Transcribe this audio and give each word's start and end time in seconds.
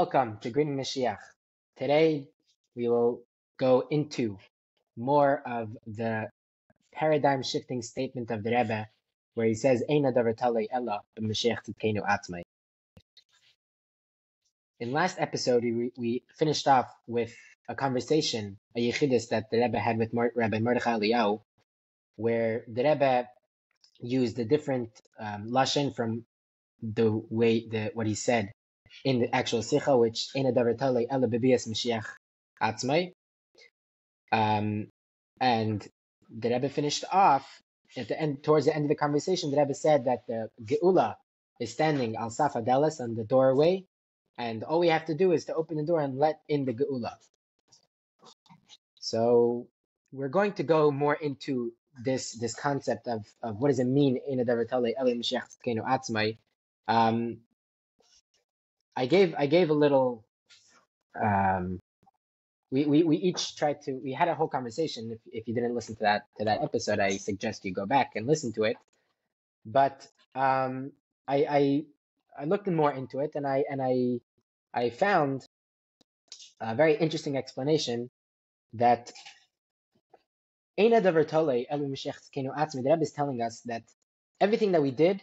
Welcome 0.00 0.38
to 0.40 0.50
Green 0.50 0.76
Mashiach. 0.76 1.22
Today 1.76 2.26
we 2.74 2.88
will 2.88 3.22
go 3.56 3.86
into 3.88 4.38
more 4.96 5.40
of 5.46 5.68
the 5.86 6.30
paradigm 6.92 7.44
shifting 7.44 7.80
statement 7.80 8.32
of 8.32 8.42
the 8.42 8.50
Rebbe, 8.50 8.88
where 9.34 9.46
he 9.46 9.54
says, 9.54 9.84
Eina 9.88 10.12
ella 10.72 11.00
atzmai. 11.16 12.42
In 14.80 14.90
last 14.90 15.20
episode, 15.20 15.62
we, 15.62 15.92
we 15.96 16.24
finished 16.34 16.66
off 16.66 16.92
with 17.06 17.32
a 17.68 17.76
conversation, 17.76 18.58
a 18.74 18.80
yechidus 18.80 19.28
that 19.28 19.48
the 19.52 19.58
Rebbe 19.58 19.78
had 19.78 19.96
with 19.96 20.12
Mar- 20.12 20.32
Rabbi 20.34 20.58
Mordechai 20.58 20.98
Eliyahu, 20.98 21.40
where 22.16 22.64
the 22.66 22.82
Rebbe 22.82 23.28
used 24.00 24.40
a 24.40 24.44
different 24.44 24.90
um, 25.20 25.52
lashon 25.52 25.94
from 25.94 26.24
the 26.82 27.12
way 27.30 27.68
the 27.68 27.92
what 27.94 28.08
he 28.08 28.16
said 28.16 28.53
in 29.04 29.20
the 29.20 29.34
actual 29.34 29.60
sicha, 29.60 29.98
which 29.98 30.28
in 30.34 30.46
a 30.46 30.52
davar 30.52 30.76
ela 30.80 31.28
bebias 31.28 31.68
mashiach 31.68 32.06
atzmai. 32.62 33.12
Um, 34.32 34.88
and 35.40 35.86
the 36.30 36.50
Rebbe 36.50 36.68
finished 36.68 37.04
off 37.10 37.62
at 37.96 38.08
the 38.08 38.20
end, 38.20 38.42
towards 38.42 38.66
the 38.66 38.74
end 38.74 38.84
of 38.84 38.88
the 38.88 38.94
conversation. 38.94 39.50
The 39.50 39.58
Rebbe 39.58 39.74
said 39.74 40.06
that 40.06 40.26
the 40.26 40.50
geula 40.62 41.16
is 41.60 41.72
standing 41.72 42.16
al 42.16 42.30
safadelis 42.30 43.00
on 43.00 43.14
the 43.14 43.24
doorway, 43.24 43.84
and 44.38 44.64
all 44.64 44.80
we 44.80 44.88
have 44.88 45.06
to 45.06 45.14
do 45.14 45.32
is 45.32 45.46
to 45.46 45.54
open 45.54 45.76
the 45.76 45.84
door 45.84 46.00
and 46.00 46.18
let 46.18 46.40
in 46.48 46.64
the 46.64 46.72
geula. 46.72 47.12
So 49.00 49.68
we're 50.12 50.28
going 50.28 50.52
to 50.54 50.62
go 50.62 50.90
more 50.90 51.14
into 51.14 51.72
this 52.02 52.32
this 52.32 52.54
concept 52.54 53.06
of, 53.06 53.24
of 53.42 53.58
what 53.58 53.68
does 53.68 53.78
it 53.78 53.86
mean 53.86 54.18
in 54.26 54.40
a 54.40 54.44
davar 54.44 54.66
ela 54.72 55.14
mashiach 55.14 55.44
atzmai. 55.66 56.38
Um, 56.88 57.38
I 58.96 59.06
gave 59.06 59.34
I 59.36 59.46
gave 59.46 59.70
a 59.70 59.74
little. 59.74 60.24
Um, 61.20 61.80
we, 62.70 62.86
we, 62.86 63.02
we 63.04 63.16
each 63.16 63.56
tried 63.56 63.82
to 63.82 63.92
we 63.92 64.12
had 64.12 64.28
a 64.28 64.34
whole 64.34 64.48
conversation. 64.48 65.12
If, 65.12 65.20
if 65.32 65.48
you 65.48 65.54
didn't 65.54 65.74
listen 65.74 65.94
to 65.96 66.02
that 66.02 66.22
to 66.38 66.44
that 66.44 66.62
episode, 66.62 66.98
I 66.98 67.16
suggest 67.16 67.64
you 67.64 67.72
go 67.72 67.86
back 67.86 68.12
and 68.16 68.26
listen 68.26 68.52
to 68.54 68.64
it. 68.64 68.76
But 69.64 70.06
um, 70.34 70.92
I, 71.26 71.36
I 71.48 71.84
I 72.38 72.44
looked 72.44 72.66
more 72.66 72.92
into 72.92 73.20
it, 73.20 73.32
and 73.34 73.46
I 73.46 73.64
and 73.70 73.80
I 73.82 74.20
I 74.72 74.90
found 74.90 75.46
a 76.60 76.74
very 76.74 76.96
interesting 76.96 77.36
explanation 77.36 78.10
that 78.74 79.12
Eina 80.78 81.00
Davar 81.00 81.26
Tole 81.26 81.64
Elu 81.70 81.88
Mashiach 81.88 82.18
Kenu 82.34 82.56
Atzmi. 82.56 82.82
The 82.82 82.90
Rebbe 82.90 83.02
is 83.02 83.12
telling 83.12 83.40
us 83.42 83.60
that 83.66 83.82
everything 84.40 84.72
that 84.72 84.82
we 84.82 84.90
did 84.90 85.22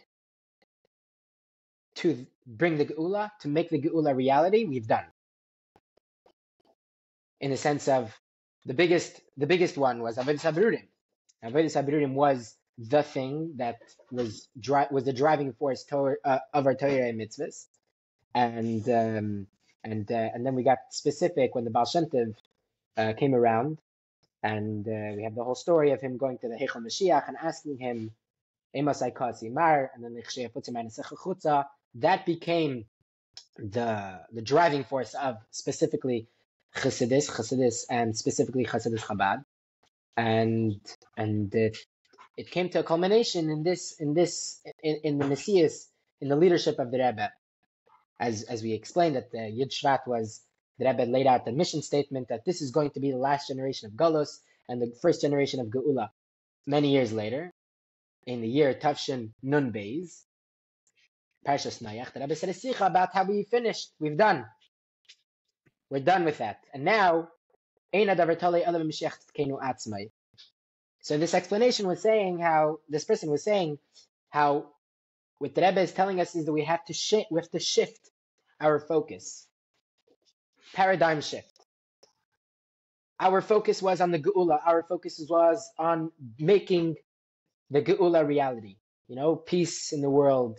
to 1.96 2.26
bring 2.46 2.78
the 2.78 2.86
Geula, 2.86 3.30
to 3.40 3.48
make 3.48 3.70
the 3.70 3.80
Geula 3.80 4.14
reality, 4.14 4.64
we've 4.64 4.86
done. 4.86 5.04
In 7.40 7.50
the 7.50 7.56
sense 7.56 7.88
of 7.88 8.16
the 8.64 8.74
biggest, 8.74 9.20
the 9.36 9.46
biggest 9.46 9.76
one 9.76 10.02
was 10.02 10.16
Avodah 10.16 10.40
Sabirurim. 10.40 10.86
Avodah 11.44 11.66
Sabirurim 11.66 12.14
was 12.14 12.56
the 12.78 13.02
thing 13.02 13.54
that 13.56 13.78
was 14.10 14.48
dri- 14.58 14.86
was 14.90 15.04
the 15.04 15.12
driving 15.12 15.52
force 15.52 15.84
to- 15.84 16.16
uh, 16.24 16.38
of 16.54 16.66
our 16.66 16.74
Torah 16.74 17.08
and 17.08 17.20
mitzvahs, 17.20 17.66
and 18.34 18.88
um, 18.88 19.46
and 19.84 20.10
uh, 20.10 20.30
and 20.34 20.46
then 20.46 20.54
we 20.54 20.62
got 20.62 20.78
specific 20.90 21.54
when 21.54 21.64
the 21.64 21.70
Baal 21.70 21.84
Shem 21.84 22.06
Tov, 22.06 22.34
uh, 22.96 23.12
came 23.14 23.34
around, 23.34 23.78
and 24.42 24.86
uh, 24.86 25.14
we 25.16 25.24
have 25.24 25.34
the 25.34 25.44
whole 25.44 25.54
story 25.54 25.90
of 25.90 26.00
him 26.00 26.16
going 26.16 26.38
to 26.38 26.48
the 26.48 26.56
Heichal 26.56 26.82
Mashiach 26.86 27.28
and 27.28 27.36
asking 27.42 27.78
him, 27.78 28.12
"Emasai 28.74 29.14
Kasi 29.14 29.50
Mar," 29.50 29.90
and 29.94 30.02
then 30.02 30.14
the 30.14 30.22
Chshei 30.22 30.52
puts 30.52 30.68
him 30.68 30.76
in 30.76 30.88
Chutza, 30.88 31.66
that 31.96 32.26
became 32.26 32.84
the 33.58 34.20
the 34.32 34.42
driving 34.42 34.84
force 34.84 35.14
of 35.14 35.36
specifically 35.50 36.28
Chassidus, 36.74 37.30
Chassidus, 37.30 37.84
and 37.90 38.16
specifically 38.16 38.64
Chassidus 38.64 39.00
Chabad, 39.00 39.44
and 40.16 40.80
and 41.16 41.54
it, 41.54 41.76
it 42.36 42.50
came 42.50 42.70
to 42.70 42.80
a 42.80 42.82
culmination 42.82 43.50
in 43.50 43.62
this 43.62 43.92
in 44.00 44.14
this 44.14 44.60
in, 44.82 45.00
in 45.04 45.18
the 45.18 45.26
Messias 45.26 45.88
in 46.20 46.28
the 46.28 46.36
leadership 46.36 46.78
of 46.78 46.90
the 46.90 46.98
Rebbe, 46.98 47.30
as 48.18 48.44
as 48.44 48.62
we 48.62 48.72
explained 48.72 49.16
that 49.16 49.30
the 49.30 49.38
Yud 49.38 49.70
Shvat 49.70 50.06
was 50.06 50.40
the 50.78 50.86
Rebbe 50.86 51.02
laid 51.02 51.26
out 51.26 51.44
the 51.44 51.52
mission 51.52 51.82
statement 51.82 52.28
that 52.28 52.44
this 52.44 52.62
is 52.62 52.70
going 52.70 52.90
to 52.90 53.00
be 53.00 53.10
the 53.10 53.18
last 53.18 53.48
generation 53.48 53.86
of 53.88 53.92
Golos 53.92 54.38
and 54.68 54.80
the 54.80 54.92
first 55.02 55.20
generation 55.20 55.60
of 55.60 55.66
Geula. 55.66 56.08
Many 56.66 56.92
years 56.92 57.12
later, 57.12 57.52
in 58.26 58.40
the 58.40 58.48
year 58.48 58.72
Tavshin 58.72 59.32
Nun 59.42 59.72
Beis, 59.72 60.22
Parshas 61.46 61.82
Noach, 61.82 62.12
the 62.12 62.20
Rebbe 62.20 62.36
said 62.36 62.50
a 62.50 62.86
about 62.86 63.12
how 63.12 63.24
we 63.24 63.42
finished. 63.44 63.90
We've 63.98 64.16
done. 64.16 64.46
We're 65.90 66.00
done 66.00 66.24
with 66.24 66.38
that. 66.38 66.60
And 66.72 66.84
now. 66.84 67.28
So 67.94 67.98
this 71.18 71.34
explanation 71.34 71.86
was 71.86 72.00
saying 72.00 72.38
how 72.38 72.78
this 72.88 73.04
person 73.04 73.30
was 73.30 73.44
saying 73.44 73.78
how 74.30 74.70
what 75.38 75.54
the 75.54 75.62
Rebbe 75.62 75.80
is 75.80 75.92
telling 75.92 76.20
us 76.20 76.34
is 76.36 76.46
that 76.46 76.52
we 76.52 76.64
have 76.64 76.84
to 76.86 76.94
shift, 76.94 77.26
we 77.30 77.40
have 77.40 77.50
to 77.50 77.58
shift 77.58 78.10
our 78.60 78.78
focus, 78.78 79.46
paradigm 80.72 81.20
shift. 81.20 81.48
Our 83.18 83.40
focus 83.40 83.82
was 83.82 84.00
on 84.00 84.12
the 84.12 84.18
geula. 84.18 84.60
Our 84.64 84.84
focus 84.84 85.20
was 85.28 85.68
on 85.78 86.12
making 86.38 86.96
the 87.70 87.82
geula 87.82 88.26
reality. 88.26 88.76
You 89.08 89.16
know, 89.16 89.36
peace 89.36 89.92
in 89.92 90.00
the 90.00 90.08
world, 90.08 90.58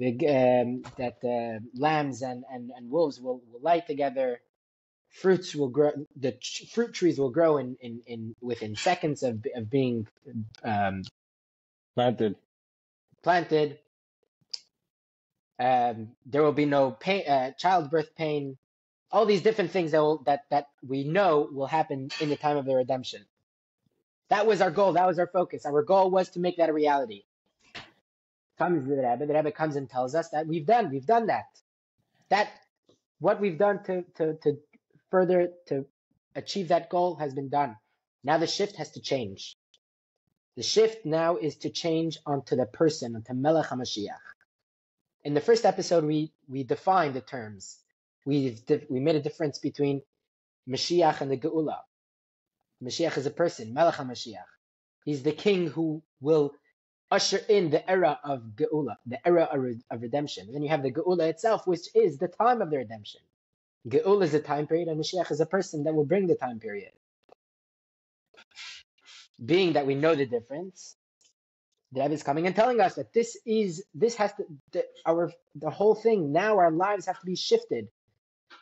um, 0.00 0.82
that 0.96 1.20
the 1.20 1.60
lambs 1.74 2.22
and, 2.22 2.44
and, 2.50 2.70
and 2.76 2.90
wolves 2.90 3.20
will, 3.20 3.42
will 3.50 3.60
lie 3.60 3.80
together. 3.80 4.40
Fruits 5.10 5.54
will 5.54 5.68
grow. 5.68 5.92
The 6.16 6.36
fruit 6.72 6.94
trees 6.94 7.18
will 7.18 7.30
grow 7.30 7.58
in, 7.58 7.76
in, 7.80 8.02
in 8.06 8.34
within 8.40 8.76
seconds 8.76 9.22
of, 9.22 9.44
of 9.54 9.70
being 9.70 10.06
um, 10.64 11.02
planted. 11.94 12.36
Planted. 13.22 13.78
Um, 15.58 16.12
there 16.24 16.42
will 16.42 16.52
be 16.52 16.64
no 16.64 16.90
pain, 16.90 17.28
uh, 17.28 17.50
childbirth 17.58 18.16
pain. 18.16 18.56
All 19.10 19.26
these 19.26 19.42
different 19.42 19.70
things 19.70 19.90
that 19.92 20.00
will, 20.00 20.22
that 20.24 20.44
that 20.48 20.68
we 20.86 21.04
know 21.04 21.46
will 21.52 21.66
happen 21.66 22.08
in 22.18 22.30
the 22.30 22.36
time 22.36 22.56
of 22.56 22.64
the 22.64 22.74
redemption. 22.74 23.26
That 24.30 24.46
was 24.46 24.62
our 24.62 24.70
goal. 24.70 24.94
That 24.94 25.06
was 25.06 25.18
our 25.18 25.26
focus. 25.26 25.66
Our 25.66 25.82
goal 25.82 26.10
was 26.10 26.30
to 26.30 26.40
make 26.40 26.56
that 26.56 26.70
a 26.70 26.72
reality 26.72 27.24
comes 28.62 28.86
the 28.86 28.96
Rebbe, 28.96 29.42
the 29.42 29.52
comes 29.52 29.76
and 29.76 29.88
tells 29.88 30.14
us 30.14 30.28
that 30.30 30.46
we've 30.46 30.66
done, 30.66 30.90
we've 30.90 31.06
done 31.06 31.26
that. 31.26 31.46
That 32.30 32.48
what 33.18 33.40
we've 33.40 33.58
done 33.58 33.82
to 33.84 34.04
to 34.16 34.34
to 34.42 34.58
further 35.10 35.48
to 35.68 35.86
achieve 36.34 36.68
that 36.68 36.88
goal 36.88 37.16
has 37.16 37.34
been 37.34 37.48
done. 37.48 37.76
Now 38.24 38.38
the 38.38 38.46
shift 38.46 38.76
has 38.76 38.90
to 38.92 39.00
change. 39.00 39.56
The 40.56 40.62
shift 40.62 41.04
now 41.04 41.36
is 41.36 41.56
to 41.58 41.70
change 41.70 42.18
onto 42.26 42.56
the 42.56 42.66
person, 42.66 43.16
onto 43.16 43.34
Melech 43.34 43.66
HaMashiach. 43.66 44.26
In 45.24 45.34
the 45.34 45.40
first 45.40 45.64
episode, 45.64 46.04
we 46.04 46.32
we 46.48 46.62
defined 46.62 47.14
the 47.14 47.20
terms. 47.20 47.78
We 48.24 48.58
we 48.88 49.00
made 49.00 49.16
a 49.16 49.22
difference 49.22 49.58
between 49.58 50.02
Mashiach 50.68 51.20
and 51.20 51.30
the 51.30 51.38
Geula. 51.38 51.78
Mashiach 52.82 53.16
is 53.18 53.26
a 53.26 53.30
person, 53.30 53.74
Melech 53.74 53.94
HaMashiach. 53.94 54.50
He's 55.04 55.22
the 55.22 55.32
king 55.32 55.66
who 55.66 56.02
will 56.20 56.52
usher 57.12 57.40
in 57.48 57.68
the 57.70 57.88
era 57.88 58.18
of 58.24 58.40
Geula, 58.56 58.96
the 59.06 59.24
era 59.26 59.48
of 59.52 60.00
redemption. 60.00 60.46
And 60.46 60.54
then 60.54 60.62
you 60.62 60.70
have 60.70 60.82
the 60.82 60.90
Geula 60.90 61.28
itself, 61.28 61.66
which 61.66 61.86
is 61.94 62.16
the 62.16 62.28
time 62.28 62.62
of 62.62 62.70
the 62.70 62.78
redemption. 62.78 63.20
Geula 63.86 64.22
is 64.22 64.32
the 64.32 64.40
time 64.40 64.66
period, 64.66 64.88
and 64.88 64.98
Mashiach 64.98 65.30
is 65.30 65.40
a 65.40 65.46
person 65.46 65.84
that 65.84 65.94
will 65.94 66.06
bring 66.06 66.26
the 66.26 66.36
time 66.36 66.58
period. 66.58 66.92
Being 69.44 69.74
that 69.74 69.86
we 69.86 69.94
know 69.94 70.14
the 70.14 70.24
difference, 70.24 70.96
the 71.92 72.00
Rebbe 72.00 72.14
is 72.14 72.22
coming 72.22 72.46
and 72.46 72.56
telling 72.56 72.80
us 72.80 72.94
that 72.94 73.12
this 73.12 73.36
is 73.44 73.84
this 73.94 74.14
has 74.16 74.32
to 74.34 74.44
the, 74.72 74.84
our 75.04 75.30
the 75.54 75.70
whole 75.70 75.94
thing. 75.94 76.32
Now 76.32 76.58
our 76.58 76.70
lives 76.70 77.06
have 77.06 77.20
to 77.20 77.26
be 77.26 77.36
shifted. 77.36 77.88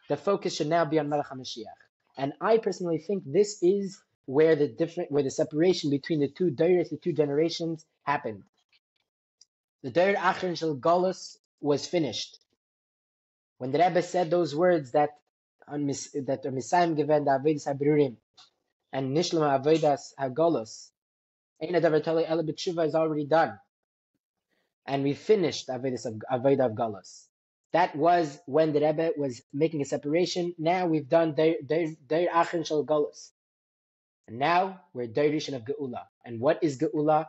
The 0.08 0.16
focus 0.16 0.56
should 0.56 0.66
now 0.66 0.84
be 0.84 0.98
on 0.98 1.08
Melech 1.08 1.28
HaMashiach. 1.28 1.80
And 2.16 2.32
I 2.40 2.58
personally 2.58 2.98
think 2.98 3.22
this 3.24 3.62
is 3.62 4.00
where 4.30 4.54
the 4.54 4.68
different 4.68 5.10
where 5.10 5.24
the 5.24 5.30
separation 5.42 5.90
between 5.90 6.20
the 6.20 6.28
two 6.28 6.50
dairies, 6.52 6.88
the 6.90 6.96
two 6.96 7.12
generations 7.12 7.84
happened. 8.04 8.44
The 9.82 9.90
Dair 9.90 10.14
Achron 10.14 10.56
Shel 10.56 10.76
Golus 10.76 11.36
was 11.60 11.84
finished. 11.84 12.38
When 13.58 13.72
the 13.72 13.80
Rebbe 13.80 14.02
said 14.02 14.30
those 14.30 14.54
words 14.54 14.92
that 14.92 15.10
on 15.66 15.88
that 15.88 16.46
are 16.46 16.52
Misayim 16.52 16.94
given 16.94 17.24
the 17.24 17.32
Avedis 17.32 17.66
Habirurim 17.66 18.18
and 18.92 19.16
Nishlam 19.16 19.42
Avedas 19.50 20.14
Hagolus, 20.16 20.90
Eina 21.60 21.82
Davar 21.82 22.00
Tali 22.00 22.24
Ela 22.24 22.44
is 22.86 22.94
already 22.94 23.26
done. 23.26 23.58
And 24.86 25.02
we 25.02 25.14
finished 25.14 25.66
Avedis 25.66 26.06
of 26.06 26.22
Aveda 26.32 26.66
of 26.66 26.72
Golus. 26.72 27.26
That 27.72 27.96
was 27.96 28.38
when 28.46 28.72
the 28.72 28.80
Rebbe 28.80 29.10
was 29.16 29.42
making 29.52 29.82
a 29.82 29.86
separation. 29.86 30.54
Now 30.56 30.86
we've 30.86 31.08
done 31.08 31.34
Dair 31.34 31.56
Achron 31.68 32.64
Shel 32.64 32.84
Golus. 32.84 33.32
And 34.28 34.38
now 34.38 34.80
we're 34.94 35.08
Dairishan 35.08 35.54
of 35.54 35.62
Geula. 35.62 36.04
And 36.24 36.40
what 36.40 36.62
is 36.62 36.78
Geula? 36.78 37.26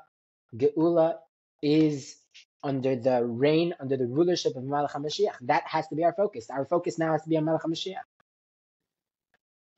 Geula 0.55 1.15
is 1.61 2.15
under 2.63 2.95
the 2.95 3.25
reign, 3.25 3.73
under 3.79 3.97
the 3.97 4.05
rulership 4.05 4.55
of 4.55 4.63
Melech 4.63 4.91
HaMashiach. 4.91 5.35
That 5.41 5.63
has 5.67 5.87
to 5.87 5.95
be 5.95 6.03
our 6.03 6.13
focus. 6.13 6.49
Our 6.49 6.65
focus 6.65 6.99
now 6.99 7.13
has 7.13 7.23
to 7.23 7.29
be 7.29 7.37
on 7.37 7.45
Melech 7.45 7.63
HaMashiach. 7.63 7.95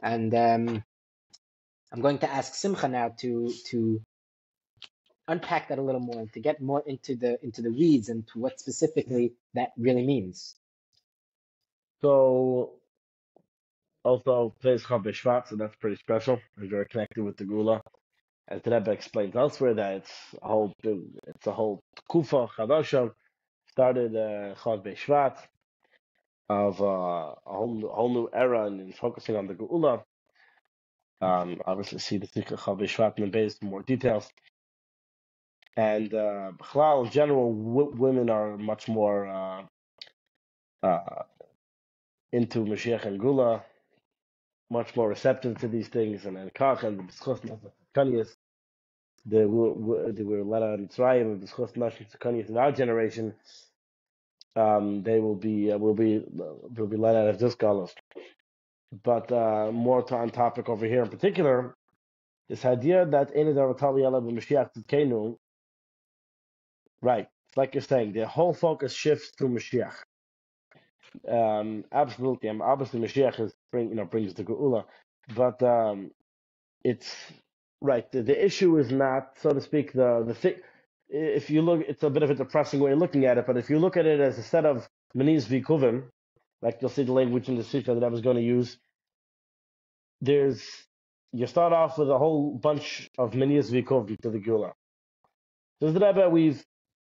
And 0.02 0.34
um, 0.36 0.84
I'm 1.92 2.02
going 2.02 2.18
to 2.20 2.30
ask 2.30 2.56
Simcha 2.56 2.88
now 2.88 3.14
to 3.20 3.54
to 3.68 4.02
unpack 5.28 5.70
that 5.70 5.80
a 5.80 5.82
little 5.82 6.02
more 6.02 6.20
and 6.20 6.34
to 6.34 6.40
get 6.42 6.62
more 6.62 6.84
into 6.86 7.16
the 7.16 7.38
into 7.44 7.62
the 7.62 7.72
weeds 7.72 8.10
and 8.10 8.28
to 8.28 8.40
what 8.40 8.60
specifically 8.60 9.34
that 9.54 9.70
really 9.78 10.06
means. 10.06 10.56
So 12.02 12.74
also 14.04 14.54
today's 14.62 14.84
Chav 14.84 15.04
B'Shvat, 15.06 15.48
so 15.48 15.56
that's 15.56 15.76
pretty 15.78 15.96
special. 15.98 16.40
It's 16.62 16.70
very 16.70 16.86
connected 16.86 17.24
with 17.24 17.38
the 17.38 17.46
Gula. 17.46 17.82
As 18.48 18.62
the 18.62 18.72
Rebbe 18.72 18.92
explains 18.92 19.36
elsewhere, 19.36 19.74
that 19.76 19.94
it's 19.94 20.14
a 20.42 20.48
whole 20.48 20.74
it's 20.84 21.48
a 21.48 21.52
whole 21.52 21.82
kufa 22.12 22.48
chadasha 22.58 23.12
started 23.70 24.16
uh, 24.16 24.56
Chav 24.56 24.86
B'Shvat 24.86 25.38
of 26.50 26.82
uh, 26.82 26.86
a 26.86 27.36
whole 27.46 27.92
whole 27.94 28.14
new 28.14 28.30
era 28.34 28.66
and, 28.66 28.94
focusing 28.96 29.36
on 29.36 29.48
the 29.48 29.54
Geula. 29.54 30.04
Um, 31.22 31.62
obviously, 31.66 32.00
see 32.00 32.18
the 32.18 32.28
Tikka 32.28 32.56
Chav 32.56 32.80
B'Shvat 32.80 33.18
in 33.20 33.32
base 33.32 33.58
for 33.58 33.66
more 33.66 33.84
details. 33.84 34.30
And 35.76 36.14
uh, 36.14 36.52
in 36.76 37.10
general, 37.10 37.52
w- 37.52 37.96
women 37.98 38.30
are 38.30 38.58
much 38.58 38.88
more 38.88 39.28
uh, 39.28 39.64
uh, 40.84 41.24
into 42.32 42.60
Mashiach 42.60 43.06
and 43.06 43.20
Gula, 43.20 43.64
much 44.70 44.96
more 44.96 45.10
receptive 45.10 45.60
to 45.60 45.68
these 45.68 45.88
things, 45.88 46.26
and 46.26 46.38
and 46.38 46.54
Kach 46.54 46.84
and 46.84 47.00
the 47.00 47.72
Kanyas, 47.96 48.36
they 49.26 49.46
were 49.46 50.12
they 50.12 50.24
were 50.24 50.44
led 50.44 50.64
out 50.64 50.80
in 50.80 50.88
Mitzrayim 50.88 51.22
and 51.34 51.42
B'schus 51.42 51.74
Nashim 51.74 52.10
Kanyas 52.18 52.50
in 52.50 52.58
our 52.58 52.72
generation. 52.72 53.34
Um, 54.56 55.04
they 55.04 55.20
will 55.20 55.36
be 55.36 55.72
uh, 55.72 55.78
will 55.78 55.96
be 55.96 56.24
will 56.30 56.88
be 56.88 56.98
led 56.98 57.16
out 57.16 57.28
of 57.30 57.40
this 57.40 57.56
galus. 57.56 57.92
But 59.04 59.32
uh, 59.32 59.72
more 59.72 60.04
to 60.04 60.16
on 60.16 60.30
topic 60.30 60.70
over 60.70 60.86
here 60.86 61.02
in 61.04 61.10
particular, 61.10 61.76
this 62.50 62.66
idea 62.66 63.06
that 63.06 63.32
Right. 67.02 67.28
Like 67.56 67.76
you're 67.76 67.82
saying, 67.82 68.14
the 68.14 68.28
whole 68.28 68.54
focus 68.54 68.94
shifts 68.94 69.32
to 69.38 69.46
Mashiach. 69.46 69.96
Um, 71.30 71.86
absolutely. 71.92 72.50
I'm 72.50 72.62
obviously 72.62 73.00
Mashiach 73.00 73.40
is 73.40 73.54
bring 73.72 73.90
you 73.90 73.96
know 73.96 74.06
brings 74.06 74.34
the 74.34 74.44
Geula, 74.44 74.86
but 75.36 75.62
um, 75.64 76.12
it's 76.84 77.14
right. 77.82 78.12
The, 78.12 78.24
the 78.24 78.46
issue 78.46 78.78
is 78.78 78.92
not, 78.92 79.38
so 79.42 79.52
to 79.52 79.62
speak, 79.62 79.94
the 79.94 80.24
the 80.26 80.34
thing. 80.36 80.56
If 81.10 81.50
you 81.50 81.62
look, 81.62 81.82
it's 81.88 82.04
a 82.04 82.10
bit 82.10 82.24
of 82.24 82.32
a 82.32 82.36
depressing 82.36 82.80
way 82.80 82.92
of 82.92 83.00
looking 83.00 83.26
at 83.26 83.38
it. 83.38 83.46
But 83.48 83.58
if 83.58 83.70
you 83.70 83.80
look 83.80 83.98
at 83.98 84.06
it 84.06 84.20
as 84.20 84.38
a 84.40 84.44
set 84.44 84.66
of 84.66 84.88
manis 85.14 85.48
vikuvim, 85.48 86.06
like 86.62 86.80
you'll 86.82 86.90
see 86.90 87.04
the 87.04 87.14
language 87.14 87.50
in 87.50 87.56
the 87.56 87.64
Sikha 87.64 87.94
that 87.94 88.04
I 88.04 88.08
was 88.10 88.22
going 88.22 88.38
to 88.38 88.44
use, 88.44 88.78
there's 90.22 90.64
you 91.34 91.48
start 91.48 91.74
off 91.74 91.98
with 91.98 92.10
a 92.10 92.18
whole 92.18 92.56
bunch 92.58 93.10
of 93.18 93.36
manis 93.36 93.72
vikuvim 93.72 94.20
to 94.22 94.30
the 94.32 94.40
Geula. 94.40 94.74
Says 95.82 95.94
the 95.94 96.00
Rebbe, 96.00 96.30
we've 96.30 96.64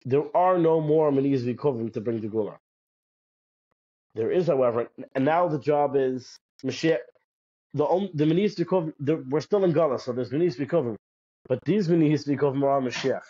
there 0.06 0.26
are 0.36 0.58
no 0.58 0.82
more 0.82 1.12
Maniz 1.12 1.44
Vikovim 1.44 1.94
to 1.94 2.02
bring 2.02 2.22
the 2.22 2.28
Gula. 2.28 2.60
There 4.16 4.32
is, 4.32 4.48
however, 4.48 4.90
and 5.16 5.26
now 5.26 5.48
the 5.48 5.60
job 5.60 5.96
is 5.96 6.38
Mashiach. 6.66 6.98
The 7.74 8.10
the 8.14 8.26
Vikovim, 8.26 9.30
we're 9.30 9.40
still 9.42 9.64
in 9.64 9.72
Gala, 9.72 10.00
so 10.00 10.12
there's 10.12 10.32
Maniz 10.32 10.58
Vikovim, 10.58 10.98
but 11.48 11.60
these 11.66 11.88
Maniz 11.88 12.28
Vikovim 12.28 12.64
are 12.64 12.82
Mashiach. 12.82 13.24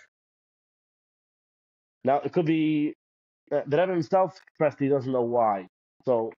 Now 2.04 2.22
it 2.22 2.34
could 2.34 2.48
be 2.48 2.96
uh, 3.52 3.62
the 3.68 3.78
Rebbe 3.78 3.92
himself 3.92 4.40
expressed 4.48 4.80
he 4.80 4.88
doesn't 4.90 5.12
know 5.12 5.22
why. 5.22 5.68
So 6.06 6.32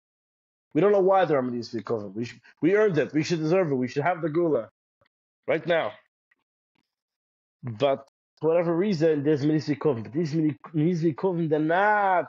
we 0.74 0.80
don't 0.80 0.92
know 0.92 1.00
why 1.00 1.24
there 1.26 1.38
are 1.38 1.42
Maniz 1.42 1.72
Vikovim. 1.74 2.14
We 2.14 2.28
we 2.60 2.74
earned 2.74 2.98
it. 2.98 3.12
We 3.12 3.22
should 3.22 3.38
deserve 3.40 3.70
it. 3.70 3.76
We 3.76 3.88
should 3.88 4.02
have 4.02 4.22
the 4.22 4.28
Gula 4.30 4.68
right 5.46 5.66
now. 5.66 5.92
But 7.62 8.08
for 8.40 8.50
whatever 8.50 8.74
reason, 8.74 9.22
there's 9.22 9.44
Minizvi 9.44 9.78
Kovim. 9.78 10.04
But 10.04 10.12
these 10.12 10.34
Minizvi 10.34 11.14
Kovim, 11.14 11.48
they're 11.48 11.60
not 11.60 12.26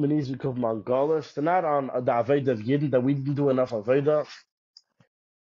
Minizvi 0.00 0.36
Kovim 0.36 0.64
on 0.64 0.82
Gaulish. 0.82 1.34
They're 1.34 1.44
not 1.44 1.64
on 1.64 1.86
the 1.86 2.12
Aveda 2.12 2.48
of 2.48 2.60
Yidden, 2.60 2.90
that 2.90 3.02
we 3.02 3.14
didn't 3.14 3.34
do 3.34 3.50
enough 3.50 3.70
Aveda. 3.70 4.26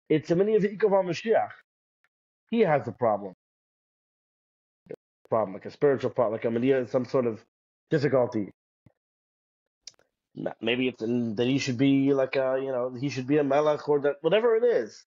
It's 0.08 0.30
a 0.30 0.34
Minizvi 0.34 0.78
Kovim 0.78 1.06
Mashiach. 1.06 1.50
He 2.50 2.60
has 2.60 2.86
a 2.88 2.92
problem. 2.92 3.34
Problem, 5.28 5.54
like 5.54 5.66
a 5.66 5.70
spiritual 5.70 6.10
problem, 6.10 6.32
like 6.32 6.44
a 6.44 6.48
Minizvi, 6.48 6.88
some 6.90 7.04
sort 7.04 7.26
of 7.26 7.44
difficulty. 7.90 8.50
Maybe 10.60 10.88
it's 10.88 11.00
that 11.00 11.46
he 11.46 11.58
should 11.58 11.78
be 11.78 12.14
like 12.14 12.36
a, 12.36 12.58
you 12.62 12.70
know, 12.70 12.94
he 12.94 13.08
should 13.10 13.26
be 13.26 13.38
a 13.38 13.44
melech 13.44 13.88
or 13.88 14.00
that, 14.00 14.16
whatever 14.20 14.56
it 14.56 14.64
is. 14.64 15.04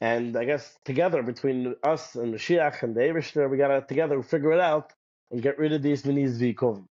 And 0.00 0.36
I 0.36 0.44
guess 0.44 0.76
together 0.84 1.22
between 1.22 1.76
us 1.82 2.14
and 2.16 2.34
Mashiach 2.34 2.82
and 2.82 2.94
the 2.94 3.00
Eibishter, 3.00 3.48
we 3.48 3.58
gotta 3.58 3.84
together 3.86 4.22
figure 4.22 4.52
it 4.52 4.60
out 4.60 4.92
and 5.30 5.42
get 5.42 5.58
rid 5.58 5.72
of 5.72 5.82
these 5.82 6.02
minis 6.02 6.38
v'kovim. 6.38 6.86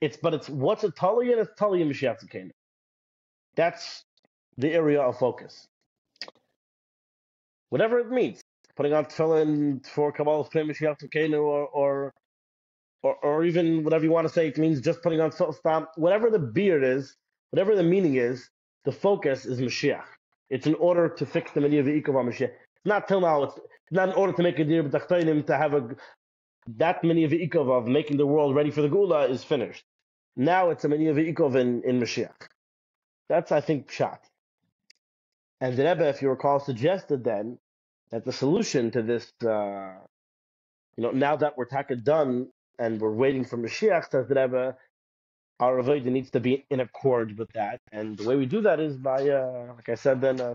It's 0.00 0.16
but 0.16 0.34
it's 0.34 0.48
what's 0.48 0.84
a 0.84 0.90
tali 0.90 1.32
and 1.32 1.40
it's 1.40 1.52
tali 1.58 1.82
and 1.82 1.90
Mashiach 1.92 2.24
Tzidkenu. 2.24 2.50
That's 3.56 4.04
the 4.56 4.72
area 4.72 5.00
of 5.02 5.18
focus. 5.18 5.66
Whatever 7.70 8.00
it 8.00 8.10
means, 8.10 8.40
putting 8.76 8.92
on 8.94 9.06
tefillin 9.06 9.86
for 9.86 10.12
Kabbalah 10.12 10.44
Pnei 10.48 10.70
Mashiach 10.70 10.96
Tzidkenu 11.02 11.40
or, 11.42 11.66
or 11.68 12.14
or 13.02 13.16
or 13.22 13.44
even 13.44 13.84
whatever 13.84 14.04
you 14.04 14.10
want 14.10 14.26
to 14.28 14.32
say, 14.32 14.48
it 14.48 14.58
means 14.58 14.80
just 14.80 15.02
putting 15.02 15.20
on 15.20 15.32
stamp. 15.32 15.88
Whatever 15.96 16.30
the 16.30 16.38
beard 16.38 16.84
is, 16.84 17.16
whatever 17.50 17.76
the 17.76 17.82
meaning 17.82 18.16
is, 18.16 18.48
the 18.84 18.92
focus 18.92 19.46
is 19.46 19.60
Mashiach. 19.60 20.04
It's 20.50 20.66
in 20.66 20.74
order 20.76 21.08
to 21.08 21.26
fix 21.26 21.52
the 21.52 21.60
Mediyah 21.60 21.84
V'ikov 21.84 22.14
HaMashiach. 22.14 22.50
It's 22.50 22.86
not 22.86 23.08
till 23.08 23.20
now, 23.20 23.44
it's 23.44 23.58
not 23.90 24.08
in 24.08 24.14
order 24.14 24.32
to 24.32 24.42
make 24.42 24.58
a 24.58 24.64
with 24.64 24.92
Tachtoinim 24.92 25.46
to 25.46 25.56
have 25.56 25.74
a, 25.74 25.96
that 26.76 27.04
many 27.04 27.24
of 27.24 27.32
V'ikov 27.32 27.70
of 27.70 27.86
making 27.86 28.16
the 28.16 28.26
world 28.26 28.54
ready 28.54 28.70
for 28.70 28.82
the 28.82 28.88
Gula 28.88 29.26
is 29.28 29.44
finished. 29.44 29.84
Now 30.40 30.70
it's 30.70 30.86
a 30.86 30.88
Mediyah 30.88 31.34
V'ikov 31.34 31.54
in, 31.54 31.82
in 31.82 32.00
Mashiach. 32.00 32.48
That's, 33.28 33.52
I 33.52 33.60
think, 33.60 33.90
shot. 33.90 34.22
And 35.60 35.76
the 35.76 35.84
Rebbe, 35.84 36.08
if 36.08 36.22
you 36.22 36.30
recall, 36.30 36.60
suggested 36.60 37.24
then 37.24 37.58
that 38.10 38.24
the 38.24 38.32
solution 38.32 38.90
to 38.92 39.02
this, 39.02 39.30
uh, 39.44 39.92
you 40.96 41.02
know, 41.02 41.10
now 41.10 41.36
that 41.36 41.58
we're 41.58 41.66
taka 41.66 41.94
done 41.94 42.48
and 42.78 43.02
we're 43.02 43.12
waiting 43.12 43.44
for 43.44 43.58
Mashiach, 43.58 44.10
says 44.10 44.28
the 44.28 44.34
Rebbe, 44.34 44.76
our 45.60 45.76
avodah 45.76 46.06
needs 46.06 46.30
to 46.30 46.40
be 46.40 46.64
in 46.70 46.80
accord 46.80 47.38
with 47.38 47.52
that, 47.52 47.78
and 47.92 48.16
the 48.16 48.26
way 48.26 48.36
we 48.36 48.46
do 48.46 48.62
that 48.62 48.80
is 48.80 48.96
by, 48.96 49.28
uh, 49.28 49.74
like 49.76 49.90
I 49.90 49.94
said, 49.94 50.22
then, 50.22 50.40
uh, 50.40 50.54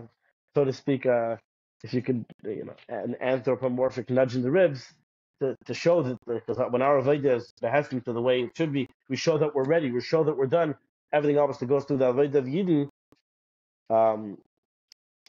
so 0.56 0.64
to 0.64 0.72
speak, 0.72 1.06
uh, 1.06 1.36
if 1.84 1.94
you 1.94 2.02
could, 2.02 2.24
you 2.42 2.64
know, 2.64 2.74
an 2.88 3.14
anthropomorphic 3.20 4.10
nudge 4.10 4.34
in 4.34 4.42
the 4.42 4.50
ribs 4.50 4.84
to, 5.40 5.56
to 5.66 5.74
show 5.74 6.02
that 6.02 6.18
because 6.26 6.58
when 6.70 6.82
our 6.82 7.00
avodah 7.00 7.36
is 7.36 7.52
behesting 7.60 8.00
to 8.02 8.12
the 8.12 8.20
way 8.20 8.42
it 8.42 8.50
should 8.56 8.72
be, 8.72 8.88
we 9.08 9.16
show 9.16 9.38
that 9.38 9.54
we're 9.54 9.64
ready, 9.64 9.90
we 9.90 10.00
show 10.00 10.24
that 10.24 10.36
we're 10.36 10.46
done. 10.46 10.74
Everything 11.12 11.38
obviously 11.38 11.66
goes 11.66 11.84
through 11.84 11.98
the 11.98 12.12
avodah 12.12 12.34
of 12.36 12.44
Yidden. 12.44 12.88
Um, 13.88 14.38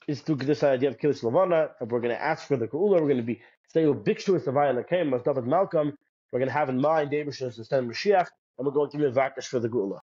is 0.07 0.21
through 0.21 0.37
this 0.37 0.63
idea 0.63 0.89
of 0.89 0.97
Kiddush 0.97 1.21
Levana, 1.21 1.71
and 1.79 1.91
we're 1.91 1.99
going 1.99 2.15
to 2.15 2.21
ask 2.21 2.47
for 2.47 2.55
the 2.55 2.67
Kula, 2.67 3.01
we're 3.01 3.01
going 3.01 3.17
to 3.17 3.23
be 3.23 3.41
Bikshu 3.75 4.35
is 4.35 4.45
the 4.45 4.51
Vayalakim, 4.51 5.13
as 5.13 5.21
David 5.21 5.45
Malcolm, 5.45 5.95
we're 6.31 6.39
going 6.39 6.47
to 6.47 6.53
have 6.53 6.69
in 6.69 6.79
mind 6.79 7.11
David 7.11 7.39
is 7.39 7.57
the 7.57 7.75
Mashiach, 7.75 8.27
and 8.57 8.65
we're 8.65 8.71
going 8.71 8.89
to 8.91 8.97
be 8.97 9.03
vakish 9.05 9.45
for 9.47 9.59
the 9.59 9.69
gula, 9.69 9.99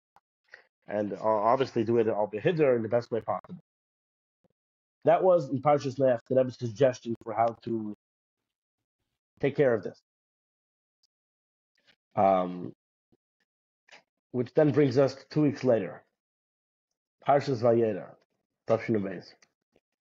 and 0.89 1.13
uh, 1.13 1.19
obviously 1.23 1.85
do 1.85 1.99
it 1.99 2.09
al 2.09 2.31
behidr 2.33 2.77
in 2.77 2.83
the 2.83 2.89
best 2.89 3.11
way 3.11 3.21
possible. 3.21 3.63
That 5.05 5.23
was 5.23 5.49
in 5.51 5.63
Parshas 5.63 5.99
Leach 5.99 6.21
the 6.29 6.37
Rebbe's 6.37 6.59
suggestion 6.59 7.15
for 7.23 7.33
how 7.33 7.57
to 7.63 7.97
take 9.41 9.57
care 9.57 9.75
of 9.75 9.83
this. 9.83 10.01
Um, 12.17 12.73
which 14.33 14.53
then 14.55 14.71
brings 14.71 14.99
us 14.99 15.15
to 15.15 15.23
two 15.31 15.43
weeks 15.43 15.65
later. 15.65 16.03
Parshas 17.27 17.63
Vayeira, 17.63 18.07
Tafshin 18.69 19.25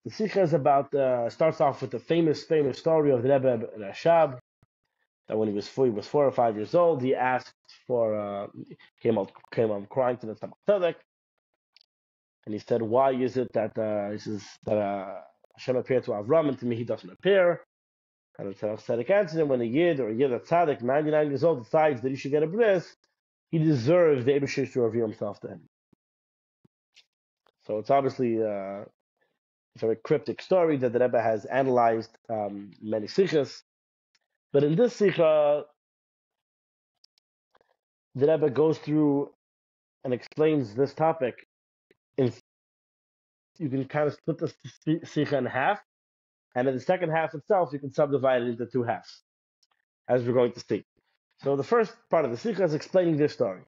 The 0.04 0.10
Sikha 0.10 0.42
is 0.42 0.54
about, 0.54 0.94
uh, 0.94 1.28
starts 1.30 1.60
off 1.60 1.82
with 1.82 1.90
the 1.90 1.98
famous, 1.98 2.44
famous 2.44 2.78
story 2.78 3.10
of 3.10 3.22
the 3.22 3.30
Rebbe 3.30 3.68
Rashab, 3.78 4.38
that 5.28 5.38
when 5.38 5.48
he 5.48 5.54
was 5.54 5.68
four, 5.68 5.86
he 5.86 5.92
was 5.92 6.06
four 6.06 6.26
or 6.26 6.32
five 6.32 6.56
years 6.56 6.74
old, 6.74 7.02
he 7.02 7.14
asked 7.14 7.54
for 7.86 8.18
uh, 8.18 8.46
came 9.02 9.18
out 9.18 9.30
came 9.52 9.70
out 9.70 9.88
crying 9.88 10.16
to 10.18 10.26
the 10.26 10.34
Tzaddik, 10.68 10.96
and 12.46 12.54
he 12.54 12.58
said, 12.58 12.82
"Why 12.82 13.12
is 13.12 13.36
it 13.36 13.52
that 13.52 13.78
uh, 13.78 14.10
he 14.10 14.18
says 14.18 14.44
that 14.64 14.76
uh, 14.76 15.20
Hashem 15.56 15.76
appeared 15.76 16.04
to 16.04 16.12
Avram 16.12 16.48
and 16.48 16.58
to 16.58 16.66
me 16.66 16.76
he 16.76 16.84
doesn't 16.84 17.10
appear?" 17.10 17.60
And 18.40 18.54
the 18.54 18.54
Tzaddik 18.54 19.10
answered 19.10 19.40
him, 19.40 19.48
"When 19.48 19.60
a 19.60 19.64
yid 19.64 20.00
or 20.00 20.08
a 20.08 20.14
yid 20.14 20.32
a 20.32 20.40
tzaddik, 20.40 20.82
99 20.82 21.28
years 21.28 21.44
old, 21.44 21.62
decides 21.62 22.00
that 22.00 22.08
he 22.08 22.16
should 22.16 22.30
get 22.30 22.42
a 22.42 22.46
bris, 22.46 22.96
he 23.50 23.58
deserves 23.58 24.24
the 24.24 24.32
Eibishter 24.32 24.72
to 24.72 24.80
reveal 24.80 25.06
himself 25.06 25.40
to 25.40 25.48
him." 25.48 25.68
So 27.64 27.78
it's 27.78 27.90
obviously 27.90 28.42
uh, 28.42 28.86
a 28.86 28.86
very 29.78 29.96
cryptic 29.96 30.42
story 30.42 30.78
that 30.78 30.92
the 30.92 31.00
Rebbe 31.00 31.20
has 31.20 31.44
analyzed 31.44 32.16
um, 32.30 32.72
many 32.80 33.08
sikhs 33.08 33.62
but 34.52 34.64
in 34.64 34.74
this 34.74 34.96
sikha, 34.96 35.64
the 38.14 38.26
Rebbe 38.26 38.50
goes 38.50 38.78
through 38.78 39.30
and 40.04 40.12
explains 40.12 40.74
this 40.74 40.94
topic. 40.94 41.46
In 42.16 42.32
you 43.58 43.68
can 43.68 43.84
kind 43.86 44.08
of 44.08 44.14
split 44.14 44.38
the 44.38 45.00
sikha 45.04 45.36
in 45.36 45.46
half, 45.46 45.80
and 46.54 46.68
in 46.68 46.74
the 46.74 46.80
second 46.80 47.10
half 47.10 47.34
itself, 47.34 47.70
you 47.72 47.78
can 47.78 47.92
subdivide 47.92 48.42
it 48.42 48.48
into 48.48 48.66
two 48.66 48.82
halves, 48.82 49.22
as 50.08 50.24
we're 50.24 50.32
going 50.32 50.52
to 50.52 50.60
see. 50.60 50.84
So 51.42 51.56
the 51.56 51.64
first 51.64 51.94
part 52.10 52.24
of 52.24 52.30
the 52.30 52.36
sikha 52.36 52.64
is 52.64 52.74
explaining 52.74 53.16
this 53.16 53.32
story, 53.32 53.62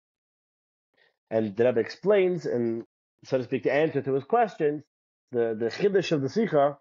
and 1.30 1.56
the 1.56 1.64
Rebbe 1.64 1.80
explains, 1.80 2.46
and 2.46 2.84
so 3.24 3.38
to 3.38 3.44
speak, 3.44 3.62
the 3.62 3.72
answer 3.72 4.02
to 4.02 4.14
his 4.14 4.24
questions. 4.24 4.82
The 5.30 5.56
the 5.58 5.70
chiddush 5.70 6.12
of 6.12 6.20
the 6.20 6.28
sikha 6.28 6.76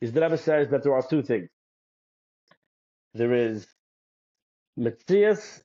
is 0.00 0.12
the 0.12 0.22
Rebbe 0.22 0.38
says 0.38 0.70
that 0.70 0.82
there 0.82 0.94
are 0.94 1.02
two 1.02 1.22
things. 1.22 1.50
There 3.14 3.34
is 3.34 3.66
Metzias 4.78 5.62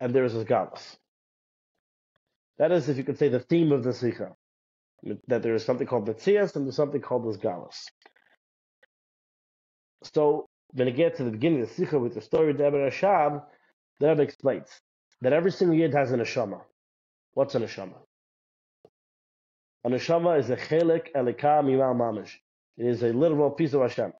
and 0.00 0.14
there 0.14 0.24
is 0.24 0.34
Galus. 0.34 0.96
That 2.58 2.70
is, 2.70 2.88
if 2.88 2.96
you 2.96 3.04
could 3.04 3.18
say, 3.18 3.28
the 3.28 3.40
theme 3.40 3.72
of 3.72 3.82
the 3.82 3.92
Sikha. 3.92 4.36
That 5.26 5.42
there 5.42 5.54
is 5.54 5.64
something 5.64 5.86
called 5.86 6.06
Metzias 6.06 6.54
and 6.54 6.64
there's 6.64 6.76
something 6.76 7.00
called 7.00 7.24
Galus. 7.40 7.88
So, 10.14 10.48
when 10.72 10.88
it 10.88 10.96
gets 10.96 11.18
to 11.18 11.24
the 11.24 11.30
beginning 11.30 11.62
of 11.62 11.68
the 11.68 11.74
Sikha 11.74 11.98
with 11.98 12.14
the 12.14 12.20
story 12.20 12.50
of 12.50 12.58
the 12.58 12.64
Rebbe 12.64 12.78
Rashab, 12.78 13.42
the 14.00 14.08
Rebbe 14.08 14.22
explains 14.22 14.68
that 15.20 15.32
every 15.32 15.52
single 15.52 15.76
yid 15.76 15.94
has 15.94 16.12
an 16.12 16.20
neshama. 16.20 16.60
What's 17.34 17.54
an 17.54 17.62
neshama? 17.62 17.94
A 19.84 19.90
neshama 19.90 20.38
is 20.38 20.50
a 20.50 20.56
chelik 20.56 21.12
elika 21.14 21.62
mimal 21.62 21.94
mamish. 21.96 22.32
It 22.76 22.86
is 22.86 23.02
a 23.02 23.08
literal 23.12 23.50
piece 23.50 23.74
of 23.74 23.82
Hashem. 23.82 24.12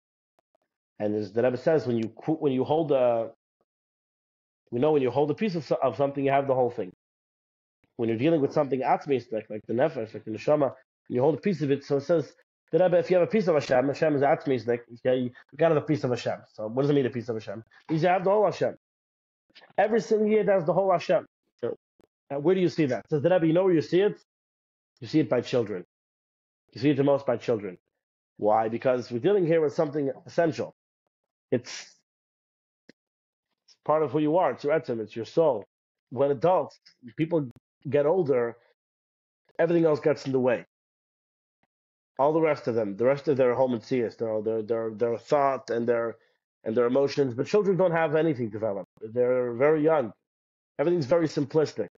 And 0.98 1.14
as 1.16 1.32
the 1.32 1.42
Rebbe 1.42 1.56
says, 1.56 1.86
when 1.86 1.96
you 1.96 2.12
when 2.26 2.52
you 2.52 2.64
hold 2.64 2.92
a, 2.92 3.30
we 4.70 4.80
know 4.80 4.92
when 4.92 5.02
you 5.02 5.10
hold 5.10 5.30
a 5.30 5.34
piece 5.34 5.54
of, 5.54 5.70
of 5.72 5.96
something, 5.96 6.24
you 6.24 6.30
have 6.30 6.46
the 6.46 6.54
whole 6.54 6.70
thing. 6.70 6.92
When 7.96 8.08
you're 8.08 8.18
dealing 8.18 8.40
with 8.40 8.52
something 8.52 8.80
atzmis, 8.80 9.30
like, 9.32 9.48
like 9.50 9.62
the 9.66 9.74
nefesh, 9.74 10.14
like 10.14 10.24
the 10.24 10.30
neshama, 10.30 10.74
you 11.08 11.20
hold 11.20 11.34
a 11.34 11.40
piece 11.40 11.62
of 11.62 11.70
it. 11.70 11.84
So 11.84 11.96
it 11.96 12.02
says 12.02 12.32
Rebbe, 12.78 12.98
if 12.98 13.10
you 13.10 13.18
have 13.18 13.28
a 13.28 13.30
piece 13.30 13.48
of 13.48 13.54
Hashem, 13.54 13.86
Hashem 13.88 14.16
is 14.16 14.22
atzmis, 14.22 14.66
like 14.66 14.84
okay, 15.06 15.20
you 15.20 15.30
got 15.58 15.76
a 15.76 15.80
piece 15.82 16.04
of 16.04 16.10
Hashem. 16.10 16.38
So 16.54 16.68
what 16.68 16.82
does 16.82 16.90
it 16.90 16.94
mean 16.94 17.06
a 17.06 17.10
piece 17.10 17.28
of 17.28 17.36
Hashem? 17.36 17.62
Means 17.90 18.02
you 18.02 18.08
have 18.08 18.24
the 18.24 18.30
whole 18.30 18.44
Hashem. 18.46 18.76
Every 19.76 20.00
single 20.00 20.28
year 20.28 20.44
has 20.50 20.64
the 20.64 20.72
whole 20.72 20.90
Hashem. 20.90 21.26
So, 21.60 21.76
where 22.30 22.54
do 22.54 22.60
you 22.60 22.70
see 22.70 22.86
that? 22.86 23.04
Says 23.10 23.22
the 23.22 23.30
Rebbe, 23.30 23.46
you 23.46 23.52
know 23.52 23.64
where 23.64 23.74
you 23.74 23.82
see 23.82 24.00
it? 24.00 24.18
You 25.00 25.08
see 25.08 25.20
it 25.20 25.28
by 25.28 25.42
children. 25.42 25.84
You 26.72 26.80
see 26.80 26.90
it 26.90 26.96
the 26.96 27.04
most 27.04 27.26
by 27.26 27.36
children. 27.36 27.76
Why? 28.38 28.68
Because 28.68 29.10
we're 29.10 29.18
dealing 29.18 29.46
here 29.46 29.60
with 29.60 29.74
something 29.74 30.10
essential. 30.26 30.74
It's, 31.50 31.94
it's 33.66 33.76
part 33.84 34.02
of 34.02 34.12
who 34.12 34.20
you 34.20 34.38
are. 34.38 34.52
It's 34.52 34.64
your 34.64 34.78
etzim. 34.78 35.00
It's 35.00 35.14
your 35.14 35.26
soul. 35.26 35.66
When 36.10 36.30
adults, 36.30 36.78
people 37.16 37.50
get 37.88 38.06
older, 38.06 38.56
everything 39.58 39.84
else 39.84 40.00
gets 40.00 40.24
in 40.24 40.32
the 40.32 40.40
way. 40.40 40.64
All 42.22 42.32
the 42.32 42.46
rest 42.52 42.68
of 42.68 42.74
them, 42.76 42.96
the 43.02 43.06
rest 43.12 43.28
of 43.28 43.36
their 43.36 43.54
home 43.60 43.72
and 43.76 43.84
seers, 43.90 44.14
their, 44.16 44.40
their 44.48 44.62
their 44.70 44.86
their 45.02 45.16
thought 45.30 45.64
and 45.70 45.88
their 45.90 46.08
and 46.64 46.76
their 46.76 46.86
emotions. 46.94 47.34
But 47.34 47.46
children 47.54 47.76
don't 47.76 47.92
have 48.02 48.14
anything 48.24 48.48
developed. 48.50 48.92
They're 49.16 49.52
very 49.66 49.82
young. 49.90 50.06
Everything's 50.80 51.06
very 51.16 51.28
simplistic, 51.38 51.88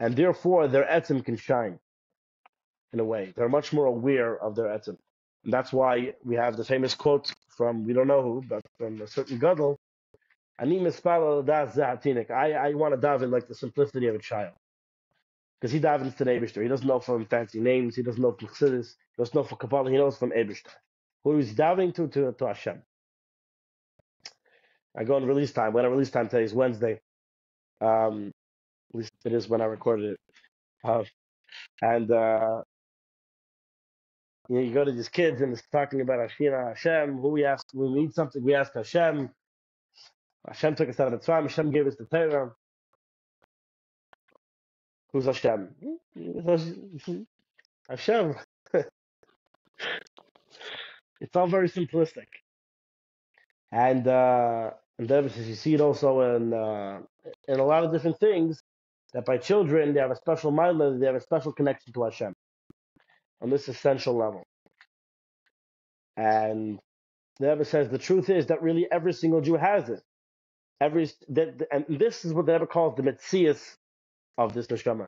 and 0.00 0.16
therefore 0.16 0.62
their 0.68 0.86
etzim 0.98 1.24
can 1.28 1.36
shine. 1.48 1.78
In 2.94 3.00
a 3.00 3.04
way, 3.14 3.24
they're 3.36 3.48
much 3.58 3.72
more 3.72 3.86
aware 3.96 4.32
of 4.46 4.56
their 4.56 4.70
etzim. 4.76 4.98
And 5.44 5.52
that's 5.56 5.72
why 5.72 6.14
we 6.24 6.36
have 6.36 6.56
the 6.56 6.64
famous 6.64 6.94
quote 6.94 7.32
from 7.56 7.84
we 7.86 7.92
don't 7.94 8.08
know 8.08 8.22
who, 8.22 8.42
but 8.48 8.62
from 8.78 9.00
a 9.02 9.08
certain 9.08 9.38
gadol. 9.38 9.78
I 10.58 10.66
I 12.66 12.74
want 12.74 12.94
to 12.94 13.00
dive 13.00 13.22
in 13.22 13.30
like 13.30 13.48
the 13.48 13.54
simplicity 13.64 14.08
of 14.08 14.16
a 14.16 14.24
child, 14.32 14.54
because 15.62 15.70
he 15.72 15.78
davens 15.78 16.16
to 16.16 16.24
Eibishter. 16.24 16.60
He 16.60 16.66
doesn't 16.66 16.88
know 16.88 16.98
from 16.98 17.24
fancy 17.26 17.60
names. 17.60 17.94
He 17.94 18.02
doesn't 18.02 18.20
know 18.20 18.32
from 18.32 18.48
chassidus. 18.48 18.96
He 19.16 19.22
doesn't 19.22 19.32
know 19.32 19.44
from 19.44 19.58
Kabbalah. 19.58 19.92
He 19.92 19.96
knows 19.96 20.18
from 20.18 20.32
Eibishter. 20.32 20.74
Who 21.22 21.38
is 21.38 21.54
davening 21.54 21.94
to 21.94 22.08
to 22.08 22.32
to 22.32 22.46
Hashem. 22.48 22.82
I 24.98 25.04
go 25.04 25.14
on 25.14 25.24
release 25.24 25.52
time. 25.52 25.72
When 25.72 25.84
I 25.84 25.88
release 25.88 26.10
time 26.10 26.28
today 26.28 26.42
is 26.42 26.52
Wednesday. 26.52 27.00
Um, 27.80 28.32
at 28.92 28.98
least 28.98 29.12
it 29.24 29.32
is 29.32 29.48
when 29.48 29.60
I 29.60 29.66
recorded 29.66 30.14
it. 30.14 30.20
Uh, 30.82 31.04
and 31.80 32.10
uh, 32.10 32.62
you, 34.48 34.56
know, 34.56 34.62
you 34.62 34.74
go 34.74 34.84
to 34.84 34.90
these 34.90 35.08
kids 35.08 35.42
and 35.42 35.52
it's 35.52 35.62
talking 35.70 36.00
about 36.00 36.18
Ashina 36.28 36.70
Hashem. 36.70 37.18
Who 37.18 37.28
we 37.28 37.44
ask, 37.44 37.64
when 37.72 37.92
we 37.92 38.00
need 38.00 38.14
something, 38.14 38.42
we 38.42 38.56
ask 38.56 38.74
Hashem. 38.74 39.30
Hashem 40.48 40.74
took 40.74 40.88
us 40.88 40.98
out 40.98 41.12
of 41.12 41.20
the 41.20 41.24
time. 41.24 41.44
Hashem 41.44 41.70
gave 41.70 41.86
us 41.86 41.94
the 41.94 42.06
Torah. 42.06 42.50
Who's 45.12 45.26
Hashem? 45.26 45.68
Hashem. 47.88 48.34
it's 51.20 51.36
all 51.36 51.46
very 51.46 51.68
simplistic. 51.68 52.26
And 53.70 54.06
uh, 54.08 54.70
and 54.98 55.08
then 55.08 55.24
you 55.36 55.54
see 55.54 55.74
it 55.74 55.80
also 55.80 56.36
in 56.36 56.52
uh, 56.54 57.00
in 57.48 57.60
a 57.60 57.64
lot 57.64 57.84
of 57.84 57.92
different 57.92 58.18
things 58.20 58.62
that 59.12 59.24
by 59.24 59.38
children 59.38 59.94
they 59.94 60.00
have 60.00 60.10
a 60.10 60.16
special 60.16 60.50
mind, 60.50 60.80
they 61.02 61.06
have 61.06 61.14
a 61.14 61.20
special 61.20 61.52
connection 61.52 61.92
to 61.92 62.04
Hashem 62.04 62.34
on 63.42 63.50
this 63.50 63.68
essential 63.68 64.16
level. 64.16 64.44
And 66.16 66.78
the 67.38 67.48
Rebbe 67.50 67.64
says 67.64 67.88
the 67.88 67.98
truth 67.98 68.30
is 68.30 68.46
that 68.46 68.62
really 68.62 68.86
every 68.90 69.12
single 69.12 69.40
Jew 69.40 69.54
has 69.56 69.88
it. 69.88 70.02
Every 70.80 71.10
that, 71.30 71.68
and 71.70 71.86
this 71.88 72.24
is 72.24 72.32
what 72.34 72.46
the 72.46 72.52
Rebbe 72.54 72.66
calls 72.66 72.96
the 72.96 73.02
metzias 73.02 73.76
of 74.38 74.54
this 74.54 74.66
neshama. 74.66 75.06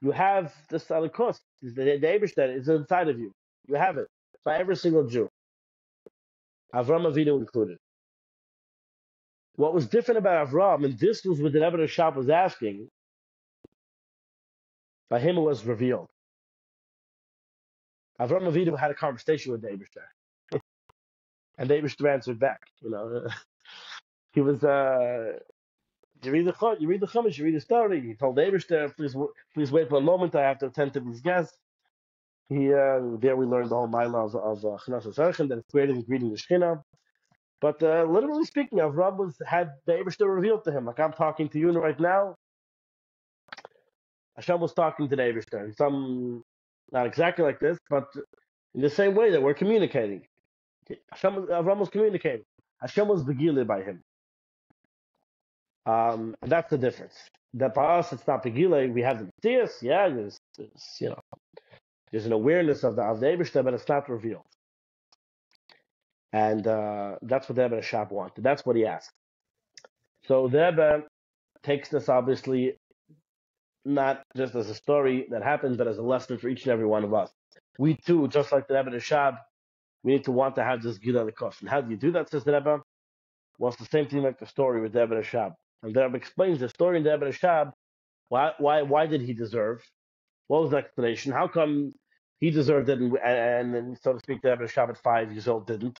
You 0.00 0.10
have 0.10 0.52
the 0.68 0.78
salikos, 0.78 1.38
the, 1.62 1.70
the 1.98 2.32
that 2.36 2.50
is 2.50 2.68
inside 2.68 3.08
of 3.08 3.18
you. 3.18 3.32
You 3.68 3.76
have 3.76 3.98
it 3.98 4.08
by 4.44 4.58
every 4.58 4.76
single 4.76 5.06
Jew, 5.06 5.28
Avram 6.74 7.10
Avinu 7.10 7.38
included. 7.38 7.78
What 9.56 9.74
was 9.74 9.86
different 9.86 10.18
about 10.18 10.48
Avram, 10.48 10.84
and 10.84 10.98
this 10.98 11.24
was 11.24 11.40
what 11.40 11.52
the 11.52 11.60
Rebbe 11.60 11.76
Rashab 11.78 12.16
was 12.16 12.28
asking, 12.30 12.88
by 15.10 15.20
him 15.20 15.36
it 15.36 15.42
was 15.42 15.64
revealed. 15.64 16.08
Avram 18.20 18.50
Avinu 18.50 18.78
had 18.78 18.90
a 18.90 18.94
conversation 18.94 19.52
with 19.52 19.62
the 19.62 19.68
Eibishter. 19.68 20.60
and 21.58 21.68
the 21.68 21.74
Eibishter 21.74 22.12
answered 22.12 22.38
back. 22.38 22.60
You 22.80 22.90
know, 22.90 23.26
he 24.32 24.40
was. 24.40 24.64
Uh, 24.64 25.38
you 26.22 26.32
read 26.32 26.46
the 26.46 26.76
you 26.80 26.88
read 26.88 27.00
the 27.00 27.06
Chumash, 27.06 27.38
you 27.38 27.44
read 27.44 27.54
the 27.54 27.60
story. 27.60 28.00
He 28.00 28.14
told 28.14 28.36
the 28.36 28.42
Eibishter, 28.42 28.94
"Please, 28.96 29.16
please 29.54 29.72
wait 29.72 29.88
for 29.88 29.98
a 29.98 30.00
moment. 30.00 30.34
I 30.34 30.42
have 30.42 30.58
to 30.60 30.66
attend 30.66 30.94
to 30.94 31.00
these 31.00 31.20
guests." 31.20 31.56
He 32.48 32.72
uh, 32.72 33.00
there 33.20 33.36
we 33.36 33.46
learned 33.46 33.70
the 33.70 33.76
whole 33.76 33.86
mile 33.86 34.14
of 34.16 34.34
of 34.34 34.58
Chanas 34.82 35.06
uh, 35.18 35.46
that 35.46 35.58
it's 35.58 35.72
greater 35.72 35.92
than 35.92 36.02
greeting 36.02 36.30
the 36.30 36.36
Shechina. 36.36 36.82
But 37.60 37.82
uh, 37.82 38.04
literally 38.04 38.44
speaking, 38.44 38.78
Avram 38.78 39.16
was 39.16 39.36
had 39.46 39.72
the 39.86 39.92
Eibishter 39.92 40.32
revealed 40.34 40.64
to 40.64 40.72
him, 40.72 40.84
like 40.84 41.00
I'm 41.00 41.12
talking 41.12 41.48
to 41.50 41.58
you 41.58 41.70
right 41.72 41.98
now. 41.98 42.36
Hashem 44.36 44.60
was 44.60 44.74
talking 44.74 45.08
to 45.08 45.16
the 45.16 45.22
Eibishter. 45.22 45.74
Some 45.76 46.44
not 46.90 47.06
exactly 47.06 47.44
like 47.44 47.60
this, 47.60 47.78
but 47.88 48.06
in 48.74 48.80
the 48.82 48.90
same 48.90 49.14
way 49.14 49.30
that 49.30 49.42
we're 49.42 49.54
communicating. 49.54 50.22
Hashem, 51.10 51.46
Avram 51.46 51.78
was 51.78 51.88
communicating. 51.88 52.44
Hashem 52.80 53.08
was 53.08 53.22
begila 53.24 53.66
by 53.66 53.82
him. 53.82 54.02
Um, 55.86 56.34
and 56.42 56.50
that's 56.50 56.70
the 56.70 56.78
difference. 56.78 57.14
That 57.54 57.74
by 57.74 57.98
us, 57.98 58.12
it's 58.12 58.26
not 58.26 58.44
begila. 58.44 58.92
We 58.92 59.02
have 59.02 59.18
the 59.18 59.28
Metzias, 59.42 59.82
yeah, 59.82 60.08
there's, 60.08 60.38
there's, 60.56 60.96
you 61.00 61.10
know, 61.10 61.20
there's 62.10 62.26
an 62.26 62.32
awareness 62.32 62.84
of 62.84 62.96
the 62.96 63.02
of 63.02 63.20
the 63.20 63.62
but 63.62 63.74
it's 63.74 63.88
not 63.88 64.08
revealed. 64.08 64.44
And 66.32 66.66
uh, 66.66 67.16
that's 67.22 67.48
what 67.48 67.56
the 67.56 67.62
Rebbe 67.62 67.80
Rashab 67.80 68.10
wanted. 68.10 68.42
That's 68.42 68.64
what 68.64 68.76
he 68.76 68.86
asked. 68.86 69.12
So 70.26 70.48
the 70.48 70.58
Rebbe 70.70 71.02
takes 71.62 71.88
this 71.90 72.08
obviously 72.08 72.76
not 73.84 74.22
just 74.36 74.54
as 74.54 74.70
a 74.70 74.74
story 74.74 75.26
that 75.30 75.42
happens, 75.42 75.76
but 75.76 75.88
as 75.88 75.98
a 75.98 76.02
lesson 76.02 76.38
for 76.38 76.48
each 76.48 76.62
and 76.62 76.72
every 76.72 76.86
one 76.86 77.04
of 77.04 77.12
us. 77.12 77.30
We 77.78 77.96
too, 77.96 78.28
just 78.28 78.52
like 78.52 78.68
the 78.68 78.74
Rebbe 78.74 78.90
Rashab, 78.90 79.36
we 80.02 80.12
need 80.12 80.24
to 80.24 80.32
want 80.32 80.54
to 80.56 80.64
have 80.64 80.82
this 80.82 80.98
Gila. 80.98 81.26
And 81.60 81.68
how 81.68 81.80
do 81.80 81.90
you 81.90 81.96
do 81.96 82.12
that, 82.12 82.30
says 82.30 82.44
the 82.44 82.52
Rebbe? 82.52 82.80
Well, 83.58 83.72
it's 83.72 83.80
the 83.80 83.86
same 83.86 84.06
thing 84.06 84.22
like 84.22 84.38
the 84.38 84.46
story 84.46 84.80
with 84.80 84.92
the 84.92 85.00
Rebbe 85.00 85.16
Rashab. 85.16 85.54
And 85.82 85.94
the 85.94 86.02
Rebbe 86.04 86.16
explains 86.16 86.60
the 86.60 86.68
story 86.68 86.98
in 86.98 87.04
the 87.04 87.12
Rebbe 87.12 87.26
Rashab. 87.30 87.72
Why, 88.28 88.52
why, 88.58 88.82
why 88.82 89.06
did 89.06 89.22
he 89.22 89.34
deserve? 89.34 89.82
What 90.48 90.62
was 90.62 90.70
the 90.70 90.78
explanation? 90.78 91.32
How 91.32 91.48
come 91.48 91.94
he 92.40 92.50
deserved 92.50 92.88
it 92.88 92.98
and, 93.00 93.16
and, 93.18 93.74
and 93.74 93.98
so 94.02 94.14
to 94.14 94.20
speak, 94.20 94.42
the 94.42 94.50
Rebbe 94.50 94.64
Rashab 94.66 94.90
at 94.90 94.98
five 94.98 95.32
years 95.32 95.48
old 95.48 95.66
didn't? 95.66 95.98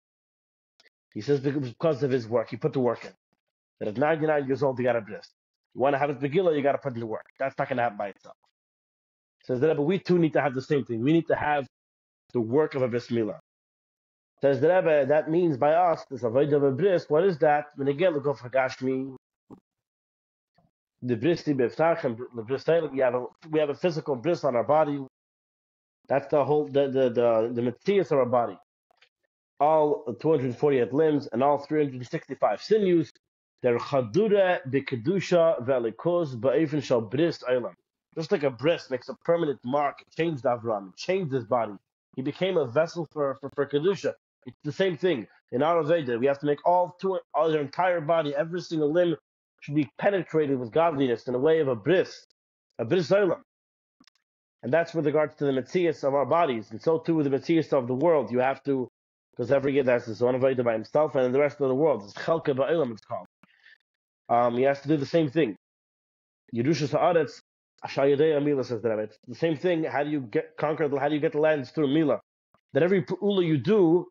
He 1.14 1.20
says 1.20 1.40
because 1.40 2.02
of 2.02 2.10
his 2.10 2.26
work. 2.28 2.50
He 2.50 2.56
put 2.56 2.72
the 2.72 2.80
work 2.80 3.04
in. 3.04 3.12
That 3.80 3.88
at 3.88 3.96
99 3.98 4.46
years 4.46 4.62
old, 4.62 4.78
he 4.78 4.84
got 4.84 4.96
a 4.96 5.00
bris. 5.00 5.28
You 5.74 5.80
want 5.80 5.94
to 5.94 5.98
have 5.98 6.10
a 6.10 6.14
Megillah, 6.14 6.56
you 6.56 6.62
got 6.62 6.72
to 6.72 6.78
put 6.78 6.94
in 6.94 7.00
the 7.00 7.06
work. 7.06 7.26
That's 7.38 7.56
not 7.58 7.68
going 7.68 7.78
to 7.78 7.82
happen 7.84 7.98
by 7.98 8.08
itself. 8.08 8.36
Says 9.44 9.60
the 9.60 9.68
Rebbe, 9.68 9.82
we 9.82 9.98
too 9.98 10.18
need 10.18 10.34
to 10.34 10.40
have 10.40 10.54
the 10.54 10.62
same 10.62 10.84
thing. 10.84 11.02
We 11.02 11.12
need 11.12 11.28
to 11.28 11.36
have 11.36 11.66
the 12.32 12.40
work 12.40 12.74
of 12.74 12.82
a 12.82 12.88
Bismillah. 12.88 13.40
Says 14.42 14.60
the 14.60 14.68
Rebbe, 14.68 15.06
that 15.08 15.30
means 15.30 15.56
by 15.56 15.74
us, 15.74 16.04
this 16.10 16.22
avoid 16.22 16.52
of 16.52 16.62
a 16.62 16.72
bris, 16.72 17.06
what 17.08 17.24
is 17.24 17.38
that? 17.38 17.66
When 17.76 17.88
again, 17.88 18.14
look 18.14 18.24
for 18.38 18.50
Gashmi. 18.50 19.16
The 21.02 21.16
bristi 21.16 21.54
beftachem, 21.54 22.16
the 22.34 22.42
bris 22.42 22.66
we 22.92 23.00
have 23.00 23.14
a 23.14 23.26
we 23.50 23.58
have 23.58 23.70
a 23.70 23.74
physical 23.74 24.14
bris 24.16 24.44
on 24.44 24.54
our 24.56 24.64
body. 24.64 25.04
That's 26.08 26.28
the 26.28 26.44
whole 26.44 26.66
the 26.66 26.88
the 26.88 27.10
the, 27.10 27.52
the 27.54 27.62
materials 27.62 28.12
of 28.12 28.18
our 28.18 28.26
body. 28.26 28.56
All 29.58 30.04
248 30.20 30.92
limbs 30.92 31.28
and 31.32 31.42
all 31.42 31.58
365 31.58 32.62
sinews. 32.62 33.12
They're 33.62 33.78
chadura 33.78 34.60
bekedusha 34.68 35.64
velikos 35.64 36.36
ba'efin 36.36 36.82
shal 36.82 37.00
bris 37.00 37.42
eilam. 37.48 37.74
Just 38.16 38.32
like 38.32 38.42
a 38.42 38.50
bris 38.50 38.90
makes 38.90 39.08
a 39.08 39.14
permanent 39.24 39.60
mark, 39.64 40.04
changed 40.16 40.44
Avram, 40.44 40.94
changed 40.96 41.32
his 41.32 41.44
body. 41.44 41.74
He 42.16 42.22
became 42.22 42.56
a 42.56 42.66
vessel 42.66 43.08
for 43.12 43.36
for, 43.40 43.50
for 43.54 43.66
kedusha. 43.66 44.14
It's 44.46 44.58
the 44.64 44.72
same 44.72 44.96
thing 44.96 45.26
in 45.52 45.62
our 45.62 45.82
Veda. 45.84 46.18
We 46.18 46.26
have 46.26 46.40
to 46.40 46.46
make 46.46 46.66
all 46.66 46.96
two, 47.00 47.18
all 47.34 47.50
their 47.50 47.60
entire 47.60 48.00
body, 48.00 48.34
every 48.34 48.60
single 48.60 48.92
limb 48.92 49.16
should 49.62 49.76
be 49.76 49.88
penetrated 49.98 50.58
with 50.58 50.72
godliness 50.72 51.28
in 51.28 51.34
a 51.34 51.38
way 51.38 51.60
of 51.60 51.68
a 51.68 51.76
bris, 51.76 52.26
a 52.78 52.84
bris 52.84 53.08
olam. 53.10 53.40
And 54.62 54.72
that's 54.72 54.92
with 54.92 55.06
regards 55.06 55.36
to 55.36 55.44
the 55.44 55.52
Metzias 55.52 56.04
of 56.04 56.14
our 56.14 56.26
bodies. 56.26 56.70
And 56.70 56.82
so 56.82 56.98
too 56.98 57.14
with 57.14 57.30
the 57.30 57.36
Metzias 57.36 57.72
of 57.72 57.86
the 57.86 57.94
world. 57.94 58.30
You 58.30 58.40
have 58.40 58.62
to, 58.64 58.88
because 59.30 59.52
every 59.52 59.74
year 59.74 59.84
there's 59.84 60.04
his 60.04 60.20
own 60.20 60.40
Veda 60.40 60.64
by 60.64 60.72
himself 60.72 61.14
and 61.14 61.32
the 61.34 61.38
rest 61.40 61.60
of 61.60 61.68
the 61.68 61.74
world. 61.74 62.02
It's 62.04 62.12
Chalka 62.14 62.56
Ba'ilam, 62.56 62.92
it's 62.92 63.04
called. 63.04 63.26
Um, 64.28 64.56
he 64.56 64.64
has 64.64 64.80
to 64.82 64.88
do 64.88 64.96
the 64.96 65.06
same 65.06 65.30
thing. 65.30 65.56
Yerusha 66.54 66.88
Sa'aretz, 66.88 67.40
Ashayadei 67.86 68.42
Mila 68.42 68.64
says 68.64 68.82
that. 68.82 68.98
It's 68.98 69.18
the 69.28 69.34
same 69.36 69.56
thing. 69.56 69.84
How 69.84 70.02
do 70.02 70.10
you 70.10 70.20
get 70.20 70.56
conquer, 70.58 70.88
how 70.98 71.08
do 71.08 71.14
you 71.14 71.20
get 71.20 71.32
the 71.32 71.40
lands 71.40 71.70
through 71.70 71.88
Mila? 71.88 72.20
That 72.72 72.82
every 72.82 73.04
Ula 73.20 73.44
you 73.44 73.58
do 73.58 74.06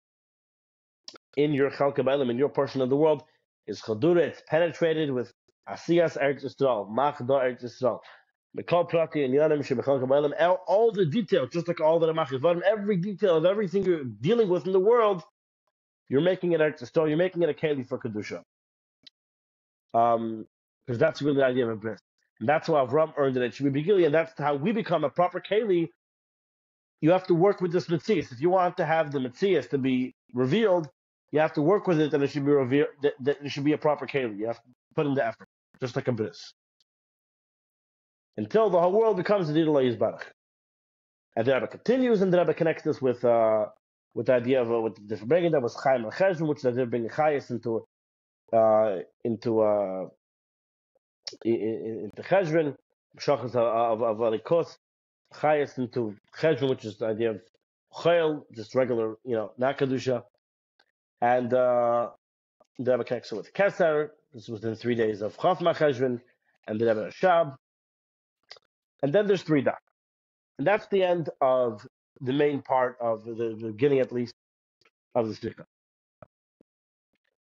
in 1.36 1.54
your 1.54 1.72
Chalka 1.72 2.00
Ba'ilam, 2.00 2.30
in 2.30 2.38
your 2.38 2.50
portion 2.50 2.82
of 2.82 2.90
the 2.90 2.96
world, 2.96 3.24
is 3.68 3.82
Chadura, 3.82 4.18
it's 4.18 4.42
penetrated 4.48 5.12
with 5.12 5.32
Asiyas 5.70 6.18
Eretz 6.22 6.46
Yisrael, 6.46 6.90
Machda 6.90 7.42
Eretz 7.44 7.64
Yisrael. 7.64 8.00
Mikol 8.58 8.90
Prati 8.90 9.24
and 9.24 9.34
Yanim 9.34 9.60
Shebechal 9.60 10.02
Kabalim, 10.04 10.58
all 10.68 10.92
the 10.92 11.06
details, 11.06 11.50
just 11.54 11.68
like 11.68 11.80
all 11.80 12.00
the 12.00 12.12
Ramachivarim, 12.12 12.62
every 12.64 12.98
detail 12.98 13.38
of 13.38 13.46
everything 13.46 13.84
you're 13.86 14.04
dealing 14.04 14.50
with 14.50 14.66
in 14.66 14.74
the 14.74 14.80
world, 14.80 15.24
you're 16.10 16.22
making 16.22 16.52
it 16.52 16.60
Eretz 16.60 16.82
Yisrael, 16.84 17.08
you're 17.08 17.18
making 17.18 17.42
it 17.44 17.50
a 17.50 17.54
Keli 17.54 17.88
for 17.88 17.98
Kedusha. 17.98 18.44
Um, 19.94 20.46
because 20.86 21.00
that's 21.00 21.22
really 21.22 21.38
the 21.38 21.46
idea 21.46 21.66
of 21.66 21.72
a 21.72 21.76
bris. 21.76 22.00
And 22.40 22.50
that's 22.50 22.68
why 22.68 22.84
Avram 22.84 23.14
earned 23.18 23.38
it 23.38 23.44
at 23.44 23.52
Shemi 23.52 24.06
and 24.06 24.14
that's 24.14 24.34
how 24.38 24.56
we 24.56 24.72
become 24.72 25.04
a 25.04 25.10
proper 25.10 25.40
Keli. 25.40 25.90
You 27.02 27.12
have 27.12 27.28
to 27.28 27.34
work 27.36 27.62
with 27.62 27.72
this 27.72 27.88
Metzias. 27.88 28.32
If 28.32 28.42
you 28.42 28.50
want 28.50 28.78
to 28.78 28.86
have 28.86 29.12
the 29.12 29.20
Metzias 29.20 29.70
to 29.70 29.78
be 29.78 30.16
revealed, 30.34 30.90
you 31.32 31.40
have 31.40 31.54
to 31.54 31.62
work 31.62 31.88
with 31.88 32.00
it 32.02 32.14
and 32.14 32.24
it 32.24 32.30
should 32.32 32.46
be 32.46 32.52
revealed, 32.52 32.90
that, 33.04 33.14
that 33.22 33.38
it 33.44 33.50
should 33.52 33.64
be 33.64 33.74
a 33.74 33.78
proper 33.78 34.06
Keli. 34.08 34.38
You 34.38 34.48
have 34.48 34.60
put 34.96 35.06
in 35.06 35.14
the 35.14 35.26
effort 35.26 35.48
just 35.82 35.96
like 35.96 36.08
a 36.08 36.12
bris. 36.12 36.54
Until 38.38 38.70
the 38.70 38.80
whole 38.80 38.92
world 38.92 39.18
becomes 39.18 39.50
a 39.50 39.54
Didal 39.54 39.82
Yizbarach. 39.84 40.24
And 41.36 41.46
the 41.46 41.54
Rebbe 41.54 41.68
continues, 41.68 42.22
and 42.22 42.32
the 42.32 42.38
Rebbe 42.38 42.54
connects 42.54 42.84
this 42.84 43.02
with 43.02 43.24
uh, 43.24 43.66
with 44.14 44.28
the 44.28 44.34
idea 44.34 44.62
of 44.62 44.72
uh, 44.72 44.82
with 44.82 45.08
the 45.08 45.18
bringing 45.26 45.52
that 45.52 45.62
was 45.62 45.76
Chaim 45.82 46.04
al 46.04 46.12
Cheshvan, 46.12 46.48
which 46.48 46.64
is 46.66 46.76
they're 46.76 46.86
bringing 46.86 47.10
Chayas 47.10 47.50
into 47.52 47.86
uh, 48.54 49.00
into 49.24 49.62
uh, 49.62 50.08
into 51.46 52.22
Cheshvan, 52.22 52.76
Shachas 53.18 53.56
of 53.56 54.02
of 54.02 54.18
Alikos, 54.18 54.78
Chayas 55.34 55.78
into 55.78 56.16
Cheshvan, 56.38 56.70
which 56.70 56.84
is 56.84 56.98
the 56.98 57.08
idea 57.08 57.32
of 57.32 57.42
Chayil, 57.94 58.44
just 58.54 58.76
regular, 58.76 59.16
you 59.24 59.36
know, 59.36 59.52
not 59.58 59.78
Kedusha, 59.78 60.24
and 61.22 61.54
uh, 61.54 62.10
the 62.78 62.92
Rebbe 62.92 63.04
connects 63.06 63.32
it 63.32 63.36
with 63.36 63.54
Keser, 63.54 64.10
this 64.34 64.48
was 64.48 64.62
within 64.62 64.76
three 64.76 64.96
days 64.96 65.22
of 65.22 65.38
Chafma 65.38 65.76
Cheshvan 65.76 66.22
and 66.68 66.80
the 66.80 66.86
Rebbe 66.86 67.12
Rashab. 67.12 67.56
And 69.04 69.14
then 69.14 69.28
there's 69.28 69.42
three 69.42 69.62
da. 69.62 69.74
And 70.58 70.66
that's 70.66 70.88
the 70.88 71.04
end 71.04 71.30
of 71.42 71.86
the 72.22 72.34
main 72.34 72.62
part 72.62 72.98
of 73.02 73.26
the, 73.26 73.34
the 73.34 73.68
beginning, 73.72 74.00
at 74.00 74.12
least, 74.12 74.34
of 75.16 75.28
the 75.28 75.36
Sikha. 75.36 75.66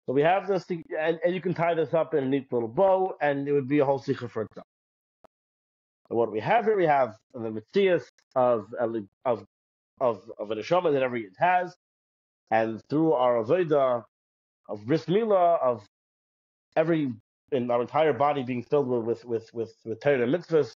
So 0.05 0.13
we 0.13 0.21
have 0.21 0.47
this, 0.47 0.65
and, 0.69 1.19
and 1.23 1.33
you 1.33 1.41
can 1.41 1.53
tie 1.53 1.73
this 1.73 1.93
up 1.93 2.13
in 2.13 2.23
a 2.23 2.27
neat 2.27 2.51
little 2.51 2.67
bow, 2.67 3.15
and 3.21 3.47
it 3.47 3.51
would 3.51 3.67
be 3.67 3.79
a 3.79 3.85
whole 3.85 3.99
Sikha 3.99 4.29
for 4.29 4.43
itself. 4.43 4.67
So 6.09 6.15
what 6.15 6.31
we 6.31 6.39
have 6.39 6.65
here, 6.65 6.77
we 6.77 6.85
have 6.85 7.15
the 7.33 7.49
Metzias 7.49 8.03
of, 8.35 8.73
of, 8.79 9.45
of, 9.99 10.21
of 10.39 10.51
an 10.51 10.57
Neshama 10.57 10.93
that 10.93 11.01
every 11.01 11.23
Yid 11.23 11.35
has, 11.39 11.75
and 12.51 12.81
through 12.89 13.13
our 13.13 13.43
Avodah 13.43 14.03
of 14.69 14.85
Bris 14.85 15.05
of 15.07 15.87
every 16.77 17.11
in 17.51 17.71
our 17.71 17.81
entire 17.81 18.13
body 18.13 18.43
being 18.43 18.63
filled 18.63 18.87
with 18.87 19.03
with 19.05 19.25
with 19.25 19.53
with, 19.53 19.73
with 19.83 19.99
Torah 19.99 20.23
and 20.23 20.33
mitzvahs, 20.33 20.73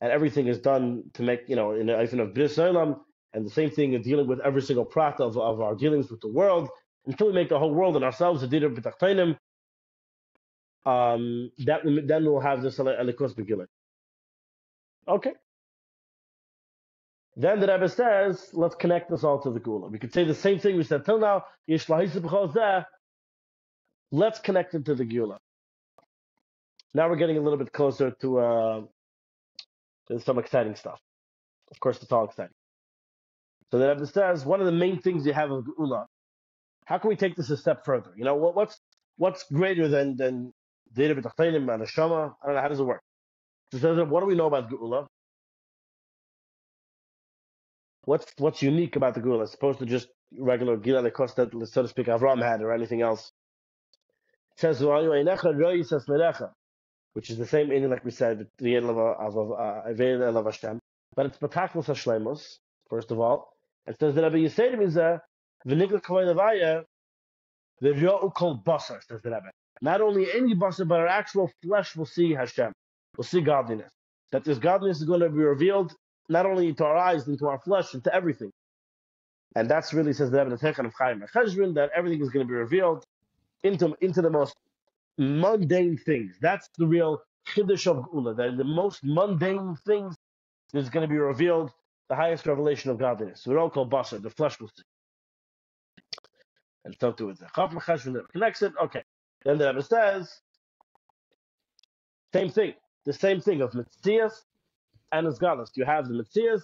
and 0.00 0.10
everything 0.10 0.48
is 0.48 0.58
done 0.58 1.04
to 1.14 1.22
make 1.22 1.42
you 1.48 1.56
know 1.56 1.72
in 1.72 1.86
the 1.86 2.02
even 2.02 2.20
of 2.20 2.34
Bris 2.34 2.58
and 2.58 3.44
the 3.44 3.50
same 3.50 3.70
thing 3.70 3.92
in 3.92 4.02
dealing 4.02 4.26
with 4.26 4.40
every 4.40 4.62
single 4.62 4.84
prat 4.84 5.20
of, 5.20 5.36
of 5.36 5.60
our 5.60 5.74
dealings 5.74 6.10
with 6.10 6.20
the 6.22 6.32
world 6.32 6.70
until 7.06 7.26
we 7.28 7.34
make 7.34 7.50
the 7.50 7.58
whole 7.58 7.74
world 7.74 7.94
and 7.94 8.04
ourselves 8.04 8.42
a 8.42 8.48
dira 8.48 8.70
b'tachtonim. 8.70 9.36
Um, 10.86 11.50
that 11.66 11.80
then 11.84 12.24
we'll 12.24 12.40
have 12.40 12.62
this 12.62 12.78
alikos 12.78 13.34
begilah. 13.34 13.66
Okay. 15.06 15.32
Then 17.36 17.60
the 17.60 17.66
Rebbe 17.66 17.88
says, 17.88 18.48
let's 18.54 18.74
connect 18.74 19.10
this 19.10 19.22
all 19.22 19.38
to 19.42 19.50
the 19.50 19.60
Gula. 19.60 19.88
We 19.88 19.98
could 19.98 20.14
say 20.14 20.24
the 20.24 20.34
same 20.34 20.58
thing 20.58 20.76
we 20.76 20.84
said 20.84 21.04
till 21.04 21.18
now. 21.18 21.44
Let's 24.12 24.38
connect 24.40 24.74
it 24.74 24.84
to 24.86 24.94
the 24.94 25.04
Gula. 25.04 25.38
Now 26.94 27.08
we're 27.08 27.16
getting 27.16 27.38
a 27.38 27.40
little 27.40 27.58
bit 27.58 27.72
closer 27.72 28.12
to, 28.22 28.38
uh, 28.38 28.82
some 30.18 30.38
exciting 30.38 30.76
stuff. 30.76 31.00
Of 31.70 31.80
course, 31.80 32.02
it's 32.02 32.12
all 32.12 32.26
exciting. 32.26 32.54
So 33.70 33.78
the 33.78 33.88
Rebbe 33.88 34.06
says 34.06 34.44
one 34.44 34.60
of 34.60 34.66
the 34.66 34.72
main 34.72 35.00
things 35.00 35.26
you 35.26 35.32
have 35.32 35.50
of 35.50 35.64
Geula. 35.64 36.06
How 36.86 36.98
can 36.98 37.08
we 37.08 37.16
take 37.16 37.36
this 37.36 37.50
a 37.50 37.56
step 37.56 37.84
further? 37.84 38.12
You 38.16 38.24
know, 38.24 38.36
what, 38.36 38.54
what's 38.54 38.80
what's 39.16 39.44
greater 39.52 39.88
than 39.88 40.16
than 40.16 40.52
Data 40.94 41.14
B'Tachleinim 41.16 41.72
and 41.72 41.82
Hashama? 41.82 42.34
I 42.42 42.46
don't 42.46 42.54
know 42.56 42.62
how 42.62 42.68
does 42.68 42.80
it 42.80 42.84
work. 42.84 43.02
So 43.72 43.78
says, 43.78 43.98
what 44.08 44.20
do 44.20 44.26
we 44.26 44.36
know 44.36 44.46
about 44.46 44.70
Geula? 44.70 45.06
What's 48.04 48.26
what's 48.38 48.62
unique 48.62 48.96
about 48.96 49.14
the 49.14 49.20
Geula 49.20 49.42
as 49.42 49.54
opposed 49.54 49.80
to 49.80 49.86
just 49.86 50.08
regular 50.38 50.76
Gila 50.76 51.02
the 51.02 51.10
cost 51.10 51.36
that, 51.36 51.50
so 51.68 51.82
to 51.82 51.88
speak, 51.88 52.06
Avram 52.06 52.42
had 52.42 52.62
or 52.62 52.72
anything 52.72 53.02
else? 53.02 53.32
Says 54.56 54.80
which 57.16 57.30
is 57.30 57.38
the 57.38 57.46
same 57.46 57.70
meaning 57.70 57.88
like 57.88 58.04
we 58.04 58.10
said, 58.10 58.46
the 58.58 58.76
uh, 58.76 60.42
Hashem. 60.44 60.78
But 61.14 61.26
it's 61.26 61.38
Bataklos 61.38 61.86
Hashlemos, 61.86 62.58
first 62.90 63.10
of 63.10 63.18
all. 63.18 63.54
It 63.86 63.96
says 63.98 64.14
that 64.14 64.22
Rabbi 64.22 64.36
Yisrael 64.36 64.82
is 64.82 64.98
a 64.98 65.22
V'nigla 65.66 66.02
Kavay 66.02 66.34
Levaya, 66.34 66.84
the 67.80 67.90
Ryo'u 67.90 68.34
Kol 68.34 68.62
Basar, 68.66 69.00
says 69.02 69.22
the 69.22 69.30
Rebbe. 69.30 69.50
Not 69.80 70.02
only 70.02 70.26
any 70.30 70.54
Basar, 70.54 70.86
but 70.86 71.00
our 71.00 71.06
actual 71.06 71.50
flesh 71.62 71.96
will 71.96 72.04
see 72.04 72.34
Hashem, 72.34 72.72
will 73.16 73.24
see 73.24 73.40
godliness. 73.40 73.90
That 74.32 74.44
this 74.44 74.58
godliness 74.58 74.98
is 74.98 75.04
going 75.04 75.20
to 75.20 75.30
be 75.30 75.38
revealed 75.38 75.94
not 76.28 76.44
only 76.44 76.74
to 76.74 76.84
our 76.84 76.98
eyes, 76.98 77.24
but 77.24 77.38
to 77.38 77.46
our 77.46 77.60
flesh, 77.60 77.94
and 77.94 78.04
to 78.04 78.14
everything. 78.14 78.50
And 79.54 79.70
that's 79.70 79.94
really, 79.94 80.12
says 80.12 80.30
the 80.30 80.44
Rebbe, 80.44 80.56
the 80.56 80.66
Techan 80.66 80.84
of 80.84 80.92
Chaim 80.98 81.20
that 81.20 81.90
everything 81.96 82.20
is 82.20 82.28
going 82.28 82.46
to 82.46 82.50
be 82.50 82.56
revealed 82.56 83.04
into, 83.66 83.96
into 84.00 84.22
the 84.22 84.30
most 84.30 84.56
mundane 85.18 85.96
things. 85.98 86.36
That's 86.40 86.68
the 86.78 86.86
real 86.86 87.20
chiddush 87.48 87.86
of 87.86 88.10
Gula. 88.10 88.34
That 88.34 88.56
the 88.56 88.64
most 88.64 89.04
mundane 89.04 89.76
things 89.86 90.16
is 90.74 90.90
going 90.90 91.02
to 91.06 91.12
be 91.12 91.18
revealed, 91.18 91.70
the 92.08 92.16
highest 92.16 92.46
revelation 92.46 92.90
of 92.90 92.98
godliness. 92.98 93.46
We're 93.46 93.58
all 93.58 93.70
called 93.70 93.90
basar, 93.90 94.22
the 94.22 94.30
flesh 94.30 94.60
will 94.60 94.68
see. 94.68 94.82
And 96.84 96.96
so 97.00 97.12
to 97.12 97.30
it. 97.30 97.38
Connects 98.32 98.62
it. 98.62 98.72
Okay. 98.82 99.02
Then 99.44 99.58
the 99.58 99.66
Rebbe 99.68 99.82
says, 99.82 100.40
same 102.32 102.50
thing. 102.50 102.74
The 103.04 103.12
same 103.12 103.40
thing 103.40 103.60
of 103.60 103.72
Metzias 103.72 104.32
and 105.12 105.26
Asgalas. 105.26 105.70
You 105.74 105.84
have 105.84 106.08
the 106.08 106.14
Metzias, 106.14 106.62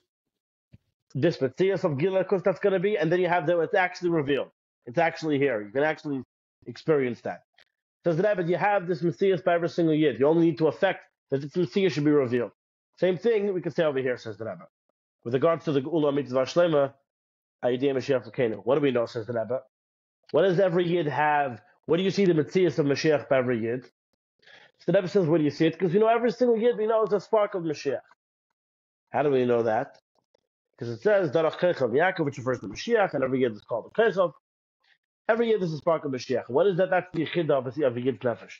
this 1.14 1.38
Metzias 1.38 1.84
of 1.84 1.98
Gila, 1.98 2.20
because 2.20 2.42
that's 2.42 2.60
going 2.60 2.72
to 2.72 2.80
be, 2.80 2.96
and 2.98 3.10
then 3.10 3.20
you 3.20 3.28
have 3.28 3.46
the, 3.46 3.58
it's 3.60 3.74
actually 3.74 4.10
revealed. 4.10 4.50
It's 4.86 4.98
actually 4.98 5.38
here. 5.38 5.62
You 5.62 5.70
can 5.70 5.84
actually 5.84 6.22
experience 6.66 7.20
that. 7.22 7.42
Says 8.05 8.16
the 8.16 8.22
Rebbe, 8.22 8.42
you 8.44 8.57
have 8.57 8.87
this 8.87 9.03
Messiah 9.03 9.38
by 9.44 9.55
every 9.55 9.68
single 9.68 9.94
yid. 9.94 10.18
You 10.18 10.27
only 10.27 10.46
need 10.46 10.59
to 10.59 10.66
affect 10.66 11.05
that 11.31 11.40
this 11.40 11.57
Messiah 11.57 11.88
should 11.88 12.05
be 12.05 12.11
revealed. 12.11 12.51
Same 12.98 13.16
thing 13.16 13.53
we 13.55 13.62
can 13.62 13.72
say 13.72 13.85
over 13.85 13.98
here, 13.98 14.16
says 14.16 14.38
the 14.38 14.44
Rebbe. 14.44 14.66
With 15.25 15.35
regards 15.35 15.64
to 15.66 15.72
the 15.72 15.81
Geula 15.81 16.12
Mitzvah 16.14 16.42
Shlema, 16.42 16.92
Ayidiyah 17.64 17.94
Mashiach 17.94 18.29
Lekenu. 18.29 18.61
What 18.64 18.75
do 18.75 18.81
we 18.81 18.90
know, 18.90 19.07
says 19.07 19.27
the 19.27 19.33
Rebbe? 19.33 19.61
What 20.33 20.42
does 20.42 20.59
every 20.59 20.87
yid 20.88 21.07
have? 21.07 21.61
What 21.87 21.98
do 21.98 22.03
you 22.03 22.11
see 22.11 22.25
the 22.25 22.33
Metzias 22.33 22.79
of 22.79 22.87
Mashiach 22.87 23.29
by 23.29 23.38
every 23.38 23.62
yid? 23.62 23.85
So 23.85 24.90
the 24.90 24.94
Rebbe 24.94 25.09
says, 25.09 25.27
what 25.27 25.38
do 25.38 25.44
you 25.44 25.51
see 25.51 25.66
it? 25.66 25.79
Because 25.79 25.94
you 25.94 26.01
know 26.01 26.09
every 26.09 26.33
single 26.33 26.59
yid 26.59 26.77
we 26.77 26.87
know 26.87 27.05
is 27.05 27.12
a 27.12 27.20
spark 27.20 27.55
of 27.55 27.62
Mashiach. 27.62 28.01
How 29.11 29.22
do 29.22 29.31
we 29.31 29.44
know 29.44 29.62
that? 29.62 29.98
Because 30.72 30.88
it 30.88 31.03
says, 31.03 31.31
Darach 31.31 31.59
Kechav 31.59 31.90
Yaakov, 31.92 32.25
which 32.25 32.38
refers 32.38 32.59
to 32.61 32.66
Mashiach, 32.66 33.14
and 33.14 33.22
every 33.22 33.40
yid 33.40 33.53
is 33.53 33.62
called 33.62 33.92
the 33.94 34.03
Kechav. 34.03 34.33
Every 35.28 35.48
year 35.48 35.58
there's 35.58 35.72
a 35.72 35.78
spark 35.78 36.04
of 36.04 36.12
Mashiach. 36.12 36.48
What 36.48 36.66
is 36.66 36.76
that? 36.78 36.90
That's 36.90 37.06
the 37.12 37.24
Yichida 37.24 37.50
of 37.50 37.66
a 37.96 38.00
Yid's 38.00 38.18
Nefesh. 38.18 38.52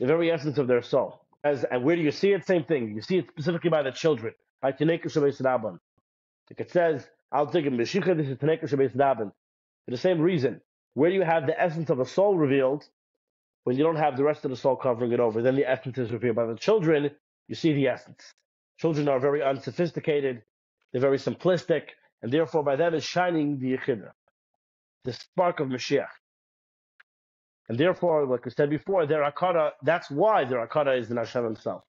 The 0.00 0.06
very 0.06 0.30
essence 0.30 0.58
of 0.58 0.66
their 0.66 0.82
soul. 0.82 1.24
As, 1.44 1.64
and 1.64 1.84
where 1.84 1.96
do 1.96 2.02
you 2.02 2.10
see 2.10 2.32
it? 2.32 2.46
Same 2.46 2.64
thing. 2.64 2.94
You 2.94 3.02
see 3.02 3.18
it 3.18 3.28
specifically 3.30 3.70
by 3.70 3.82
the 3.82 3.92
children. 3.92 4.34
By 4.60 4.72
Tineka 4.72 5.06
Shabbat 5.06 5.40
Rabban. 5.42 5.78
Like 6.50 6.60
it 6.60 6.70
says, 6.70 7.06
I'll 7.30 7.46
take 7.46 7.66
a 7.66 7.70
Meshicha, 7.70 8.16
this 8.16 8.28
is 8.28 8.36
Tineka 8.38 8.64
Shabbat 8.64 8.96
Rabban. 8.96 9.32
For 9.84 9.90
the 9.90 9.96
same 9.96 10.20
reason. 10.20 10.60
Where 10.94 11.10
you 11.10 11.22
have 11.22 11.46
the 11.46 11.60
essence 11.60 11.90
of 11.90 12.00
a 12.00 12.06
soul 12.06 12.36
revealed 12.36 12.84
when 13.64 13.76
you 13.76 13.84
don't 13.84 13.96
have 13.96 14.16
the 14.16 14.24
rest 14.24 14.44
of 14.44 14.50
the 14.50 14.56
soul 14.56 14.76
covering 14.76 15.12
it 15.12 15.20
over? 15.20 15.42
Then 15.42 15.56
the 15.56 15.68
essence 15.68 15.98
is 15.98 16.10
revealed. 16.10 16.36
By 16.36 16.46
the 16.46 16.56
children, 16.56 17.10
you 17.46 17.54
see 17.54 17.72
the 17.72 17.88
essence. 17.88 18.32
Children 18.78 19.08
are 19.08 19.18
very 19.18 19.42
unsophisticated, 19.42 20.42
they're 20.92 21.00
very 21.00 21.18
simplistic, 21.18 21.82
and 22.22 22.32
therefore 22.32 22.62
by 22.62 22.76
them 22.76 22.94
is 22.94 23.04
shining 23.04 23.58
the 23.58 23.76
Yechidra, 23.76 24.10
the 25.08 25.14
spark 25.14 25.58
of 25.60 25.68
Mashiach. 25.68 26.14
And 27.68 27.78
therefore, 27.78 28.26
like 28.26 28.44
we 28.44 28.50
said 28.50 28.68
before, 28.68 29.06
their 29.06 29.22
akara, 29.30 29.70
that's 29.82 30.10
why 30.10 30.44
their 30.44 30.66
akara 30.66 30.98
is 31.00 31.10
in 31.10 31.16
Hashem 31.16 31.44
himself. 31.44 31.82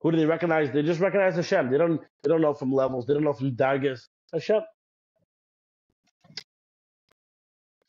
Who 0.00 0.12
do 0.12 0.16
they 0.16 0.26
recognize? 0.26 0.70
They 0.72 0.82
just 0.82 1.00
recognize 1.00 1.34
Hashem. 1.34 1.70
They 1.72 1.78
don't 1.78 2.00
they 2.22 2.28
don't 2.28 2.40
know 2.40 2.54
from 2.54 2.72
levels, 2.72 3.06
they 3.06 3.14
don't 3.14 3.24
know 3.24 3.32
from 3.32 3.56
dargas. 3.56 4.00
Hashem. 4.32 4.62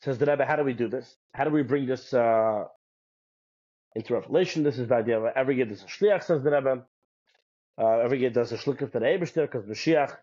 Says 0.02 0.18
the 0.18 0.26
Rebbe, 0.26 0.44
how 0.44 0.56
do 0.56 0.64
we 0.64 0.74
do 0.74 0.88
this? 0.88 1.16
How 1.34 1.44
do 1.44 1.50
we 1.50 1.62
bring 1.62 1.86
this 1.86 2.14
uh, 2.14 2.64
into 3.94 4.14
revelation? 4.14 4.62
This 4.62 4.78
is 4.78 4.88
the 4.88 4.94
idea 4.94 5.20
of 5.20 5.24
every 5.36 5.56
year 5.56 5.66
there's 5.66 5.82
a 5.82 5.86
shliach, 5.86 6.22
says 6.24 6.42
the 6.42 6.50
Rebbe. 6.50 6.84
Uh, 7.80 7.98
every 7.98 8.20
year 8.20 8.30
there's 8.30 8.52
a 8.52 8.58
shliach 8.58 8.78
to 8.78 8.86
the 8.86 9.00
Eibishter, 9.00 9.42
because 9.42 9.64
Mashiach, 9.66 10.16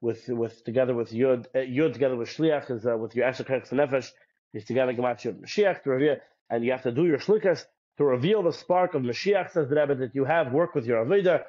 with 0.00 0.28
with 0.28 0.64
together 0.64 0.94
with 0.94 1.10
Yud, 1.10 1.46
uh, 1.54 1.58
Yud 1.58 1.92
together 1.92 2.16
with 2.16 2.28
shliach 2.28 2.70
is 2.70 2.86
uh, 2.86 2.96
with 2.96 3.14
your 3.14 3.26
Esher 3.26 3.44
Kech 3.44 3.68
Nefesh, 3.70 4.10
is 4.52 4.64
together 4.64 4.92
Gemat 4.92 5.20
Yud 5.22 5.40
Mashiach 5.40 5.82
to 5.82 5.90
reveal, 5.90 6.16
and 6.50 6.64
you 6.64 6.72
have 6.72 6.82
to 6.82 6.92
do 6.92 7.04
your 7.04 7.18
shlichas 7.18 7.64
to 7.98 8.04
reveal 8.04 8.42
the 8.42 8.52
spark 8.52 8.94
of 8.94 9.02
Mashiach, 9.02 9.52
says 9.52 9.68
the 9.68 9.76
Rebbe, 9.76 9.94
that 9.96 10.14
you 10.14 10.24
have. 10.24 10.52
Work 10.52 10.74
with 10.74 10.86
your 10.86 11.04
Aveda, 11.04 11.42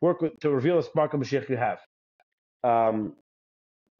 work 0.00 0.20
with, 0.20 0.38
to 0.40 0.50
reveal 0.50 0.76
the 0.76 0.82
spark 0.82 1.14
of 1.14 1.20
Mashiach 1.20 1.48
you 1.48 1.56
have. 1.56 1.78
Um, 2.64 3.14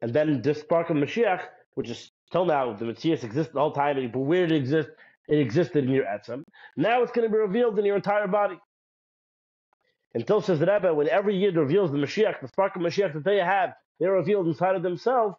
and 0.01 0.13
then 0.13 0.43
this 0.43 0.61
spark 0.61 0.91
of 0.91 0.97
Mashiach, 0.97 1.43
which 1.75 1.89
is 1.89 2.11
Till 2.33 2.47
now, 2.47 2.73
the 2.73 2.87
Metzias 2.87 3.23
existed 3.23 3.57
all 3.57 3.71
the 3.71 3.77
time, 3.77 4.11
but 4.11 4.21
where 4.21 4.47
did 4.47 4.57
it 4.57 4.61
exist? 4.63 4.89
It 5.29 5.39
existed 5.39 5.85
in 5.85 5.91
your 5.91 6.05
etzem. 6.05 6.45
Now 6.77 7.03
it's 7.03 7.13
going 7.13 7.29
to 7.29 7.33
be 7.33 7.39
revealed 7.39 7.79
in 7.79 7.85
your 7.85 7.97
entire 7.97 8.27
body. 8.27 8.59
Until 10.15 10.41
says 10.41 10.59
the 10.59 10.67
Rebbe, 10.67 10.93
when 10.95 11.09
every 11.09 11.37
year 11.37 11.53
reveals 11.53 11.93
the 11.93 11.99
Mashiach, 11.99 12.41
the 12.41 12.49
spark 12.49 12.75
of 12.75 12.83
Mashiach 12.83 13.13
that 13.13 13.25
they 13.25 13.37
have, 13.37 13.75
they're 14.03 14.13
revealed 14.13 14.49
inside 14.49 14.75
of 14.75 14.83
themselves, 14.83 15.37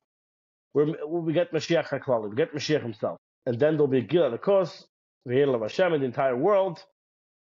we 0.73 1.33
get 1.33 1.51
Mashiach 1.51 1.87
HaKlali, 1.89 2.29
we 2.29 2.35
get 2.37 2.55
Mashiach 2.55 2.81
himself. 2.81 3.17
And 3.45 3.59
then 3.59 3.73
there'll 3.73 3.87
be 3.87 3.97
a 3.97 4.01
Gil, 4.01 4.33
of 4.33 4.41
course, 4.41 4.87
the 5.25 5.33
Hidl 5.33 5.53
of 5.53 5.61
Hashem 5.61 5.93
in 5.93 5.99
the 5.99 6.05
entire 6.05 6.37
world, 6.37 6.81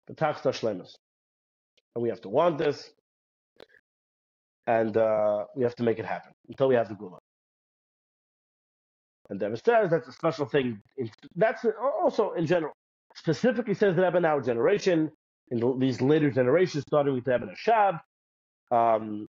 the 0.07 0.15
Tachta 0.15 0.53
Shlemus. 0.59 0.97
And 1.95 2.03
we 2.03 2.09
have 2.09 2.23
to 2.23 2.31
want 2.31 2.57
this, 2.57 2.91
and 4.67 4.97
uh, 4.97 5.45
we 5.55 5.65
have 5.65 5.77
to 5.77 5.83
make 5.83 5.99
it 5.99 6.07
happen 6.07 6.33
until 6.49 6.69
we 6.69 6.77
have 6.77 6.89
the 6.89 6.95
Gula. 6.95 7.19
And 9.29 9.41
Rebbe 9.41 9.59
says 9.59 9.91
that's 9.91 10.09
a 10.09 10.13
special 10.13 10.47
thing. 10.47 10.81
That's 11.37 11.67
also 12.03 12.33
in 12.33 12.47
general. 12.47 12.73
Specifically 13.15 13.75
says 13.75 13.97
the 13.97 14.17
in 14.17 14.25
our 14.25 14.41
generation, 14.41 15.11
in 15.51 15.79
these 15.79 16.01
later 16.01 16.31
generations, 16.31 16.85
starting 16.89 17.13
with 17.13 17.27
Rebbe 17.27 17.47
Rashab, 17.47 18.01
um, 18.71 19.29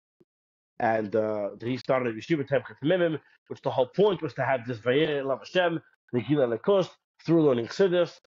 and 0.80 1.14
uh, 1.14 1.50
he 1.62 1.76
started 1.76 2.16
Yeshiva 2.16 2.48
Tomchei 2.48 2.74
Temimim, 2.82 3.20
which 3.48 3.60
the 3.60 3.70
whole 3.70 3.88
point 3.88 4.22
was 4.22 4.32
to 4.34 4.44
have 4.44 4.66
this 4.66 4.78
Vayir 4.78 5.24
Lav 5.24 5.40
Hashem, 5.40 5.78
Nigila 6.14 6.58
Lekos, 6.58 6.88
through 7.24 7.44
learning 7.44 7.66
Chassidus, 7.66 8.18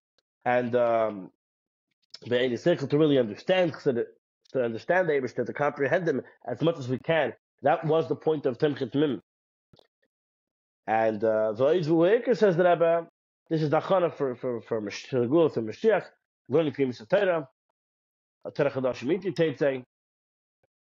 and 0.46 0.76
um, 0.76 1.32
the 2.28 2.56
circle 2.58 2.88
to 2.88 2.98
really 2.98 3.18
understand 3.18 3.74
Chassidus, 3.74 4.06
to 4.54 4.64
understand 4.64 5.10
the 5.10 5.14
Abish, 5.14 5.34
to 5.44 5.52
comprehend 5.52 6.06
them 6.06 6.22
as 6.48 6.62
much 6.62 6.78
as 6.78 6.88
we 6.88 7.00
can. 7.00 7.34
That 7.64 7.84
was 7.86 8.08
the 8.08 8.16
point 8.16 8.46
of 8.46 8.60
Tomchei 8.60 8.92
Temimim. 8.92 9.20
And 10.86 11.24
uh, 11.24 11.54
the 11.54 12.36
says 12.36 12.56
that 12.58 12.70
Rebbe, 12.70 13.08
this 13.50 13.64
is 13.64 13.72
the 13.72 13.80
achana 13.80 14.14
for 14.14 14.36
for 14.36 14.62
for 14.62 14.80
Mashiach, 14.80 15.54
for 15.54 15.62
Mashiach, 15.62 16.06
learning 16.50 16.74
Primus 16.74 17.02
Torah, 17.10 17.48
Torah 18.54 18.70
Chadash 18.70 19.04
Miti. 19.04 19.84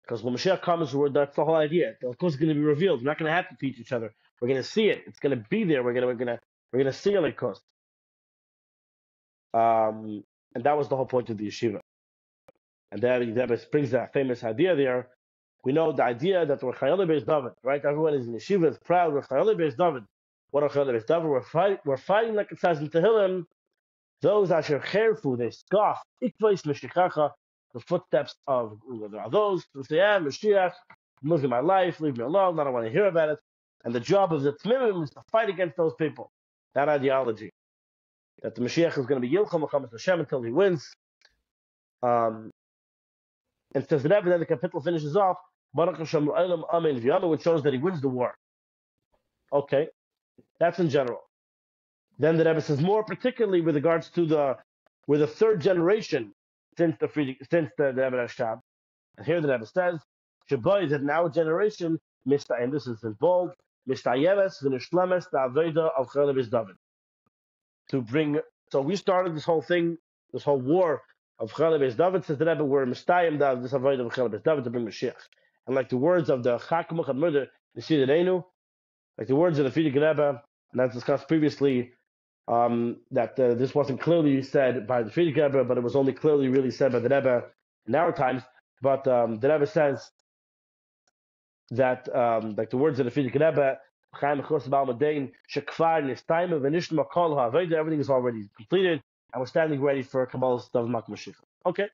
Because 0.03 0.23
when 0.23 0.35
Mashiach 0.35 0.63
comes, 0.63 0.93
that's 1.13 1.37
the 1.37 1.45
whole 1.45 1.55
idea. 1.55 1.95
Of 2.05 2.19
course, 2.19 2.35
it's 2.35 2.41
going 2.41 2.49
to 2.49 2.55
be 2.55 2.61
revealed. 2.61 3.01
We're 3.01 3.07
not 3.07 3.19
going 3.19 3.31
to 3.31 3.35
have 3.35 3.49
to 3.49 3.57
teach 3.57 3.79
each 3.79 3.93
other. 3.93 4.13
We're 4.41 4.49
going 4.49 4.63
to 4.63 4.69
see 4.69 4.89
it. 4.89 5.05
It's 5.07 5.21
going 5.21 5.39
to 5.39 5.45
be 5.49 5.65
there. 5.65 5.83
We're 5.83 5.93
going 5.93 6.03
to 6.03 6.09
we're 6.09 6.15
going 6.15 6.37
to 6.37 6.41
we're 6.73 6.81
going 6.83 6.93
to 6.93 6.99
see 6.99 7.33
cost. 7.33 7.63
Um, 9.55 10.25
and 10.55 10.65
that 10.65 10.77
was 10.77 10.89
the 10.89 10.97
whole 10.97 11.07
point 11.07 11.31
of 11.31 11.39
the 11.39 11.47
yeshiva. 11.47 11.81
And 12.91 13.01
then 13.01 13.35
that 13.35 13.71
brings 13.71 13.93
that 13.93 14.13
famous 14.13 14.45
idea 14.45 14.75
there 14.77 15.09
we 15.65 15.73
know 15.73 15.93
the 15.93 16.03
idea 16.03 16.45
that 16.47 16.63
we're 16.63 16.73
Chayil 16.73 16.99
Beis 17.07 17.27
David, 17.27 17.53
right? 17.63 17.85
Everyone 17.85 18.15
is 18.15 18.27
in 18.27 18.35
yeshiva 18.35 18.71
is 18.71 18.79
proud. 18.79 19.13
We're 19.13 19.23
Chayil 19.23 19.55
Beis 19.57 19.77
David. 19.77 20.05
What 20.51 20.65
are 20.65 20.69
Chayil 20.69 20.89
Beis 20.89 21.07
David? 21.07 21.29
We're, 21.29 21.43
fight, 21.43 21.81
we're 21.85 21.97
fighting, 21.97 22.35
like 22.35 22.51
it 22.51 22.61
says 22.61 22.79
in 22.81 22.89
Tehillim, 22.91 23.45
those 24.23 24.51
asher 24.51 24.81
cherfu, 24.81 25.39
they 25.39 25.51
scoff, 25.51 26.03
ikvais 26.23 26.63
the 27.75 27.81
footsteps 27.81 28.35
of 28.47 28.79
those 29.31 29.65
who 29.75 29.85
say, 29.85 29.97
yeah, 29.97 30.19
Mashiach, 30.19 30.73
I'm 31.23 31.31
losing 31.31 31.51
my 31.51 31.61
life, 31.61 32.01
leave 32.01 32.17
me 32.17 32.25
alone, 32.25 32.59
I 32.59 32.65
don't 32.65 32.73
want 32.73 32.87
to 32.87 32.93
hear 32.93 33.07
about 33.07 33.31
it. 33.31 33.39
And 33.85 33.95
the 33.95 34.01
job 34.01 34.33
of 34.33 34.43
the 34.43 34.53
Tmimim 34.53 35.03
is 35.03 35.11
to 35.11 35.23
fight 35.31 35.49
against 35.49 35.77
those 35.77 35.93
people. 35.99 36.31
That 36.75 36.89
ideology. 36.89 37.51
That 38.43 38.55
the 38.55 38.61
Mashiach 38.61 38.99
is 38.99 39.07
going 39.07 39.21
to 39.21 39.29
be 39.29 39.35
Yilcham 39.35 39.69
Hashem 39.91 40.21
until 40.21 40.43
he 40.43 40.51
wins. 40.51 40.89
Um, 42.03 42.51
and 43.75 43.89
says 43.89 44.05
Rebbe, 44.05 44.29
then 44.29 44.41
the 44.41 44.47
capital 44.47 44.81
finishes 44.81 45.17
off, 45.17 45.37
Baruch 45.75 45.99
Hashem 45.99 46.29
Amen 46.29 47.01
V'yama, 47.01 47.29
which 47.31 47.43
shows 47.43 47.63
that 47.63 47.73
he 47.73 47.79
wins 47.79 48.01
the 48.01 48.09
war. 48.09 48.35
Okay, 49.53 49.89
that's 50.61 50.79
in 50.79 50.91
general. 50.91 51.21
Then 52.19 52.37
the 52.37 52.45
Rebbe 52.45 52.61
says 52.61 52.81
more 52.81 53.05
particularly 53.05 53.61
with 53.61 53.75
regards 53.75 54.11
to 54.11 54.27
the 54.27 54.57
with 55.07 55.21
the 55.21 55.27
third 55.27 55.61
generation 55.61 56.33
since 56.77 56.97
the 57.01 57.37
since 57.51 57.71
the, 57.77 57.93
the 57.93 58.03
Rebbe 58.03 58.17
Rashab. 58.17 58.61
And 59.17 59.27
here 59.27 59.41
the 59.41 59.49
Rebbe 59.49 59.67
says, 59.67 60.01
Shabai 60.51 60.89
that 60.91 61.03
now 61.03 61.29
generation, 61.29 61.99
Mr. 62.27 62.61
and 62.63 62.73
this 62.73 62.87
is 62.87 63.03
in 63.05 63.13
bold, 63.15 63.53
Mr. 63.89 64.17
Yeves, 64.17 64.63
Vinishlemes, 64.63 65.27
the 65.31 65.39
Aveda 65.39 65.91
of 65.97 66.09
Chelebis 66.09 66.51
David. 66.51 66.77
To 67.91 68.01
bring, 68.01 68.41
so 68.71 68.81
we 68.81 68.97
started 68.97 69.35
this 69.37 69.45
whole 69.45 69.63
thing, 69.63 69.99
this 70.33 70.45
whole 70.45 70.61
war 70.61 71.03
of 71.39 71.53
Chelebis 71.53 71.97
David, 71.97 72.25
says 72.25 72.39
the 72.39 72.47
Rebbe, 72.47 72.65
we're 72.65 72.87
Mistayim, 72.87 73.39
this 73.63 73.73
Aveda 73.73 74.07
of 74.07 74.13
Chelebis 74.13 74.43
David 74.43 74.65
to 74.65 74.71
bring 74.71 74.87
Mashiach. 74.87 75.29
And 75.67 75.77
like 75.77 75.89
the 75.89 75.97
words 75.97 76.31
of 76.31 76.43
the 76.43 76.59
Chakam 76.59 77.15
Murder, 77.15 77.49
the 77.75 78.45
like 79.19 79.29
the 79.29 79.37
words 79.37 79.59
of 79.59 79.65
the 79.65 79.81
Frierdiker 79.81 80.09
Rebbe, 80.09 80.43
and 80.73 80.81
that's 80.81 80.95
discussed 80.95 81.29
previously, 81.29 81.93
um, 82.49 82.99
that 83.11 83.39
uh, 83.39 83.55
this 83.55 83.75
wasn't 83.75 84.01
clearly 84.01 84.43
said 84.43 84.87
by 84.87 85.03
the 85.03 85.11
Frierdiker 85.11 85.47
Rebbe, 85.47 85.65
but 85.65 85.79
it 85.79 85.83
was 85.83 85.97
only 85.97 86.13
clearly 86.13 86.49
really 86.49 86.71
said 86.71 86.93
by 86.93 86.99
the 86.99 87.09
Rebbe 87.09 87.45
in 87.87 87.95
our 87.95 88.13
times. 88.13 88.43
But 88.81 89.07
um, 89.07 89.39
the 89.39 89.51
Rebbe 89.51 89.67
says 89.67 90.11
that, 91.71 92.15
um, 92.15 92.55
like 92.57 92.71
the 92.71 92.77
words 92.77 92.99
of 93.01 93.07
the 93.07 93.11
Frierdiker 93.11 93.41
Rebbe, 93.41 93.79
everything 97.77 98.01
is 98.01 98.11
already 98.11 98.49
completed, 98.57 99.03
and 99.33 99.41
we're 99.41 99.47
standing 99.47 99.81
ready 99.81 100.03
for 100.03 100.27
Kabbalah's 100.27 100.69
Dav 100.69 100.87
Mashiach. 100.87 101.35
Okay. 101.65 101.89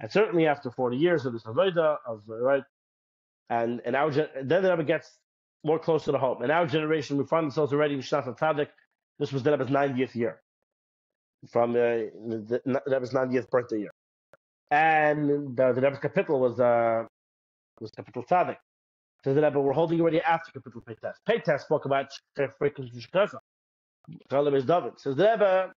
And 0.00 0.10
certainly 0.12 0.46
after 0.46 0.70
40 0.70 0.96
years 0.96 1.24
of 1.24 1.32
this 1.32 1.44
Avodah, 1.44 1.96
of, 2.06 2.22
right, 2.26 2.62
and 3.48 3.80
in 3.86 3.94
our 3.94 4.10
then 4.10 4.62
the 4.62 4.70
Rebbe 4.70 4.84
gets 4.84 5.18
more 5.64 5.78
close 5.78 6.04
to 6.04 6.12
the 6.12 6.18
home. 6.18 6.42
In 6.42 6.50
our 6.50 6.66
generation, 6.66 7.16
we 7.16 7.24
find 7.24 7.46
ourselves 7.46 7.72
already 7.72 7.94
in 7.94 8.00
Shnas 8.00 8.26
Tzadik. 8.38 8.68
This 9.18 9.32
was 9.32 9.42
the 9.42 9.50
Rebbe's 9.50 9.70
90th 9.70 10.14
year, 10.14 10.40
from 11.50 11.70
uh, 11.70 11.74
the, 11.74 12.60
Rebbe's 12.86 13.12
90th 13.12 13.48
birthday 13.50 13.80
year, 13.80 13.90
and 14.70 15.56
the, 15.56 15.72
the 15.72 15.80
Rebbe's 15.80 15.98
capital 15.98 16.40
was 16.40 16.60
uh, 16.60 17.04
was 17.80 17.90
capital 17.90 18.24
Tzadik. 18.24 18.56
So 19.24 19.34
the 19.34 19.42
Rebbe, 19.42 19.58
we're 19.60 19.72
holding 19.72 20.00
already 20.00 20.20
after 20.20 20.52
capital 20.52 20.82
Peites. 20.82 21.16
Peites 21.26 21.62
spoke 21.62 21.84
about 21.84 22.06
freaking 22.38 22.90
Shkasa. 22.94 23.38
Chalim 24.30 24.54
is 24.54 24.64
David. 24.64 24.92
Says 24.98 25.16
the 25.16 25.24
Rebbe, 25.24 25.72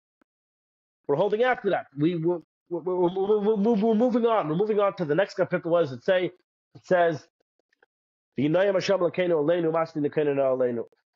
we're 1.08 1.16
holding 1.16 1.42
after 1.42 1.70
that. 1.70 1.86
We 1.96 2.16
we're, 2.16 2.38
we're, 2.68 2.80
we're, 2.80 3.74
we're, 3.74 3.94
moving 3.94 4.26
on. 4.26 4.48
We're 4.48 4.54
moving 4.54 4.78
on 4.78 4.94
to 4.96 5.04
the 5.04 5.14
next 5.14 5.34
capital. 5.34 5.70
Was 5.72 5.92
it 5.92 6.04
say? 6.04 6.30
It 6.74 6.84
says 6.84 7.26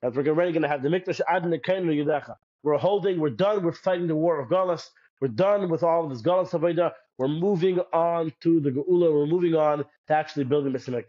that 0.05 0.15
we're 0.15 0.29
already 0.29 0.53
going 0.53 0.63
to 0.63 0.69
have 0.69 0.83
the 0.83 0.91
Mikdash 0.91 1.23
Ad 1.27 1.45
Yudecha. 1.45 2.37
We're 2.63 2.77
holding, 2.77 3.19
we're 3.19 3.31
done, 3.31 3.63
we're 3.63 3.73
fighting 3.73 4.07
the 4.07 4.15
war 4.15 4.39
of 4.39 4.51
Galus. 4.51 4.91
We're 5.21 5.29
done 5.29 5.71
with 5.71 5.83
all 5.83 6.05
of 6.05 6.11
this 6.11 6.21
Galus 6.21 6.51
Avodah. 6.51 6.93
We're 7.17 7.29
moving 7.29 7.79
on 7.93 8.31
to 8.43 8.61
the 8.61 8.71
Geula. 8.71 9.13
We're 9.13 9.27
moving 9.27 9.55
on 9.55 9.79
to 9.79 10.15
actually 10.15 10.45
building 10.45 10.75
the 10.75 10.79
Mikdash. 10.79 11.07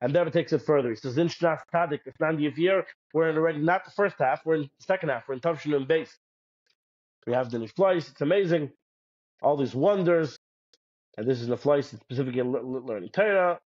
And 0.00 0.14
Rebbe 0.14 0.30
takes 0.30 0.54
it 0.54 0.62
further. 0.62 0.88
He 0.88 0.96
says, 0.96 1.18
in 1.18 1.28
Shnas 1.28 1.60
Tadik, 1.72 2.00
the 2.04 2.12
90th 2.12 2.56
year, 2.56 2.86
we're 3.12 3.28
in 3.28 3.36
already 3.36 3.58
not 3.58 3.84
the 3.84 3.90
first 3.90 4.16
half, 4.18 4.40
we're 4.46 4.56
in 4.56 4.62
the 4.62 4.68
second 4.80 5.10
half, 5.10 5.28
we're 5.28 5.34
in 5.34 5.40
Tavshin 5.40 5.76
and 5.76 5.86
base. 5.86 6.16
We 7.26 7.34
have 7.34 7.50
the 7.50 7.58
Niflais, 7.58 8.08
it's 8.10 8.20
amazing. 8.22 8.70
All 9.42 9.58
these 9.58 9.74
wonders. 9.74 10.38
and 11.18 11.26
this 11.28 11.42
is 11.42 11.48
the 11.48 11.58
flight 11.58 11.84
specifically 11.84 12.42
learning 12.42 13.10
Torah, 13.10 13.60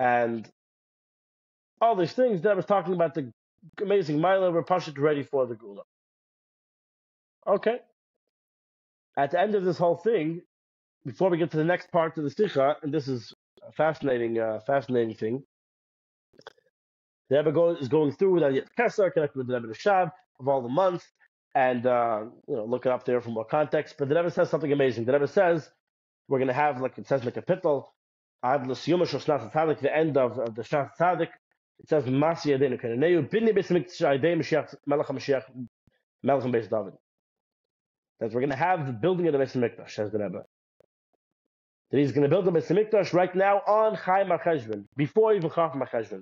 and 0.00 0.50
all 1.80 1.94
these 1.94 2.12
things 2.12 2.42
was 2.42 2.66
talking 2.66 2.94
about 2.94 3.14
the 3.14 3.32
amazing 3.80 4.16
Mila 4.20 4.50
were 4.50 4.64
Pashat 4.64 4.98
ready 4.98 5.22
for 5.22 5.46
the 5.46 5.54
Gula. 5.54 5.82
Okay. 7.46 7.78
At 9.16 9.32
the 9.32 9.40
end 9.40 9.54
of 9.54 9.64
this 9.64 9.78
whole 9.78 9.96
thing, 9.96 10.42
before 11.04 11.30
we 11.30 11.38
get 11.38 11.50
to 11.52 11.56
the 11.56 11.64
next 11.64 11.90
part 11.92 12.16
of 12.18 12.24
the 12.24 12.30
Sikha, 12.30 12.76
and 12.82 12.92
this 12.92 13.08
is 13.08 13.34
a 13.66 13.72
fascinating, 13.72 14.38
uh, 14.38 14.60
fascinating 14.66 15.14
thing, 15.14 15.42
the 17.28 17.42
Rebbe 17.42 17.76
is 17.80 17.88
going 17.88 18.12
through 18.12 18.40
the 18.40 18.64
Kesser, 18.78 19.12
connected 19.12 19.38
with 19.38 19.48
the 19.48 19.54
Rebbe 19.60 19.68
Rashab 19.72 20.12
of 20.40 20.48
all 20.48 20.62
the 20.62 20.68
months, 20.68 21.06
and 21.54 21.86
uh, 21.86 22.24
you 22.48 22.56
know, 22.56 22.64
look 22.64 22.86
it 22.86 22.92
up 22.92 23.04
there 23.04 23.20
for 23.20 23.30
more 23.30 23.44
context. 23.44 23.96
But 23.98 24.08
the 24.08 24.16
Rebbe 24.16 24.30
says 24.30 24.50
something 24.50 24.72
amazing. 24.72 25.04
The 25.06 25.12
Rebbe 25.12 25.28
says 25.28 25.68
we're 26.28 26.38
going 26.38 26.48
to 26.48 26.54
have, 26.54 26.80
like 26.80 26.98
it 26.98 27.06
says 27.08 27.20
in 27.20 27.26
the 27.26 27.32
capital, 27.32 27.94
the 28.42 29.90
end 29.94 30.16
of, 30.16 30.38
of 30.38 30.54
the 30.54 30.62
Shnat 30.62 30.90
Tzadik. 30.98 31.28
It 31.80 31.88
says 31.88 32.04
Masi 32.04 32.56
Yadenu 32.58 32.80
Kenaneu 32.80 33.30
Bini 33.30 33.52
Aydei 33.52 34.36
Mashiach 34.38 34.74
Melech 34.86 35.06
HaMashiach 35.08 35.44
Melech 36.22 36.44
Beis 36.44 36.70
David. 36.70 36.94
That 38.20 38.32
we're 38.32 38.40
going 38.40 38.50
to 38.50 38.56
have 38.56 38.86
the 38.86 38.92
building 38.92 39.26
of 39.28 39.34
the 39.34 39.38
Beis 39.38 39.56
Hamikdash, 39.56 39.90
says 39.92 40.12
the 40.12 40.18
Rebbe. 40.18 40.44
That 41.90 41.98
he's 41.98 42.12
going 42.12 42.24
to 42.24 42.28
build 42.28 42.46
the 42.46 42.52
Beis 42.52 42.68
Hamikdash 42.68 43.12
right 43.14 43.34
now 43.34 43.58
on 43.66 43.96
Chai 43.96 44.24
Macheshvan, 44.24 44.84
before 44.96 45.34
even 45.34 45.50
Chaf 45.50 45.74
Macheshvan. 45.74 46.12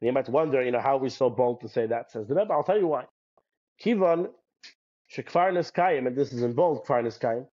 And 0.00 0.08
you 0.08 0.12
might 0.12 0.28
wonder, 0.28 0.62
you 0.62 0.72
know, 0.72 0.80
how 0.80 0.96
are 0.96 1.00
we 1.00 1.10
so 1.10 1.30
bold 1.30 1.60
to 1.62 1.68
say 1.68 1.86
that? 1.86 2.10
Says 2.12 2.28
the 2.28 2.34
Rebbe. 2.34 2.52
I'll 2.52 2.64
tell 2.64 2.78
you 2.78 2.88
why. 2.88 3.04
Kivan 3.84 4.28
Shekfar 5.16 5.52
Neskayim, 5.52 6.06
and 6.06 6.16
this 6.16 6.32
is 6.32 6.42
in 6.42 6.54
bold, 6.54 6.84
Kfar 6.86 7.04
Neskayim. 7.04 7.46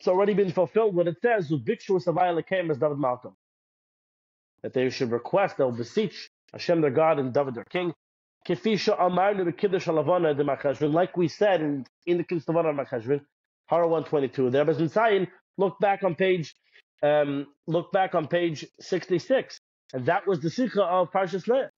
It's 0.00 0.08
already 0.08 0.34
been 0.34 0.52
fulfilled 0.52 0.94
when 0.96 1.08
it 1.08 1.16
says, 1.22 1.50
Ubikshu 1.50 2.02
Savaya 2.04 2.46
came 2.46 2.70
as 2.70 2.78
David 2.78 2.98
Malcolm. 2.98 3.34
That 4.62 4.72
they 4.74 4.90
should 4.90 5.10
request, 5.10 5.56
they'll 5.56 5.72
beseech 5.72 6.30
Hashem 6.52 6.80
their 6.80 6.90
God 6.90 7.18
and 7.18 7.32
David 7.32 7.54
their 7.54 7.64
king. 7.64 7.92
Like 8.48 8.64
we 11.16 11.28
said 11.28 11.60
in, 11.62 11.86
in 12.06 12.18
the 12.18 12.24
Kiddush 12.24 12.46
Alavana 12.46 12.74
Machashvin, 12.74 13.20
Hara 13.66 13.88
122. 13.88 14.50
The 14.50 14.58
Rebbe's 14.58 14.78
Messiah, 14.78 15.26
look 15.58 15.78
back 15.80 16.04
on 16.04 16.14
page 16.14 16.54
um, 17.02 17.46
look 17.66 17.92
back 17.92 18.14
on 18.14 18.28
page 18.28 18.64
66. 18.80 19.58
And 19.92 20.06
that 20.06 20.26
was 20.26 20.40
the 20.40 20.50
Sikha 20.50 20.82
of 20.82 21.10
Parshas 21.12 21.46
Leah. 21.48 21.70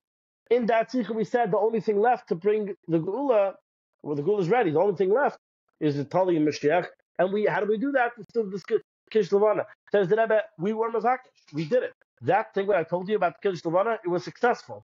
In 0.50 0.66
that 0.66 0.90
Sikha, 0.92 1.12
we 1.12 1.24
said 1.24 1.50
the 1.50 1.58
only 1.58 1.80
thing 1.80 1.98
left 2.00 2.28
to 2.28 2.34
bring 2.34 2.74
the 2.88 2.98
Gula, 2.98 3.54
well, 4.02 4.16
the 4.16 4.22
Gula 4.22 4.42
is 4.42 4.48
ready. 4.48 4.70
The 4.70 4.80
only 4.80 4.96
thing 4.96 5.12
left 5.12 5.38
is 5.80 5.96
the 5.96 6.04
Tali 6.04 6.36
and 6.36 6.46
Mashiach. 6.46 6.86
And 7.18 7.32
we, 7.32 7.46
how 7.46 7.60
do 7.60 7.66
we 7.66 7.78
do 7.78 7.92
that? 7.92 8.12
Still 8.30 8.50
this 8.50 8.62
Kish 9.10 9.32
Levana. 9.32 9.64
Says 9.92 10.08
the 10.08 10.16
Rebbe, 10.16 10.42
we 10.58 10.72
were 10.72 10.90
Mazakish. 10.90 11.18
We 11.52 11.64
did 11.64 11.82
it. 11.84 11.92
That 12.24 12.54
thing 12.54 12.66
that 12.68 12.76
I 12.76 12.84
told 12.84 13.08
you 13.08 13.16
about 13.16 13.40
Kish 13.42 13.64
Levana, 13.64 13.98
it 14.04 14.08
was 14.08 14.24
successful. 14.24 14.84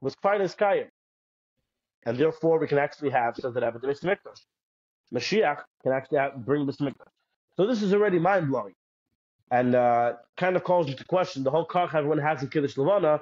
It 0.00 0.04
was 0.04 0.14
fine 0.22 0.40
as 0.40 0.54
Kayim. 0.54 0.88
And 2.04 2.16
therefore, 2.16 2.58
we 2.58 2.66
can 2.66 2.78
actually 2.78 3.10
have, 3.10 3.36
says 3.36 3.54
the 3.54 3.60
Rebbe, 3.60 3.78
the 3.78 3.88
Mikdash. 3.88 4.40
Mashiach 5.14 5.58
can 5.82 5.92
actually 5.92 6.18
have, 6.18 6.44
bring 6.44 6.66
the 6.66 6.72
Mikdash. 6.72 7.12
So 7.56 7.66
this 7.66 7.82
is 7.82 7.92
already 7.92 8.18
mind 8.18 8.48
blowing 8.48 8.74
and 9.50 9.74
uh, 9.74 10.14
kind 10.36 10.56
of 10.56 10.64
calls 10.64 10.88
into 10.88 11.04
question 11.04 11.42
the 11.42 11.50
whole 11.50 11.66
kach 11.66 11.94
everyone 11.94 12.18
has 12.18 12.42
in 12.42 12.48
Kiddush 12.48 12.76
Levana, 12.76 13.20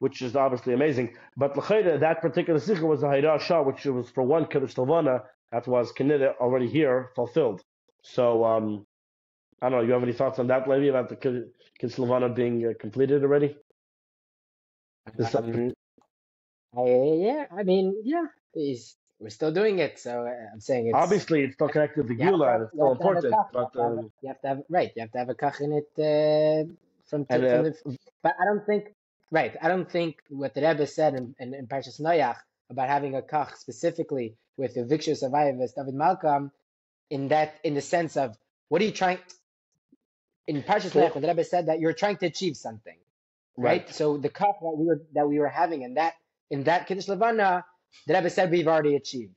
which 0.00 0.22
is 0.22 0.36
obviously 0.36 0.74
amazing. 0.74 1.14
But 1.36 1.56
l'chayda, 1.56 2.00
that 2.00 2.20
particular 2.20 2.60
sikha 2.60 2.84
was 2.84 3.00
the 3.00 3.06
Hayrah 3.06 3.40
Shah, 3.40 3.62
which 3.62 3.84
was 3.84 4.10
for 4.10 4.22
one 4.22 4.46
Kiddush 4.46 4.76
Levana, 4.76 5.22
that 5.52 5.66
was 5.66 5.92
Kanida 5.92 6.36
already 6.40 6.68
here, 6.68 7.10
fulfilled. 7.14 7.62
So, 8.02 8.44
um, 8.44 8.86
I 9.60 9.68
don't 9.68 9.80
know, 9.80 9.86
you 9.86 9.92
have 9.92 10.02
any 10.02 10.12
thoughts 10.12 10.38
on 10.38 10.46
that, 10.48 10.68
Levi, 10.68 10.86
about 10.86 11.08
the 11.08 11.16
Kiddush 11.16 11.98
Levana 11.98 12.28
being 12.28 12.64
uh, 12.64 12.72
completed 12.78 13.22
already? 13.22 13.56
Um, 15.34 15.72
I, 16.76 16.84
yeah, 16.84 17.46
I 17.50 17.62
mean, 17.62 18.02
yeah, 18.04 18.26
he's 18.52 18.96
we're 19.20 19.30
still 19.30 19.52
doing 19.52 19.78
it. 19.78 19.98
So 19.98 20.26
uh, 20.26 20.52
I'm 20.52 20.60
saying 20.60 20.88
it's 20.88 20.94
obviously 20.94 21.42
it's 21.42 21.54
still 21.54 21.68
connected 21.68 22.06
to 22.06 22.14
Gula 22.14 22.54
and 22.54 22.62
it's 22.64 22.72
still 22.72 22.92
important. 22.92 23.34
But 23.52 23.76
um, 23.76 24.12
you 24.22 24.28
have 24.28 24.40
to 24.42 24.48
have 24.48 24.62
right. 24.68 24.92
You 24.94 25.02
have 25.02 25.12
to 25.12 25.18
have 25.18 25.28
a 25.28 25.34
kach 25.34 25.60
in 25.60 25.72
it 25.72 25.90
uh, 25.98 26.72
from, 27.08 27.26
and, 27.30 27.44
uh, 27.44 27.48
from 27.48 27.64
the. 27.64 27.98
But 28.22 28.36
I 28.40 28.44
don't 28.44 28.64
think 28.64 28.94
right. 29.30 29.56
I 29.60 29.68
don't 29.68 29.90
think 29.90 30.18
what 30.28 30.54
the 30.54 30.62
Rebbe 30.62 30.86
said 30.86 31.14
in, 31.14 31.34
in, 31.40 31.54
in 31.54 31.66
Parshas 31.66 32.00
Noach 32.00 32.36
about 32.70 32.88
having 32.88 33.16
a 33.16 33.22
kach 33.22 33.56
specifically 33.56 34.36
with 34.56 34.74
the 34.74 34.82
Viksha 34.82 35.16
survivors 35.16 35.72
David 35.72 35.94
Malcolm 35.94 36.52
in 37.10 37.28
that 37.28 37.58
in 37.64 37.74
the 37.74 37.80
sense 37.80 38.16
of 38.16 38.36
what 38.68 38.82
are 38.82 38.84
you 38.84 38.92
trying 38.92 39.18
in 40.48 40.62
Parshas 40.62 40.94
when 40.94 41.22
the 41.22 41.28
Rebbe 41.28 41.44
said 41.44 41.66
that 41.66 41.78
you're 41.78 41.92
trying 41.92 42.16
to 42.16 42.26
achieve 42.26 42.56
something. 42.56 42.96
Right? 43.56 43.84
right. 43.86 43.94
So 43.94 44.16
the 44.16 44.30
kach 44.30 44.58
that 44.60 44.74
we 44.76 44.86
were 44.86 45.02
that 45.14 45.28
we 45.28 45.38
were 45.38 45.48
having 45.48 45.82
in 45.82 45.94
that 45.94 46.14
in 46.50 46.64
that 46.64 46.86
Kiddush 46.86 47.08
Levana 47.08 47.64
the 48.06 48.14
Rebbe 48.14 48.30
said 48.30 48.50
we've 48.50 48.68
already 48.68 48.96
achieved. 48.96 49.34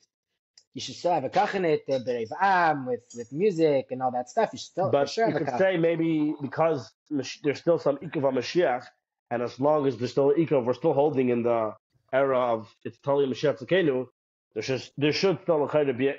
You 0.74 0.82
should 0.82 0.96
still 0.96 1.12
have 1.12 1.26
a 1.26 1.28
uh, 1.28 2.00
berev 2.00 2.30
am, 2.40 2.86
with, 2.86 3.02
with 3.16 3.34
music 3.34 3.88
and 3.92 4.02
all 4.02 4.12
that 4.12 4.30
stuff. 4.30 4.52
You 4.54 4.60
should 4.60 4.68
still, 4.68 4.90
but 4.90 5.10
sure 5.10 5.28
you 5.28 5.38
could 5.38 5.58
say 5.58 5.76
maybe 5.76 6.34
because 6.42 6.90
there's 7.10 7.60
still 7.60 7.78
some 7.78 7.98
ikuv 7.98 8.24
Mashiach, 8.34 8.86
and 9.30 9.42
as 9.42 9.60
long 9.60 9.86
as 9.86 9.98
there's 9.98 10.12
still 10.12 10.34
ikuv, 10.34 10.64
we're 10.64 10.74
still 10.74 10.94
holding 10.94 11.28
in 11.30 11.44
the 11.44 11.74
era 12.14 12.40
of 12.40 12.74
it's 12.86 12.98
totally 13.00 13.28
Mashiach 13.34 13.60
Tzakenu, 13.60 14.08
there 14.54 14.64
should, 14.64 14.90
there 14.98 15.12
should 15.12 15.40
still 15.42 15.64
of 15.64 15.98
be. 15.98 16.14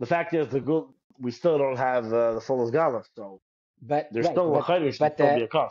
The 0.00 0.06
fact 0.06 0.34
is, 0.34 0.48
the 0.48 0.60
good, 0.60 0.84
we 1.20 1.30
still 1.30 1.58
don't 1.58 1.76
have 1.76 2.12
uh, 2.12 2.34
the 2.34 2.40
full 2.40 2.68
Gala, 2.70 3.02
so 3.14 3.40
but 3.82 4.08
there's 4.12 4.26
right, 4.26 4.34
still 4.34 4.52
but, 4.52 4.64
still 4.64 5.26
the, 5.26 5.34
be 5.36 5.42
a 5.44 5.48
kach. 5.48 5.70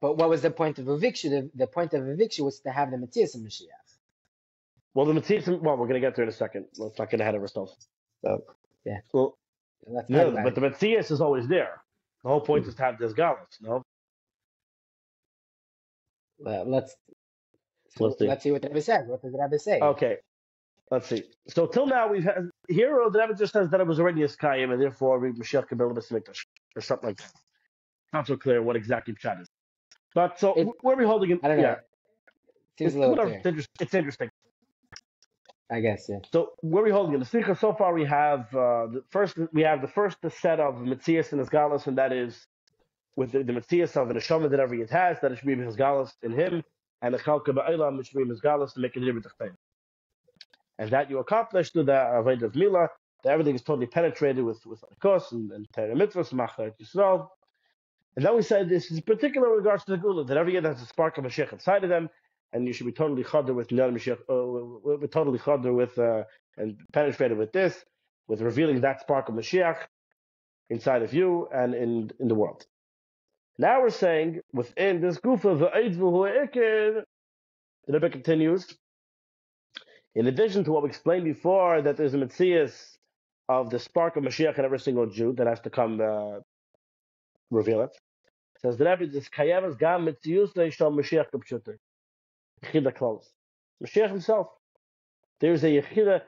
But 0.00 0.18
what 0.18 0.28
was 0.28 0.42
the 0.42 0.50
point 0.50 0.78
of 0.78 0.88
eviction? 0.88 1.30
The, 1.30 1.50
the 1.54 1.66
point 1.66 1.94
of 1.94 2.06
eviction 2.06 2.44
was 2.44 2.60
to 2.60 2.70
have 2.70 2.90
the 2.90 2.96
Metzias 2.96 3.34
and 3.34 3.46
Mashiach. 3.46 3.86
Well, 4.94 5.06
the 5.06 5.12
Metzias, 5.12 5.46
well, 5.46 5.76
we're 5.76 5.88
going 5.88 6.00
to 6.00 6.06
get 6.06 6.16
there 6.16 6.24
in 6.24 6.28
a 6.28 6.32
second. 6.32 6.66
Let's 6.78 6.98
not 6.98 7.10
get 7.10 7.20
ahead 7.20 7.34
of 7.34 7.42
ourselves. 7.42 7.74
So, 8.24 8.42
yeah. 8.84 9.00
Well, 9.12 9.36
no, 10.08 10.32
but 10.32 10.54
the 10.54 10.60
Metzias 10.60 11.10
is 11.10 11.20
always 11.20 11.48
there. 11.48 11.82
The 12.22 12.30
whole 12.30 12.40
point 12.40 12.62
mm-hmm. 12.62 12.70
is 12.70 12.74
to 12.76 12.82
have 12.82 12.98
this 12.98 13.12
Galas, 13.12 13.58
no? 13.60 13.82
Well, 16.38 16.68
let's 16.68 16.94
let's 17.98 18.18
see. 18.18 18.26
let's 18.26 18.42
see 18.42 18.52
what 18.52 18.62
the 18.62 18.68
Rebbe 18.68 18.82
says. 18.82 19.06
What 19.06 19.22
does 19.22 19.32
the 19.32 19.38
Rebbe 19.38 19.58
say? 19.58 19.80
Okay, 19.80 20.16
let's 20.90 21.06
see. 21.06 21.24
So 21.48 21.66
till 21.66 21.86
now 21.86 22.08
we've 22.08 22.24
had 22.24 22.50
here 22.68 22.98
the 23.10 23.18
Rebbe 23.18 23.34
just 23.34 23.52
says 23.52 23.70
that 23.70 23.80
it 23.80 23.86
was 23.86 24.00
already 24.00 24.22
a 24.22 24.28
Skayim 24.28 24.72
and 24.72 24.82
therefore 24.82 25.18
we 25.18 25.30
Mashiach 25.30 25.68
can 25.68 25.78
build 25.78 25.96
a 25.96 26.00
Mikdash 26.00 26.44
or 26.76 26.82
something 26.82 27.08
like 27.08 27.18
that. 27.18 27.32
Not 28.12 28.26
so 28.26 28.36
clear 28.36 28.62
what 28.62 28.76
exactly 28.76 29.14
Pshat 29.14 29.42
is. 29.42 29.48
But 30.14 30.38
so 30.38 30.54
it, 30.54 30.68
where 30.82 30.94
are 30.94 30.98
we 30.98 31.04
holding 31.04 31.30
it? 31.32 31.40
I 31.42 31.48
don't 31.48 31.58
know. 31.58 31.62
Yeah. 31.64 31.76
Seems 32.78 32.94
it's, 32.94 32.96
a 32.96 33.08
little 33.08 33.26
It's, 33.26 33.46
interesting. 33.46 33.76
it's 33.80 33.94
interesting. 33.94 34.30
I 35.70 35.80
guess, 35.80 36.06
yeah. 36.08 36.18
So 36.32 36.52
where 36.60 36.82
are 36.82 36.86
we 36.86 36.92
holding 36.92 37.14
it? 37.16 37.18
The 37.18 37.24
Sikha, 37.24 37.56
so 37.56 37.72
far 37.72 37.92
we 37.92 38.04
have 38.04 38.42
uh, 38.54 38.86
the 38.86 39.02
first 39.10 39.36
we 39.52 39.62
have 39.62 39.80
the 39.80 39.88
first 39.88 40.18
set 40.30 40.60
of 40.60 40.76
Metzias 40.76 41.32
and 41.32 41.40
his 41.40 41.48
Galas, 41.48 41.86
and 41.88 41.98
that 41.98 42.12
is 42.12 42.46
with 43.16 43.32
the, 43.32 43.42
the 43.42 43.52
Metzias 43.52 43.96
of 43.96 44.08
the 44.08 44.14
Neshama 44.14 44.50
that 44.50 44.60
every 44.60 44.80
it 44.80 44.90
has, 44.90 45.18
that 45.22 45.32
it 45.32 45.38
should 45.38 45.46
be 45.46 45.56
his 45.56 45.74
Galas 45.76 46.12
in 46.22 46.32
him, 46.32 46.62
and 47.02 47.14
the 47.14 47.18
Chalka 47.18 47.48
Ba'ilam, 47.48 47.96
which 47.96 48.08
should 48.08 48.18
be 48.22 48.28
his 48.28 48.40
Galas 48.40 48.74
to 48.74 48.80
make 48.80 48.96
it 48.96 49.00
Ribit 49.00 49.26
And 50.78 50.90
that 50.90 51.10
you 51.10 51.18
accomplish 51.18 51.72
through 51.72 51.84
the 51.84 51.92
Avodah 51.92 52.44
of 52.44 52.54
Mila, 52.54 52.88
everything 53.24 53.54
is 53.54 53.62
totally 53.62 53.86
penetrated 53.86 54.44
with 54.44 54.64
with 54.66 54.84
Kos 55.00 55.32
and, 55.32 55.50
and 55.52 55.66
Mitzvahs, 55.74 56.32
Machat 56.32 56.74
Yisrael. 56.80 57.28
And 58.16 58.24
then 58.24 58.34
we 58.34 58.42
said 58.42 58.68
this 58.68 58.90
is 58.90 59.00
particular 59.00 59.48
regards 59.50 59.84
to 59.84 59.92
the 59.92 59.98
Gula, 59.98 60.24
that 60.24 60.36
every 60.36 60.52
year 60.52 60.62
has 60.62 60.82
a 60.82 60.86
spark 60.86 61.18
of 61.18 61.24
Mashiach 61.24 61.52
inside 61.52 61.84
of 61.84 61.90
them, 61.90 62.08
and 62.52 62.66
you 62.66 62.72
should 62.72 62.86
be 62.86 62.92
totally 62.92 63.24
chadr 63.24 63.54
with 63.54 63.70
Nel 63.72 63.90
Mashiach, 63.90 64.20
uh, 64.28 65.06
totally 65.08 65.38
chadr 65.38 65.74
with 65.74 65.98
uh, 65.98 66.24
and 66.56 66.78
penetrated 66.92 67.36
with 67.36 67.52
this, 67.52 67.84
with 68.26 68.40
revealing 68.40 68.80
that 68.80 69.00
spark 69.00 69.28
of 69.28 69.34
Mashiach 69.34 69.78
inside 70.70 71.02
of 71.02 71.12
you 71.12 71.48
and 71.52 71.74
in 71.74 72.10
in 72.18 72.28
the 72.28 72.34
world. 72.34 72.66
Now 73.58 73.80
we're 73.82 73.90
saying 73.90 74.40
within 74.52 75.00
this 75.00 75.18
gufa 75.18 75.58
the 75.58 77.04
the 77.86 77.92
Rebbe 77.92 78.10
continues. 78.10 78.66
In 80.14 80.26
addition 80.26 80.64
to 80.64 80.72
what 80.72 80.82
we 80.82 80.88
explained 80.88 81.24
before, 81.24 81.82
that 81.82 81.96
there's 81.96 82.14
a 82.14 82.16
Metzias 82.16 82.96
of 83.48 83.70
the 83.70 83.78
spark 83.78 84.16
of 84.16 84.24
Mashiach 84.24 84.58
in 84.58 84.64
every 84.64 84.78
single 84.78 85.06
Jew 85.06 85.32
that 85.34 85.46
has 85.46 85.60
to 85.60 85.70
come 85.70 86.00
uh, 86.00 86.40
reveal 87.50 87.82
it. 87.82 87.90
Says 88.58 88.76
the 88.76 88.84
Rebbe, 88.84 89.06
this 89.06 89.28
kayavas 89.28 89.78
gam 89.78 90.06
Metzias 90.06 90.52
leishal 90.54 90.92
Mashiach 90.96 91.26
kapshuter. 91.32 91.76
Yechida 92.64 92.94
close. 92.94 93.30
Mashiach 93.84 94.08
himself. 94.08 94.48
There's 95.40 95.62
a 95.64 95.68
Yechida, 95.68 96.22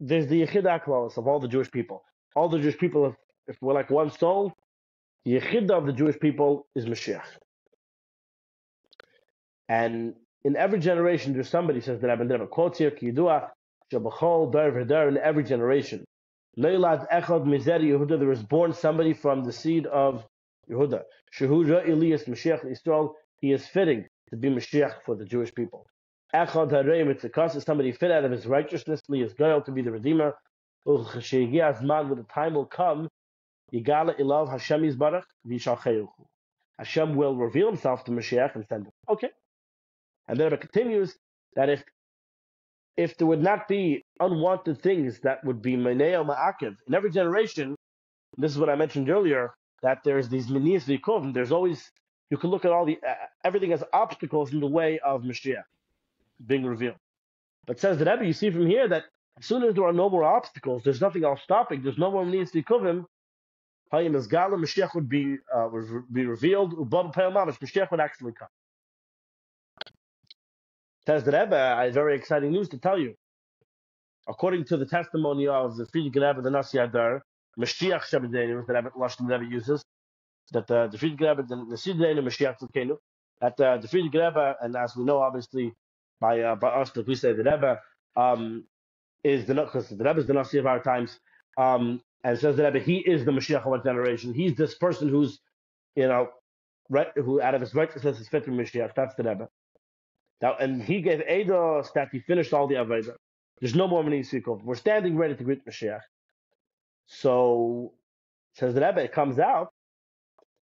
there's 0.00 0.26
the 0.26 0.42
Yechida 0.42 0.82
clause 0.82 1.18
of 1.18 1.28
all 1.28 1.38
the 1.38 1.48
Jewish 1.48 1.70
people. 1.70 2.02
All 2.34 2.48
the 2.48 2.58
Jewish 2.58 2.78
people, 2.78 3.06
if, 3.06 3.14
if 3.48 3.56
we're 3.60 3.74
like 3.74 3.90
one 3.90 4.10
soul, 4.10 4.54
the 5.24 5.38
Yechida 5.38 5.72
of 5.72 5.86
the 5.86 5.92
Jewish 5.92 6.18
people 6.18 6.66
is 6.74 6.86
Mashiach. 6.86 7.26
And 9.68 10.14
in 10.44 10.56
every 10.56 10.80
generation, 10.80 11.34
there's 11.34 11.48
somebody 11.48 11.80
says 11.80 12.00
that 12.00 12.10
I've 12.10 12.18
been 12.18 12.28
there. 12.28 12.44
Quotes 12.46 12.78
here, 12.78 12.90
Kiyudua, 12.90 13.50
Shabachol, 13.92 14.52
Dar 14.52 14.70
Verdar, 14.70 15.08
in 15.08 15.18
every 15.18 15.44
generation. 15.44 16.04
Leilat 16.58 17.08
Echad 17.10 17.44
Mizer 17.46 17.80
Yehuda, 17.80 18.18
there 18.18 18.28
was 18.28 18.42
born 18.42 18.72
somebody 18.72 19.12
from 19.12 19.44
the 19.44 19.52
seed 19.52 19.86
of 19.86 20.26
Yehuda. 20.68 21.02
Shehuda 21.38 21.88
Elias 21.88 22.24
Mashiach 22.24 22.64
Yisrael, 22.64 23.14
he 23.40 23.52
is 23.52 23.66
fitting 23.66 24.06
to 24.30 24.36
be 24.36 24.48
Mashiach 24.48 25.02
for 25.04 25.14
the 25.14 25.24
Jewish 25.24 25.54
people. 25.54 25.86
Echad 26.34 26.70
Harei 26.70 27.04
Mitzakas 27.04 27.56
is 27.56 27.64
somebody 27.64 27.92
fit 27.92 28.10
out 28.10 28.24
of 28.24 28.30
his 28.30 28.46
righteousness, 28.46 29.00
Li 29.08 29.22
is 29.22 29.34
Goyal 29.34 29.64
to 29.64 29.72
be 29.72 29.82
the 29.82 29.90
Redeemer. 29.90 30.34
Azman, 30.86 32.08
when 32.08 32.18
the 32.18 32.26
time 32.32 32.54
will 32.54 32.66
come, 32.66 33.08
Yigala 33.72 34.18
Ilav 34.18 34.50
Hashem 34.50 34.82
Yisbarach, 34.82 35.24
Vishalcheuchu. 35.46 36.08
Hashem 36.78 37.14
will 37.14 37.36
reveal 37.36 37.66
himself 37.68 38.04
to 38.04 38.10
Mashiach 38.10 38.54
and 38.54 38.64
send 38.66 38.86
him. 38.86 38.92
Okay. 39.08 39.30
And 40.28 40.38
then 40.38 40.52
it 40.52 40.60
continues 40.60 41.16
that 41.54 41.68
if 41.68 41.84
if 43.00 43.16
there 43.16 43.26
would 43.26 43.42
not 43.42 43.66
be 43.66 44.04
unwanted 44.20 44.82
things 44.82 45.20
that 45.20 45.42
would 45.44 45.62
be 45.62 45.74
Meneo 45.74 46.20
Ma'akiv 46.30 46.74
in 46.86 46.94
every 46.94 47.10
generation, 47.10 47.74
this 48.36 48.52
is 48.52 48.58
what 48.58 48.68
I 48.68 48.76
mentioned 48.76 49.08
earlier, 49.08 49.54
that 49.82 49.98
there's 50.04 50.28
these 50.28 50.48
Menias 50.48 50.84
Vikov, 50.84 51.32
there's 51.32 51.50
always, 51.50 51.90
you 52.30 52.36
can 52.36 52.50
look 52.50 52.66
at 52.66 52.72
all 52.72 52.84
the, 52.84 52.98
uh, 53.08 53.14
everything 53.42 53.72
as 53.72 53.82
obstacles 53.94 54.52
in 54.52 54.60
the 54.60 54.66
way 54.66 54.98
of 54.98 55.22
Mashiach 55.22 55.62
being 56.46 56.64
revealed. 56.64 57.00
But 57.66 57.80
says 57.80 57.96
the 57.96 58.04
Rebbe, 58.04 58.26
you 58.26 58.34
see 58.34 58.50
from 58.50 58.66
here 58.66 58.86
that 58.88 59.04
as 59.38 59.46
soon 59.46 59.62
as 59.64 59.74
there 59.74 59.84
are 59.84 59.94
no 59.94 60.10
more 60.10 60.24
obstacles, 60.24 60.82
there's 60.84 61.00
nothing 61.00 61.24
else 61.24 61.40
stopping, 61.42 61.82
there's 61.82 61.98
no 61.98 62.10
more 62.10 62.24
Menias 62.26 62.52
Vikovim, 62.52 63.06
Hayim 63.94 64.28
Gala, 64.28 64.56
Mashiach 64.58 64.94
would 64.94 65.08
be, 65.08 65.36
uh, 65.54 65.68
would 65.72 66.12
be 66.12 66.26
revealed, 66.26 66.74
Ubab 66.76 67.14
Mashiach 67.14 67.90
would 67.90 68.00
actually 68.00 68.32
come. 68.32 68.48
Says 71.06 71.24
the 71.24 71.32
Rebbe, 71.32 71.56
I 71.56 71.86
have 71.86 71.94
very 71.94 72.16
exciting 72.16 72.52
news 72.52 72.68
to 72.70 72.78
tell 72.78 72.98
you. 72.98 73.14
According 74.28 74.64
to 74.66 74.76
the 74.76 74.86
testimony 74.86 75.48
of 75.48 75.76
the 75.76 75.84
Frierdiker 75.86 76.28
Rebbe, 76.28 76.42
the 76.42 76.50
Nasi 76.50 76.78
HaDor, 76.78 77.20
Mashiach 77.58 78.02
Shabbatenu, 78.04 78.66
the 78.66 78.74
Rebbe 78.74 78.90
Lashon 78.98 79.28
Rebbe 79.28 79.44
uses, 79.50 79.84
that 80.52 80.70
uh, 80.70 80.88
the 80.88 80.98
Frierdiker 80.98 81.36
Rebbe, 81.36 81.44
the 81.48 81.56
Nasi 81.56 81.94
HaDor, 81.94 82.22
Mashiach 82.22 82.58
Tzidkenu, 82.60 82.96
that 83.40 83.60
uh, 83.60 83.78
the 83.78 83.88
Frierdiker 83.88 84.28
Rebbe, 84.28 84.56
and 84.60 84.76
as 84.76 84.94
we 84.96 85.04
know, 85.04 85.18
obviously, 85.20 85.72
by 86.20 86.40
uh, 86.40 86.54
by 86.56 86.68
us, 86.68 86.90
that 86.92 87.06
we 87.06 87.14
say 87.14 87.32
the 87.32 87.44
Rebbe, 87.44 87.80
um, 88.16 88.64
is 89.24 89.46
the 89.46 89.54
because 89.54 89.88
the 89.88 90.04
Rebbe 90.04 90.20
is 90.20 90.26
the 90.26 90.34
Nasi 90.34 90.58
of 90.58 90.66
our 90.66 90.82
times, 90.82 91.18
um, 91.58 92.02
and 92.24 92.38
says 92.38 92.56
the 92.56 92.64
Rebbe, 92.64 92.80
he 92.80 92.98
is 92.98 93.24
the 93.24 93.32
Mashiach 93.32 93.66
of 93.66 93.68
our 93.68 93.82
generation. 93.82 94.34
He's 94.34 94.54
this 94.54 94.74
person 94.74 95.08
who's, 95.08 95.40
you 95.96 96.08
know, 96.08 96.28
right, 96.90 97.08
who 97.16 97.40
out 97.40 97.54
of 97.54 97.62
his 97.62 97.74
righteousness 97.74 98.20
is 98.20 98.28
fit 98.28 98.44
to 98.44 98.50
Mashiach. 98.50 98.94
That's 98.94 99.14
the 99.14 99.24
Rebbe. 99.24 99.48
Now, 100.42 100.56
and 100.58 100.82
he 100.82 101.02
gave 101.02 101.20
Eidos 101.20 101.92
that 101.94 102.08
he 102.12 102.20
finished 102.20 102.52
all 102.52 102.66
the 102.66 102.76
Aveda. 102.76 103.14
There's 103.60 103.74
no 103.74 103.86
more 103.86 104.02
Mani 104.02 104.20
Sikov. 104.20 104.62
We're 104.64 104.74
standing 104.74 105.16
ready 105.16 105.34
to 105.34 105.44
greet 105.44 105.66
Mashiach. 105.66 106.00
So, 107.06 107.92
says 108.54 108.74
the 108.74 108.80
Rebbe, 108.80 109.02
it 109.02 109.12
comes 109.12 109.38
out 109.38 109.72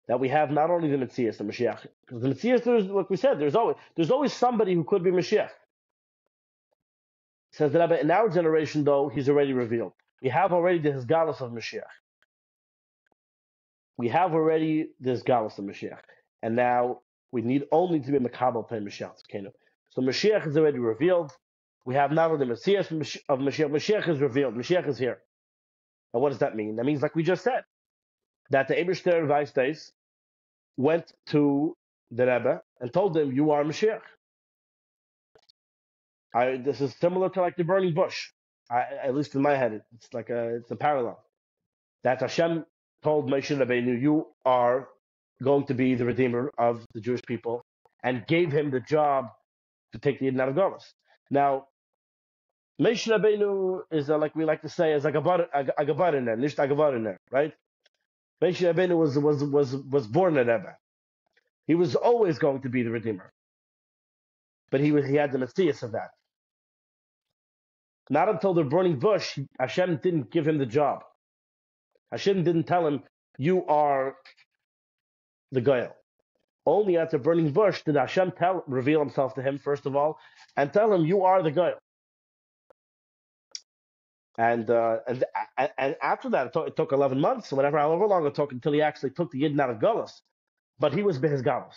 that 0.07 0.19
we 0.19 0.29
have 0.29 0.49
not 0.49 0.71
only 0.71 0.89
the 0.89 0.97
Metzias, 0.97 1.37
the 1.37 1.43
Mashiach. 1.43 1.85
Because 2.07 2.23
the 2.23 2.29
Metzias, 2.29 2.63
there's, 2.63 2.85
like 2.85 3.09
we 3.09 3.17
said, 3.17 3.39
there's 3.39 3.55
always, 3.55 3.75
there's 3.95 4.09
always 4.09 4.33
somebody 4.33 4.73
who 4.73 4.83
could 4.83 5.03
be 5.03 5.11
Mashiach. 5.11 5.49
Says 7.51 7.71
the 7.71 7.79
Rebbe, 7.79 7.99
in 7.99 8.09
our 8.09 8.29
generation, 8.29 8.83
though, 8.83 9.09
he's 9.09 9.29
already 9.29 9.53
revealed. 9.53 9.93
We 10.21 10.29
have 10.29 10.51
already 10.51 10.79
the 10.79 10.89
Hisgalus 10.89 11.41
of 11.41 11.51
Mashiach. 11.51 11.83
We 13.97 14.07
have 14.07 14.33
already 14.33 14.91
this 15.01 15.23
Galus 15.23 15.59
of 15.59 15.65
Mashiach. 15.65 15.99
And 16.41 16.55
now 16.55 17.01
we 17.31 17.41
need 17.41 17.65
only 17.71 17.99
to 17.99 18.11
be 18.11 18.19
Makabal 18.19 18.67
Pei 18.67 18.77
Mashiach 18.77 19.13
So 19.89 20.01
Mashiach 20.01 20.47
is 20.47 20.57
already 20.57 20.79
revealed. 20.79 21.31
We 21.85 21.95
have 21.95 22.11
now 22.11 22.35
the 22.35 22.45
Messiah 22.45 22.79
of 22.79 22.87
Mashiach. 23.39 23.69
Mashiach 23.71 24.07
is 24.09 24.19
revealed. 24.19 24.55
Mashiach 24.55 24.87
is 24.87 24.97
here. 24.97 25.19
And 26.13 26.21
what 26.23 26.29
does 26.29 26.39
that 26.39 26.55
mean? 26.55 26.75
That 26.77 26.85
means, 26.85 27.01
like 27.01 27.15
we 27.15 27.23
just 27.23 27.43
said, 27.43 27.63
that 28.49 28.67
the 28.67 28.75
Eibishter 28.75 29.27
Weistes 29.27 29.91
went 30.77 31.13
to 31.27 31.75
the 32.11 32.25
Rebbe 32.25 32.61
and 32.79 32.93
told 32.93 33.13
them, 33.13 33.31
"You 33.31 33.51
are 33.51 33.63
Mashiach." 33.63 34.01
I, 36.33 36.57
this 36.57 36.81
is 36.81 36.95
similar 36.95 37.29
to 37.29 37.41
like 37.41 37.57
the 37.57 37.63
burning 37.63 37.93
bush. 37.93 38.29
I, 38.69 38.81
at 39.03 39.15
least 39.15 39.35
in 39.35 39.41
my 39.41 39.55
head, 39.55 39.81
it's 39.95 40.13
like 40.13 40.29
a 40.29 40.55
it's 40.57 40.71
a 40.71 40.75
parallel. 40.75 41.19
That 42.03 42.21
Hashem 42.21 42.65
told 43.03 43.29
Moshe 43.29 43.55
Rabbeinu, 43.57 44.01
"You 44.01 44.27
are 44.45 44.89
going 45.43 45.65
to 45.67 45.73
be 45.73 45.95
the 45.95 46.05
redeemer 46.05 46.51
of 46.57 46.85
the 46.93 47.01
Jewish 47.01 47.21
people, 47.23 47.63
and 48.03 48.25
gave 48.27 48.51
him 48.51 48.71
the 48.71 48.79
job 48.79 49.29
to 49.93 49.99
take 49.99 50.19
the 50.19 50.27
Eden 50.27 50.39
out 50.41 50.49
of 50.49 50.55
Golos. 50.55 50.83
Now, 51.31 51.67
Moshe 52.81 53.07
Rabbeinu 53.07 53.81
is 53.91 54.09
a, 54.09 54.17
like 54.17 54.35
we 54.35 54.45
like 54.45 54.61
to 54.61 54.69
say 54.69 54.93
is 54.93 55.03
agabariner, 55.03 56.37
nicht 56.37 56.57
agabariner, 56.57 57.17
right? 57.31 57.53
Moshe 58.41 58.73
Rabbeinu 58.73 58.97
was 58.97 59.17
was 59.17 59.43
was 59.43 59.75
was 59.75 60.07
born 60.07 60.37
a 60.37 60.41
Rebbe. 60.41 60.77
He 61.67 61.75
was 61.75 61.95
always 61.95 62.39
going 62.39 62.61
to 62.61 62.69
be 62.69 62.83
the 62.83 62.89
redeemer, 62.89 63.31
but 64.71 64.79
he 64.79 64.91
was 64.91 65.05
he 65.07 65.15
had 65.15 65.31
the 65.31 65.37
Metzias 65.39 65.83
of 65.83 65.91
that. 65.91 66.11
Not 68.09 68.29
until 68.29 68.53
the 68.53 68.63
burning 68.63 68.99
bush, 68.99 69.37
Hashem 69.59 69.97
didn't 69.97 70.31
give 70.31 70.47
him 70.47 70.57
the 70.57 70.65
job. 70.65 71.03
Hashem 72.11 72.43
didn't 72.43 72.63
tell 72.63 72.87
him, 72.87 73.03
"You 73.37 73.65
are 73.67 74.15
the 75.51 75.61
Goel. 75.61 75.95
Only 76.65 76.97
the 76.97 77.17
burning 77.17 77.51
bush 77.51 77.81
did 77.83 77.95
Hashem 77.95 78.33
tell, 78.33 78.63
reveal 78.67 78.99
himself 78.99 79.33
to 79.35 79.41
him, 79.41 79.57
first 79.57 79.85
of 79.85 79.95
all, 79.95 80.19
and 80.55 80.71
tell 80.71 80.93
him, 80.93 81.05
You 81.05 81.23
are 81.23 81.41
the 81.41 81.51
Goel. 81.51 81.79
And, 84.37 84.69
uh, 84.69 84.99
and 85.07 85.25
and 85.77 85.95
after 86.01 86.29
that, 86.29 86.47
it 86.47 86.53
took, 86.53 86.67
it 86.67 86.75
took 86.75 86.91
11 86.91 87.19
months, 87.19 87.51
whatever, 87.51 87.77
however 87.77 88.05
long 88.05 88.25
it 88.25 88.35
took, 88.35 88.51
until 88.51 88.71
he 88.71 88.81
actually 88.81 89.09
took 89.09 89.31
the 89.31 89.41
Yidden 89.41 89.59
out 89.59 89.69
of 89.69 89.79
Gullus. 89.79 90.11
But 90.79 90.93
he 90.93 91.03
was 91.03 91.19
Behis 91.19 91.43
Galus. 91.43 91.75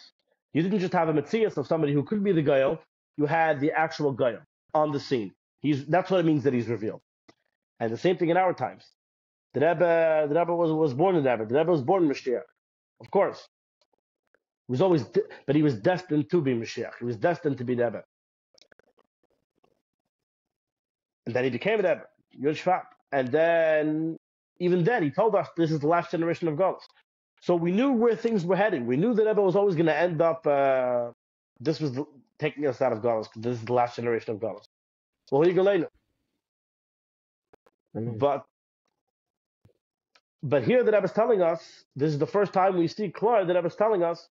You 0.53 0.63
didn't 0.63 0.79
just 0.79 0.93
have 0.93 1.09
a 1.09 1.13
Metzias 1.13 1.57
of 1.57 1.67
somebody 1.67 1.93
who 1.93 2.05
could 2.05 2.23
be 2.23 2.33
the 2.33 2.43
Goel, 2.43 2.79
you 3.17 3.27
had 3.27 3.61
the 3.61 3.73
actual 3.73 4.13
Goel 4.13 4.39
on 4.75 4.93
the 4.93 5.01
scene. 5.01 5.33
He's, 5.61 5.87
that's 5.87 6.11
what 6.11 6.21
it 6.21 6.27
means 6.27 6.45
that 6.45 6.53
he's 6.53 6.69
revealed. 6.69 7.01
And 7.81 7.93
the 7.93 7.99
same 7.99 8.17
thing 8.17 8.29
in 8.29 8.37
our 8.37 8.53
times. 8.53 8.85
The 9.55 9.61
Rebbe, 9.61 10.27
the 10.29 10.39
Rebbe 10.39 10.55
was, 10.55 10.71
was 10.71 10.95
born 10.95 11.17
in 11.17 11.25
Rebbe. 11.25 11.47
The 11.47 11.55
Rebbe 11.55 11.71
was 11.71 11.83
born 11.83 12.05
in 12.05 12.11
Mashiach. 12.11 12.43
Of 13.01 13.11
course 13.11 13.49
was 14.73 14.83
always, 14.83 15.05
de- 15.05 15.29
but 15.47 15.57
he 15.57 15.63
was 15.65 15.77
destined 15.77 16.31
to 16.33 16.43
be 16.43 16.55
Mashiach. 16.55 16.95
He 17.01 17.07
was 17.07 17.17
destined 17.19 17.59
to 17.59 17.65
be 17.65 17.77
Rebbe. 17.77 18.05
And 21.27 21.37
then 21.37 21.45
he 21.45 21.51
became 21.51 21.81
a 21.81 21.89
Rebbe, 21.89 22.05
Yud 22.43 22.57
Shvat. 22.63 22.85
And 23.13 23.29
then, 23.31 24.19
even 24.61 24.85
then, 24.85 25.05
he 25.05 25.11
told 25.11 25.37
us 25.37 25.49
this 25.57 25.73
is 25.73 25.81
the 25.81 25.89
last 25.89 26.13
generation 26.13 26.49
of 26.49 26.57
Golos. 26.57 26.83
So 27.43 27.57
we 27.57 27.73
knew 27.73 27.93
where 27.93 28.17
things 28.17 28.45
were 28.47 28.57
heading. 28.57 28.87
We 28.87 28.97
knew 28.99 29.15
that 29.15 29.27
Rebbe 29.27 29.43
was 29.43 29.57
always 29.57 29.77
going 29.77 29.87
to 29.87 29.97
end 29.97 30.23
up, 30.23 30.47
uh, 30.47 31.13
this 31.61 31.81
was 31.81 31.93
the, 31.93 32.07
taking 32.41 32.67
us 32.67 32.83
out 32.83 32.93
of 32.93 33.01
Golos, 33.01 33.25
because 33.29 33.43
this 33.43 33.59
is 33.61 33.65
the 33.65 33.75
last 33.75 33.97
generation 33.97 34.35
of 34.35 34.41
Golos. 34.41 34.67
Well, 35.33 35.43
he 35.43 35.53
But 37.95 38.45
but 40.43 40.65
here 40.65 40.85
the 40.85 40.93
Rebbe 40.93 41.05
is 41.05 41.13
telling 41.13 41.43
us, 41.43 41.85
this 41.97 42.13
is 42.13 42.19
the 42.19 42.27
first 42.27 42.53
time 42.53 42.79
we 42.79 42.89
see 42.89 43.11
clear 43.11 43.45
that 43.45 43.55
Rebbe 43.55 43.69
is 43.69 43.77
telling 43.77 44.03
us 44.03 44.29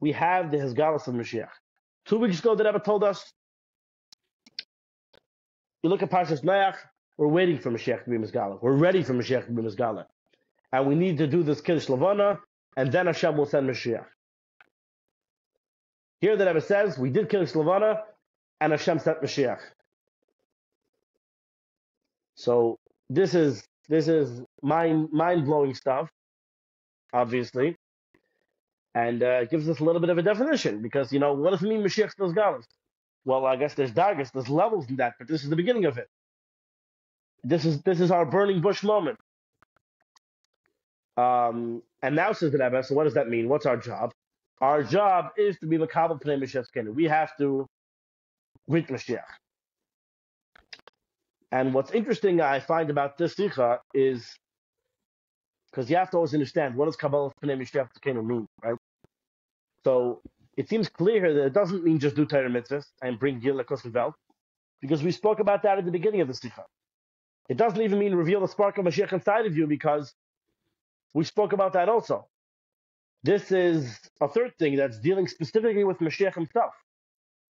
we 0.00 0.12
have 0.12 0.50
the 0.50 0.58
Hisgalus 0.58 1.06
of 1.06 1.14
Mashiach. 1.14 1.48
Two 2.04 2.18
weeks 2.18 2.38
ago, 2.38 2.54
the 2.54 2.64
Rebbe 2.64 2.80
told 2.80 3.02
us, 3.02 3.32
you 5.82 5.90
look 5.90 6.02
at 6.02 6.10
Parshas 6.10 6.44
Noach, 6.44 6.76
we're 7.16 7.28
waiting 7.28 7.58
for 7.58 7.70
Mashiach 7.70 8.04
to 8.04 8.10
be 8.10 8.18
Mizgala. 8.18 8.60
We're 8.60 8.76
ready 8.76 9.02
for 9.02 9.14
Mashiach 9.14 9.46
to 9.46 9.52
be 9.52 9.62
Mizgala. 9.62 10.06
And 10.72 10.86
we 10.86 10.94
need 10.94 11.18
to 11.18 11.26
do 11.26 11.42
this 11.42 11.60
Kiddush 11.60 11.88
Levana, 11.88 12.38
and 12.76 12.92
then 12.92 13.06
Hashem 13.06 13.36
will 13.36 13.46
send 13.46 13.68
Mashiach. 13.68 14.04
Here 16.20 16.36
the 16.36 16.46
Rebbe 16.46 16.60
says, 16.60 16.98
we 16.98 17.10
did 17.10 17.28
Kiddush 17.28 17.54
Levana, 17.54 18.02
and 18.60 18.72
Hashem 18.72 18.98
sent 18.98 19.22
Mashiach. 19.22 19.60
So 22.34 22.78
this 23.08 23.34
is 23.34 23.66
this 23.88 24.08
is 24.08 24.42
mind 24.62 25.08
mind 25.12 25.46
blowing 25.46 25.74
stuff, 25.74 26.10
obviously 27.12 27.75
and 28.96 29.22
uh, 29.22 29.44
gives 29.44 29.68
us 29.68 29.78
a 29.80 29.84
little 29.84 30.00
bit 30.00 30.08
of 30.08 30.16
a 30.16 30.22
definition 30.22 30.80
because 30.80 31.12
you 31.12 31.18
know 31.20 31.34
what 31.34 31.50
does 31.50 31.62
it 31.62 31.68
mean 31.68 31.82
Mashiach 31.82 32.12
those 32.16 32.32
galas? 32.32 32.64
Well, 33.26 33.44
I 33.44 33.56
guess 33.56 33.74
there's 33.74 33.90
daggers, 33.92 34.30
there's 34.32 34.48
levels 34.48 34.88
in 34.88 34.96
that, 34.96 35.14
but 35.18 35.28
this 35.28 35.44
is 35.44 35.50
the 35.50 35.56
beginning 35.56 35.84
of 35.84 35.98
it. 35.98 36.08
This 37.44 37.66
is 37.66 37.82
this 37.82 38.00
is 38.00 38.10
our 38.10 38.24
burning 38.24 38.62
bush 38.62 38.82
moment. 38.82 39.18
Um, 41.18 41.82
and 42.02 42.16
now 42.16 42.32
says 42.32 42.52
the 42.52 42.58
Rebbe, 42.58 42.82
so 42.82 42.94
what 42.94 43.04
does 43.04 43.14
that 43.14 43.28
mean? 43.28 43.48
What's 43.48 43.66
our 43.66 43.76
job? 43.76 44.12
Our 44.60 44.82
job 44.82 45.30
is 45.36 45.58
to 45.58 45.66
be 45.66 45.76
Makabal 45.76 46.20
Pnei 46.22 46.42
Mashiach 46.42 46.94
We 46.94 47.04
have 47.04 47.36
to 47.36 47.66
greet 48.68 48.88
Mashiach. 48.88 49.20
And 51.52 51.74
what's 51.74 51.90
interesting 51.90 52.40
I 52.40 52.60
find 52.60 52.88
about 52.90 53.18
this 53.18 53.36
sikha 53.36 53.80
is 53.94 54.34
because 55.70 55.90
you 55.90 55.96
have 55.96 56.10
to 56.10 56.16
always 56.16 56.32
understand 56.34 56.74
what 56.74 56.86
does 56.86 56.96
Kabbalah 56.96 57.32
Pnei 57.42 57.60
Mashiach 57.60 58.24
mean, 58.24 58.46
right? 58.62 58.76
So 59.86 60.20
it 60.56 60.68
seems 60.68 60.88
clear 60.88 61.20
here 61.24 61.34
that 61.34 61.46
it 61.46 61.52
doesn't 61.52 61.84
mean 61.84 62.00
just 62.00 62.16
do 62.16 62.26
Torah 62.26 62.50
mitzvahs 62.50 62.86
and 63.02 63.20
bring 63.20 63.38
Gil 63.38 63.62
Welt, 63.94 64.14
because 64.80 65.00
we 65.00 65.12
spoke 65.12 65.38
about 65.38 65.62
that 65.62 65.78
at 65.78 65.84
the 65.84 65.92
beginning 65.92 66.22
of 66.22 66.26
the 66.26 66.34
Sikha. 66.34 66.64
It 67.48 67.56
doesn't 67.56 67.80
even 67.80 68.00
mean 68.00 68.12
reveal 68.16 68.40
the 68.40 68.48
spark 68.48 68.78
of 68.78 68.84
Mashiach 68.84 69.12
inside 69.12 69.46
of 69.46 69.56
you 69.56 69.68
because 69.68 70.12
we 71.14 71.22
spoke 71.22 71.52
about 71.52 71.74
that 71.74 71.88
also. 71.88 72.26
This 73.22 73.52
is 73.52 74.00
a 74.20 74.26
third 74.26 74.58
thing 74.58 74.74
that's 74.74 74.98
dealing 74.98 75.28
specifically 75.28 75.84
with 75.84 75.98
Mashiach 75.98 76.34
himself, 76.34 76.74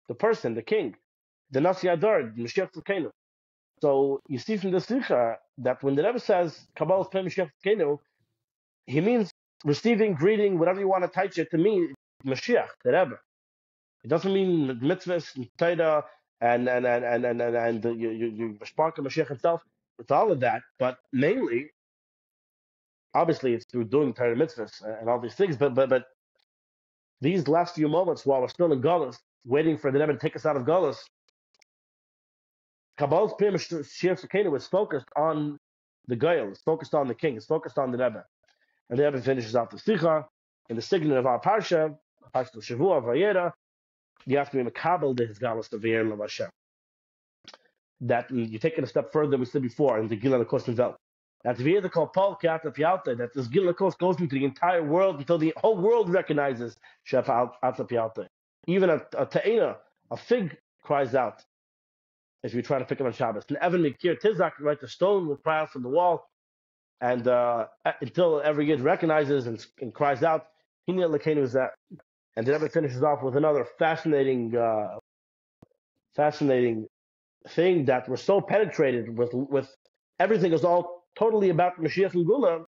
the 0.10 0.16
person, 0.16 0.56
the 0.56 0.62
king, 0.62 0.94
the 1.52 1.62
Nasi 1.62 1.88
HaDor, 1.88 2.36
Mashiach 2.38 2.74
Tzidkenu. 2.74 3.12
So 3.82 4.20
you 4.28 4.40
see 4.40 4.58
from 4.58 4.72
the 4.72 4.82
Sikha 4.82 5.38
that 5.60 5.82
when 5.84 5.96
the 5.96 6.04
Rebbe 6.04 6.20
says 6.20 6.68
Kabbalah 6.76 7.08
Mashiach 7.10 7.50
Tzidkenu, 7.66 7.98
he 8.88 9.00
means 9.00 9.32
receiving, 9.64 10.16
greeting, 10.16 10.60
whatever 10.60 10.82
you 10.82 10.90
want 10.90 11.06
to 11.06 11.08
touch 11.08 11.38
it 11.38 11.50
to 11.52 11.58
me, 11.58 11.94
Mashiach, 12.26 12.70
the 12.84 12.92
Rebbe. 12.92 13.20
It 14.04 14.08
doesn't 14.10 14.34
mean 14.34 14.68
the 14.68 14.74
mitzvahs 14.74 15.36
and 15.36 15.50
Torah 15.58 16.06
and 16.42 16.68
and 16.68 16.86
and 16.86 17.06
and 17.06 17.26
and 17.26 17.42
and, 17.42 17.56
and 17.56 17.82
the, 17.82 17.92
you 17.92 18.12
you 18.12 18.28
you 18.28 18.60
spark 18.66 18.98
Mashiach 18.98 19.28
himself. 19.28 19.62
It's 20.00 20.12
all 20.12 20.32
of 20.32 20.42
that, 20.42 20.62
but 20.80 20.98
mainly, 21.14 21.72
obviously, 23.14 23.54
it's 23.54 23.66
through 23.66 23.86
doing 23.86 24.14
Torah 24.14 24.36
mitzvahs 24.36 24.84
and 25.00 25.10
all 25.10 25.20
these 25.20 25.36
things. 25.36 25.58
But 25.58 25.74
but 25.74 25.90
but 25.90 26.06
these 27.22 27.48
last 27.48 27.76
few 27.76 27.88
moments 27.88 28.26
while 28.26 28.42
we're 28.42 28.50
still 28.50 28.72
in 28.74 28.82
Golas, 28.82 29.18
waiting 29.46 29.78
for 29.78 29.92
the 29.92 30.00
Rebbe 30.00 30.14
to 30.14 30.20
take 30.20 30.36
us 30.36 30.46
out 30.46 30.58
of 30.58 30.64
Golas, 30.64 30.98
Kabbalah's 33.00 33.34
Mashiach 33.34 34.28
Tzidkenu 34.28 34.52
was 34.52 34.68
focused 34.68 35.10
on 35.16 35.58
the 36.08 36.16
Goel, 36.16 36.50
it's 36.50 36.62
focused 36.62 36.94
on 36.94 37.08
the 37.08 37.16
king, 37.16 37.36
it's 37.36 37.46
focused 37.46 37.78
on 37.78 37.92
the 37.92 37.98
Rebbe. 37.98 38.24
And 38.90 39.00
the 39.00 39.06
Rebbe 39.06 39.22
finishes 39.22 39.56
off 39.56 39.70
the 39.70 39.80
Sikha 39.80 40.26
in 40.70 40.76
the 40.76 40.82
signet 40.82 41.18
of 41.18 41.26
our 41.26 41.40
Parsha, 41.40 41.98
Parsha 42.34 42.58
Shavua, 42.58 43.04
Vayeira, 43.04 43.52
you 44.26 44.38
have 44.38 44.50
to 44.52 44.64
be 44.64 44.70
Makabal 44.70 45.16
to 45.18 45.26
his 45.26 45.40
Galas 45.40 45.72
of 45.74 45.82
Vayeira 45.82 46.12
of 46.12 46.20
Hashem. 46.20 46.50
That 48.02 48.30
you 48.32 48.60
take 48.60 48.78
it 48.78 48.84
a 48.84 48.88
step 48.88 49.12
further, 49.12 49.32
than 49.32 49.40
we 49.40 49.46
said 49.46 49.62
before, 49.62 50.00
in 50.00 50.08
the 50.08 50.16
Gila 50.16 50.44
Lakos 50.44 50.68
Nivel. 50.68 50.96
That 51.44 51.58
Vayera 51.58 51.90
called 51.92 52.14
Paul 52.14 52.38
Kiata 52.42 52.74
Pialta, 52.74 53.16
that 53.16 53.34
this 53.34 53.48
Gila 53.48 53.74
Lakos 53.74 53.98
goes 53.98 54.20
into 54.20 54.36
the 54.36 54.46
entire 54.46 54.84
world 54.84 55.18
until 55.18 55.38
the 55.38 55.54
whole 55.58 55.78
world 55.78 56.10
recognizes 56.10 56.76
Shef 57.10 57.30
Alta 57.30 57.84
Pialta. 57.86 58.28
Even 58.68 58.90
a, 58.90 59.02
a 59.18 59.76
a 60.12 60.18
fig, 60.18 60.58
cries 60.84 61.16
out 61.16 61.44
as 62.44 62.54
we 62.54 62.62
try 62.62 62.78
to 62.78 62.86
pick 62.86 63.00
it 63.00 63.06
on 63.06 63.12
Shabbos. 63.12 63.44
And 63.50 63.58
Evan 63.58 63.82
Mikir 63.82 64.16
Tizak, 64.22 64.52
right, 64.60 64.80
the 64.80 64.88
stone 64.88 65.28
will 65.28 65.38
cry 65.38 65.62
out 65.62 65.72
from 65.72 65.82
the 65.82 65.90
wall 65.90 66.30
and 67.02 67.28
uh, 67.28 67.66
until 68.02 68.42
every 68.42 68.66
kid 68.68 68.82
recognizes 68.82 69.48
and, 69.48 69.66
and 69.82 69.94
cries 69.94 70.24
out, 70.24 70.48
Hina 70.88 71.10
Lekenu 71.10 71.44
is 71.44 71.54
that. 71.54 71.72
And 72.36 72.46
the 72.46 72.54
Rebbe 72.54 72.70
finishes 72.70 73.02
off 73.02 73.24
with 73.24 73.36
another 73.38 73.66
fascinating, 73.80 74.56
uh, 74.56 74.98
fascinating 76.16 76.88
thing 77.50 77.86
that 77.86 78.10
we're 78.10 78.18
so 78.18 78.42
penetrated 78.42 79.18
with, 79.18 79.34
with 79.34 79.74
everything 80.20 80.52
is 80.54 80.64
all 80.66 81.06
totally 81.18 81.50
about 81.50 81.80
Mashiach 81.80 82.14
and 82.14 82.26
Geula. 82.26 82.66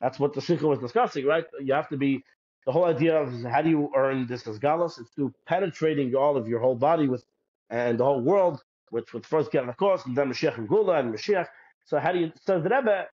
That's 0.00 0.18
what 0.18 0.34
the 0.34 0.40
Sikha 0.40 0.66
was 0.66 0.78
discussing, 0.78 1.24
right? 1.24 1.44
You 1.62 1.72
have 1.72 1.88
to 1.88 1.96
be, 1.96 2.22
the 2.66 2.72
whole 2.72 2.84
idea 2.84 3.18
of 3.18 3.32
how 3.44 3.62
do 3.62 3.70
you 3.70 3.90
earn 3.96 4.26
this 4.26 4.46
as 4.46 4.58
Galas? 4.58 4.98
It's 4.98 5.08
through 5.10 5.32
penetrating 5.46 6.14
all 6.14 6.36
of 6.36 6.46
your 6.46 6.60
whole 6.60 6.74
body 6.74 7.08
with, 7.08 7.24
and 7.70 7.98
the 7.98 8.04
whole 8.04 8.20
world, 8.20 8.62
which 8.90 9.14
would 9.14 9.24
first 9.24 9.50
get, 9.50 9.66
of 9.66 9.76
course, 9.78 10.04
and 10.04 10.14
then 10.14 10.30
Mashiach 10.30 10.58
and 10.58 10.68
Geula 10.68 11.00
and 11.00 11.14
Mashiach. 11.14 11.46
So 11.86 11.98
how 11.98 12.12
do 12.12 12.18
you, 12.18 12.32
says 12.46 12.62
the 12.62 12.68
Rebbe, 12.68 13.06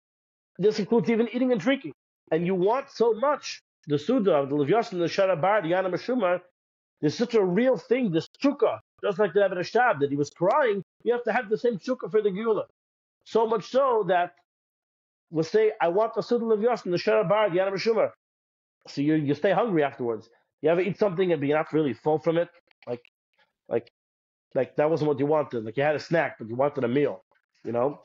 this 0.58 0.80
includes 0.80 1.10
even 1.10 1.28
eating 1.32 1.52
and 1.52 1.62
drinking. 1.62 1.94
And 2.32 2.48
you 2.48 2.56
want 2.56 2.90
so 2.90 3.14
much 3.14 3.62
the 3.88 4.00
Suda 4.00 4.34
of 4.34 4.50
the 4.50 4.56
Levyasin, 4.56 5.00
the 5.00 5.06
Sharabar, 5.06 5.62
the 5.64 5.70
Yana 5.70 5.94
Mashumar. 5.94 6.40
There's 7.02 7.18
such 7.18 7.36
a 7.36 7.44
real 7.44 7.78
thing, 7.78 8.12
this 8.12 8.28
chukka, 8.44 8.80
just 9.04 9.20
like 9.20 9.34
the 9.34 9.42
Rebbe 9.42 9.56
Rashab, 9.56 10.00
that 10.00 10.10
he 10.10 10.16
was 10.16 10.30
crying. 10.30 10.84
You 11.04 11.14
have 11.14 11.24
to 11.26 11.34
have 11.34 11.50
the 11.50 11.58
same 11.58 11.78
chukka 11.78 12.10
for 12.12 12.22
the 12.22 12.30
Geula. 12.30 12.64
So 13.26 13.46
much 13.48 13.70
so 13.70 14.06
that 14.08 14.34
we'll 15.32 15.44
say, 15.44 15.74
I 15.82 15.90
want 15.90 16.14
the 16.16 16.22
Suda 16.24 16.46
Levyasin, 16.46 16.92
the 16.92 16.98
Sharabar, 16.98 17.52
the 17.52 17.60
Yana 17.60 17.74
Mashumar. 17.74 18.12
So 18.88 19.02
you, 19.02 19.16
you 19.16 19.34
stay 19.34 19.52
hungry 19.52 19.84
afterwards. 19.84 20.30
You 20.62 20.70
ever 20.70 20.82
eat 20.82 20.98
something 20.98 21.32
and 21.32 21.42
be 21.42 21.54
not 21.54 21.74
really 21.74 21.94
full 21.94 22.20
from 22.20 22.38
it? 22.38 22.50
Like, 22.88 23.04
like, 23.70 23.92
like 24.56 24.76
that 24.78 24.90
wasn't 24.90 25.10
what 25.10 25.20
you 25.20 25.26
wanted. 25.26 25.66
Like 25.66 25.78
you 25.78 25.84
had 25.84 25.96
a 25.96 26.00
snack, 26.00 26.38
but 26.40 26.48
you 26.50 26.56
wanted 26.56 26.84
a 26.84 26.88
meal, 26.88 27.24
you 27.66 27.72
know? 27.72 28.02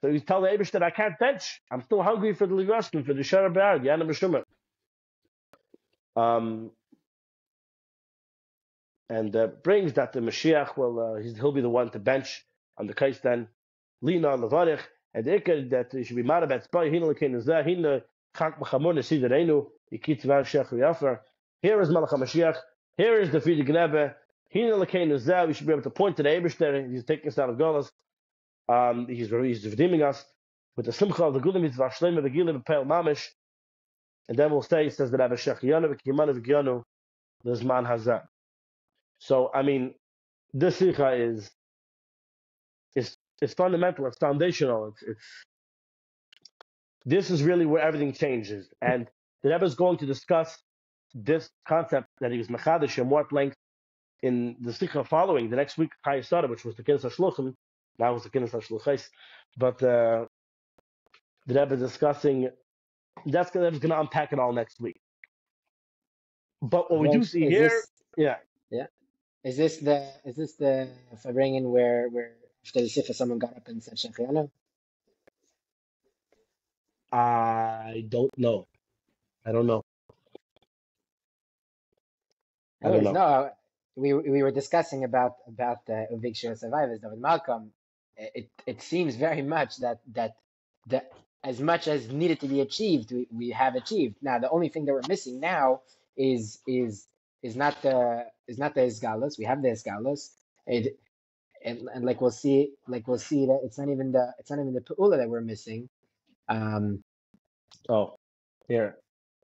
So 0.00 0.08
you 0.08 0.20
tell 0.20 0.42
the 0.42 0.48
Abish 0.48 0.70
that 0.72 0.82
I 0.82 0.90
can't 0.90 1.18
bench. 1.18 1.60
I'm 1.70 1.82
still 1.82 2.02
hungry 2.02 2.34
for 2.34 2.46
the 2.46 2.54
Ligaskin, 2.54 3.04
for 3.04 3.14
the 3.14 3.22
Shara 3.22 3.52
Be'ar, 3.52 3.78
the 3.78 3.90
Anna 3.90 4.04
Meshumah. 4.04 4.42
Um, 6.16 6.70
and 9.08 9.34
uh, 9.34 9.48
brings 9.64 9.94
that 9.94 10.12
the 10.12 10.20
Mashiach 10.20 10.76
will, 10.76 11.00
uh, 11.00 11.20
he'll 11.20 11.52
be 11.52 11.60
the 11.60 11.68
one 11.68 11.90
to 11.90 11.98
bench 11.98 12.44
on 12.78 12.86
the 12.86 12.94
case 12.94 13.18
then. 13.20 13.48
Lina 14.02 14.28
Levarich, 14.28 14.80
and 15.12 15.26
Iker 15.26 15.68
that 15.70 15.92
he 15.92 16.04
should 16.04 16.16
be 16.16 16.22
mad 16.22 16.42
about 16.42 16.64
Spy, 16.64 16.88
Hina 16.88 17.06
Lekin 17.06 17.34
is 17.34 17.44
there, 17.44 17.62
Hina 17.62 18.02
Chak 18.38 18.60
Machamun, 18.60 18.98
Siderenu, 18.98 19.66
Yikit 19.92 20.22
Var 20.22 20.42
Shech 20.42 20.70
Yafar. 20.70 21.18
Here 21.60 21.80
is 21.80 21.88
Malach 21.90 22.10
Mashiach, 22.10 22.56
here 22.96 23.20
is 23.20 23.30
the 23.30 23.40
Frierdiker 23.40 23.68
Rebbe, 23.68 24.14
Hina 24.54 24.74
Lekin 24.74 25.10
is 25.10 25.26
there, 25.26 25.46
we 25.46 25.52
should 25.54 25.66
be 25.66 25.72
able 25.72 25.82
to 25.82 25.90
point 25.90 26.16
to 26.16 26.22
the 26.22 26.28
Abish 26.28 26.90
he's 26.90 27.04
taking 27.04 27.28
us 27.28 27.38
out 27.38 27.50
of 27.50 27.56
Golas. 27.56 27.90
Um, 28.68 29.06
he's, 29.08 29.28
he's 29.28 29.66
redeeming 29.66 30.02
us 30.02 30.24
with 30.76 30.86
the 30.86 30.92
simcha 30.92 31.24
of 31.24 31.34
the 31.34 31.40
Gulim 31.40 31.62
Mitzvah 31.62 31.90
Shleim 31.90 32.22
the 32.22 32.30
Gilim 32.30 32.64
Peil 32.64 32.84
Mamish. 32.84 33.26
And 34.30 34.38
then 34.38 34.50
we'll 34.50 34.62
say, 34.62 34.84
he 34.84 34.90
says 34.90 35.10
that 35.10 35.20
Abba 35.20 35.34
Shechiyanu 35.34 35.94
V'kiyamanu 35.94 36.40
V'kiyanu 36.40 36.82
Lizman 37.44 37.86
Hazan. 37.86 38.22
So, 39.18 39.50
I 39.52 39.62
mean, 39.62 39.94
this 40.54 40.76
sikha 40.76 41.12
is, 41.12 41.50
is, 42.94 43.16
is 43.42 43.52
fundamental, 43.52 44.06
it's 44.06 44.16
foundational, 44.16 44.88
it's, 44.88 45.02
it's, 45.02 45.24
this 47.04 47.30
is 47.30 47.42
really 47.42 47.66
where 47.66 47.82
everything 47.82 48.12
changes. 48.12 48.68
And 48.80 49.08
the 49.42 49.50
Rebbe 49.50 49.66
is 49.66 49.74
going 49.74 49.98
to 49.98 50.06
discuss 50.06 50.56
this 51.12 51.50
concept 51.66 52.08
that 52.20 52.30
he 52.30 52.38
was 52.38 52.48
Mechadish 52.48 52.98
in 52.98 53.08
more 53.08 53.22
at 53.22 53.32
length 53.32 53.56
in 54.22 54.56
the 54.60 54.72
sikha 54.72 55.02
following, 55.02 55.50
the 55.50 55.56
next 55.56 55.76
week, 55.76 55.90
Chayei 56.06 56.24
Sarah, 56.24 56.46
which 56.46 56.64
was 56.64 56.76
the 56.76 56.84
Kinsa 56.84 57.10
Shluchim, 57.12 57.54
now 57.98 58.14
it's 58.14 58.24
the 58.24 58.30
Kinnis 58.30 58.50
HaShluchais. 58.50 59.08
But 59.58 59.82
uh, 59.82 60.26
the 61.46 61.60
Rebbe 61.60 61.74
is 61.74 61.80
discussing, 61.80 62.48
that's 63.26 63.50
to 63.52 63.60
that's 63.60 63.78
gonna 63.78 64.00
unpack 64.00 64.32
it 64.32 64.38
all 64.40 64.52
next 64.52 64.80
week. 64.80 65.00
But 66.62 66.90
what 66.90 67.00
we 67.00 67.08
do 67.08 67.24
see 67.24 67.46
here, 67.46 67.70
this- 67.70 67.90
yeah, 68.16 68.36
Yeah. 68.70 68.86
Is 69.44 69.56
this 69.56 69.78
the 69.78 70.06
is 70.24 70.36
this 70.36 70.54
the 70.56 70.88
Farbrengen 71.24 71.70
where 71.70 72.08
where 72.10 72.32
after 72.66 72.80
the 72.82 72.88
Sifa 72.88 73.14
someone 73.14 73.38
got 73.38 73.56
up 73.56 73.68
and 73.68 73.82
said 73.82 73.96
Shechianu? 73.96 74.50
I 77.12 78.04
don't 78.08 78.36
know. 78.38 78.66
I 79.46 79.52
don't 79.52 79.66
know. 79.66 79.82
I 82.84 82.90
don't 82.90 83.02
Anyways, 83.02 83.04
know. 83.04 83.12
no, 83.12 83.22
uh, 83.22 83.50
we 83.96 84.14
we 84.14 84.42
were 84.42 84.52
discussing 84.52 85.04
about 85.04 85.34
about 85.48 85.86
the 85.86 86.06
eviction 86.10 86.56
survivors, 86.56 87.00
David 87.00 87.20
Malcolm. 87.20 87.72
It 88.16 88.50
it 88.66 88.82
seems 88.82 89.16
very 89.16 89.42
much 89.42 89.78
that 89.78 90.00
that 90.14 90.36
that 90.88 91.10
as 91.44 91.60
much 91.60 91.88
as 91.88 92.08
needed 92.10 92.40
to 92.40 92.48
be 92.48 92.60
achieved, 92.60 93.12
we, 93.12 93.28
we 93.32 93.50
have 93.50 93.76
achieved. 93.76 94.16
Now 94.22 94.38
the 94.38 94.50
only 94.50 94.68
thing 94.68 94.86
that 94.86 94.94
we're 94.94 95.02
missing 95.08 95.40
now 95.40 95.82
is 96.16 96.60
is 96.66 97.06
is 97.42 97.56
not 97.56 97.80
the 97.82 98.26
is 98.48 98.58
not 98.58 98.74
the 98.74 98.82
esgalos. 98.82 99.38
We 99.38 99.44
have 99.46 99.62
the 99.62 99.68
esgalos. 99.68 100.30
It 100.66 100.98
and, 101.64 101.88
and 101.94 102.04
like 102.04 102.20
we'll 102.20 102.30
see 102.32 102.74
like 102.88 103.08
we'll 103.08 103.18
see 103.18 103.46
that 103.46 103.60
it's 103.64 103.78
not 103.78 103.88
even 103.90 104.12
the 104.12 104.34
it's 104.38 104.50
not 104.50 104.60
even 104.60 104.74
the 104.74 104.82
pu'ula 104.82 105.18
that 105.18 105.28
we're 105.30 105.40
missing. 105.42 105.88
Um 106.48 107.02
Oh, 107.88 108.16
here. 108.68 108.96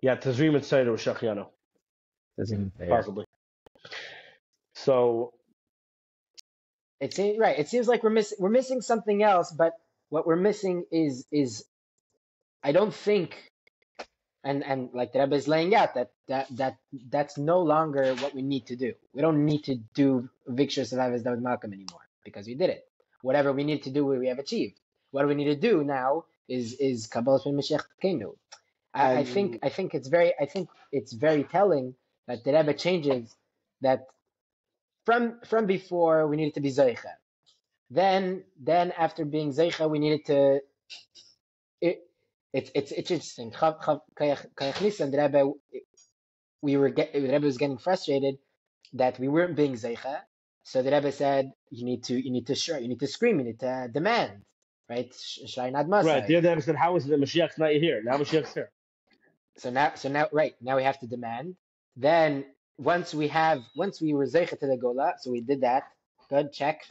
Yeah, 0.02 0.16
Tazrim 0.16 0.56
and 0.56 0.64
Seder 0.64 0.92
with 0.92 1.00
Shachiano, 1.02 1.48
possibly. 2.88 3.24
So, 4.74 5.32
It 7.00 7.14
seems 7.14 7.38
right. 7.38 7.58
It 7.58 7.68
seems 7.68 7.88
like 7.88 8.02
we're 8.02 8.10
missing 8.10 8.38
we're 8.40 8.50
missing 8.50 8.82
something 8.82 9.22
else, 9.22 9.52
but 9.52 9.74
what 10.10 10.26
we're 10.26 10.36
missing 10.36 10.84
is 10.92 11.26
is 11.32 11.64
I 12.66 12.72
don't 12.72 12.92
think 12.92 13.52
and 14.42 14.64
and 14.64 14.90
like 14.92 15.12
the 15.12 15.20
Rebbe 15.20 15.36
is 15.36 15.46
laying 15.46 15.72
out 15.76 15.94
that 15.94 16.10
that 16.26 16.46
that 16.56 16.78
that's 17.10 17.38
no 17.38 17.60
longer 17.60 18.14
what 18.16 18.34
we 18.34 18.42
need 18.42 18.66
to 18.66 18.76
do. 18.76 18.92
We 19.14 19.22
don't 19.22 19.44
need 19.44 19.62
to 19.64 19.76
do 19.94 20.28
Victor 20.48 20.84
Survivors 20.84 21.22
David 21.22 21.42
Malcolm 21.42 21.72
anymore 21.72 22.04
because 22.24 22.48
we 22.48 22.56
did 22.56 22.70
it. 22.70 22.84
Whatever 23.22 23.52
we 23.52 23.62
need 23.62 23.84
to 23.84 23.90
do, 23.90 24.04
we 24.04 24.26
have 24.26 24.40
achieved. 24.40 24.80
What 25.12 25.28
we 25.28 25.36
need 25.36 25.44
to 25.54 25.54
do 25.70 25.84
now 25.84 26.24
is 26.48 26.74
is 26.74 27.06
Kabbalah 27.06 27.40
Ben 27.44 27.56
Mashiach 27.56 27.84
Kenu. 28.02 28.34
I, 28.92 29.18
I 29.18 29.24
think 29.24 29.60
I 29.62 29.68
think 29.68 29.94
it's 29.94 30.08
very 30.08 30.34
I 30.40 30.46
think 30.46 30.68
it's 30.90 31.12
very 31.12 31.44
telling 31.44 31.94
that 32.26 32.42
the 32.42 32.52
Rebbe 32.52 32.74
changes 32.74 33.32
that 33.80 34.06
from 35.04 35.38
from 35.46 35.66
before 35.66 36.26
we 36.26 36.36
needed 36.36 36.54
to 36.54 36.60
be 36.60 36.72
Zeicha. 36.72 37.14
Then 37.90 38.42
then 38.58 38.90
after 38.98 39.24
being 39.24 39.52
Zeicha 39.52 39.88
we 39.88 40.00
needed 40.00 40.24
to 40.26 40.62
it's 42.58 42.70
it's 42.74 42.92
it's 42.92 43.10
interesting. 43.12 43.50
Chav- 43.52 43.80
Chav- 43.84 44.02
Kayach 44.18 45.10
the 45.12 45.18
Rebbe 45.22 45.52
we 46.62 46.76
were 46.76 46.90
get, 46.90 47.12
the 47.12 47.20
Rebbe 47.20 47.46
was 47.46 47.58
getting 47.58 47.78
frustrated 47.78 48.36
that 48.94 49.18
we 49.20 49.28
weren't 49.28 49.56
being 49.56 49.74
Zeicha. 49.74 50.20
So 50.64 50.82
the 50.82 50.90
Rebbe 50.92 51.12
said 51.12 51.52
you 51.70 51.84
need 51.84 52.04
to 52.04 52.14
you 52.24 52.32
need 52.32 52.46
to 52.48 52.54
shout, 52.54 52.82
you 52.82 52.88
need 52.88 53.00
to 53.00 53.06
scream, 53.06 53.38
you 53.40 53.46
need 53.46 53.60
to 53.60 53.88
demand. 53.92 54.32
right? 54.90 55.10
Shlai 55.12 55.72
Nad 55.72 55.88
Masai. 55.88 56.08
Right. 56.10 56.26
The 56.26 56.36
other 56.36 56.50
Rebbe 56.50 56.62
said, 56.62 56.76
how 56.76 56.96
is 56.96 57.06
it 57.06 57.10
that 57.10 57.20
Mashiach's 57.20 57.58
not 57.58 57.72
here? 57.72 58.02
Now 58.04 58.16
Mashiach's 58.18 58.54
here. 58.54 58.70
So 59.58 59.70
now, 59.70 59.92
so 59.94 60.08
now, 60.08 60.28
right 60.32 60.54
now 60.60 60.76
we 60.76 60.84
have 60.84 60.98
to 61.00 61.06
demand. 61.06 61.56
Then 61.96 62.44
once 62.78 63.14
we 63.14 63.28
have, 63.28 63.62
once 63.76 64.02
we 64.02 64.14
were 64.14 64.26
zeicha 64.26 64.58
to 64.60 64.66
the 64.66 64.76
gola, 64.76 65.14
so 65.20 65.30
we 65.30 65.40
did 65.40 65.62
that. 65.62 65.84
Good 66.30 66.52
check. 66.52 66.82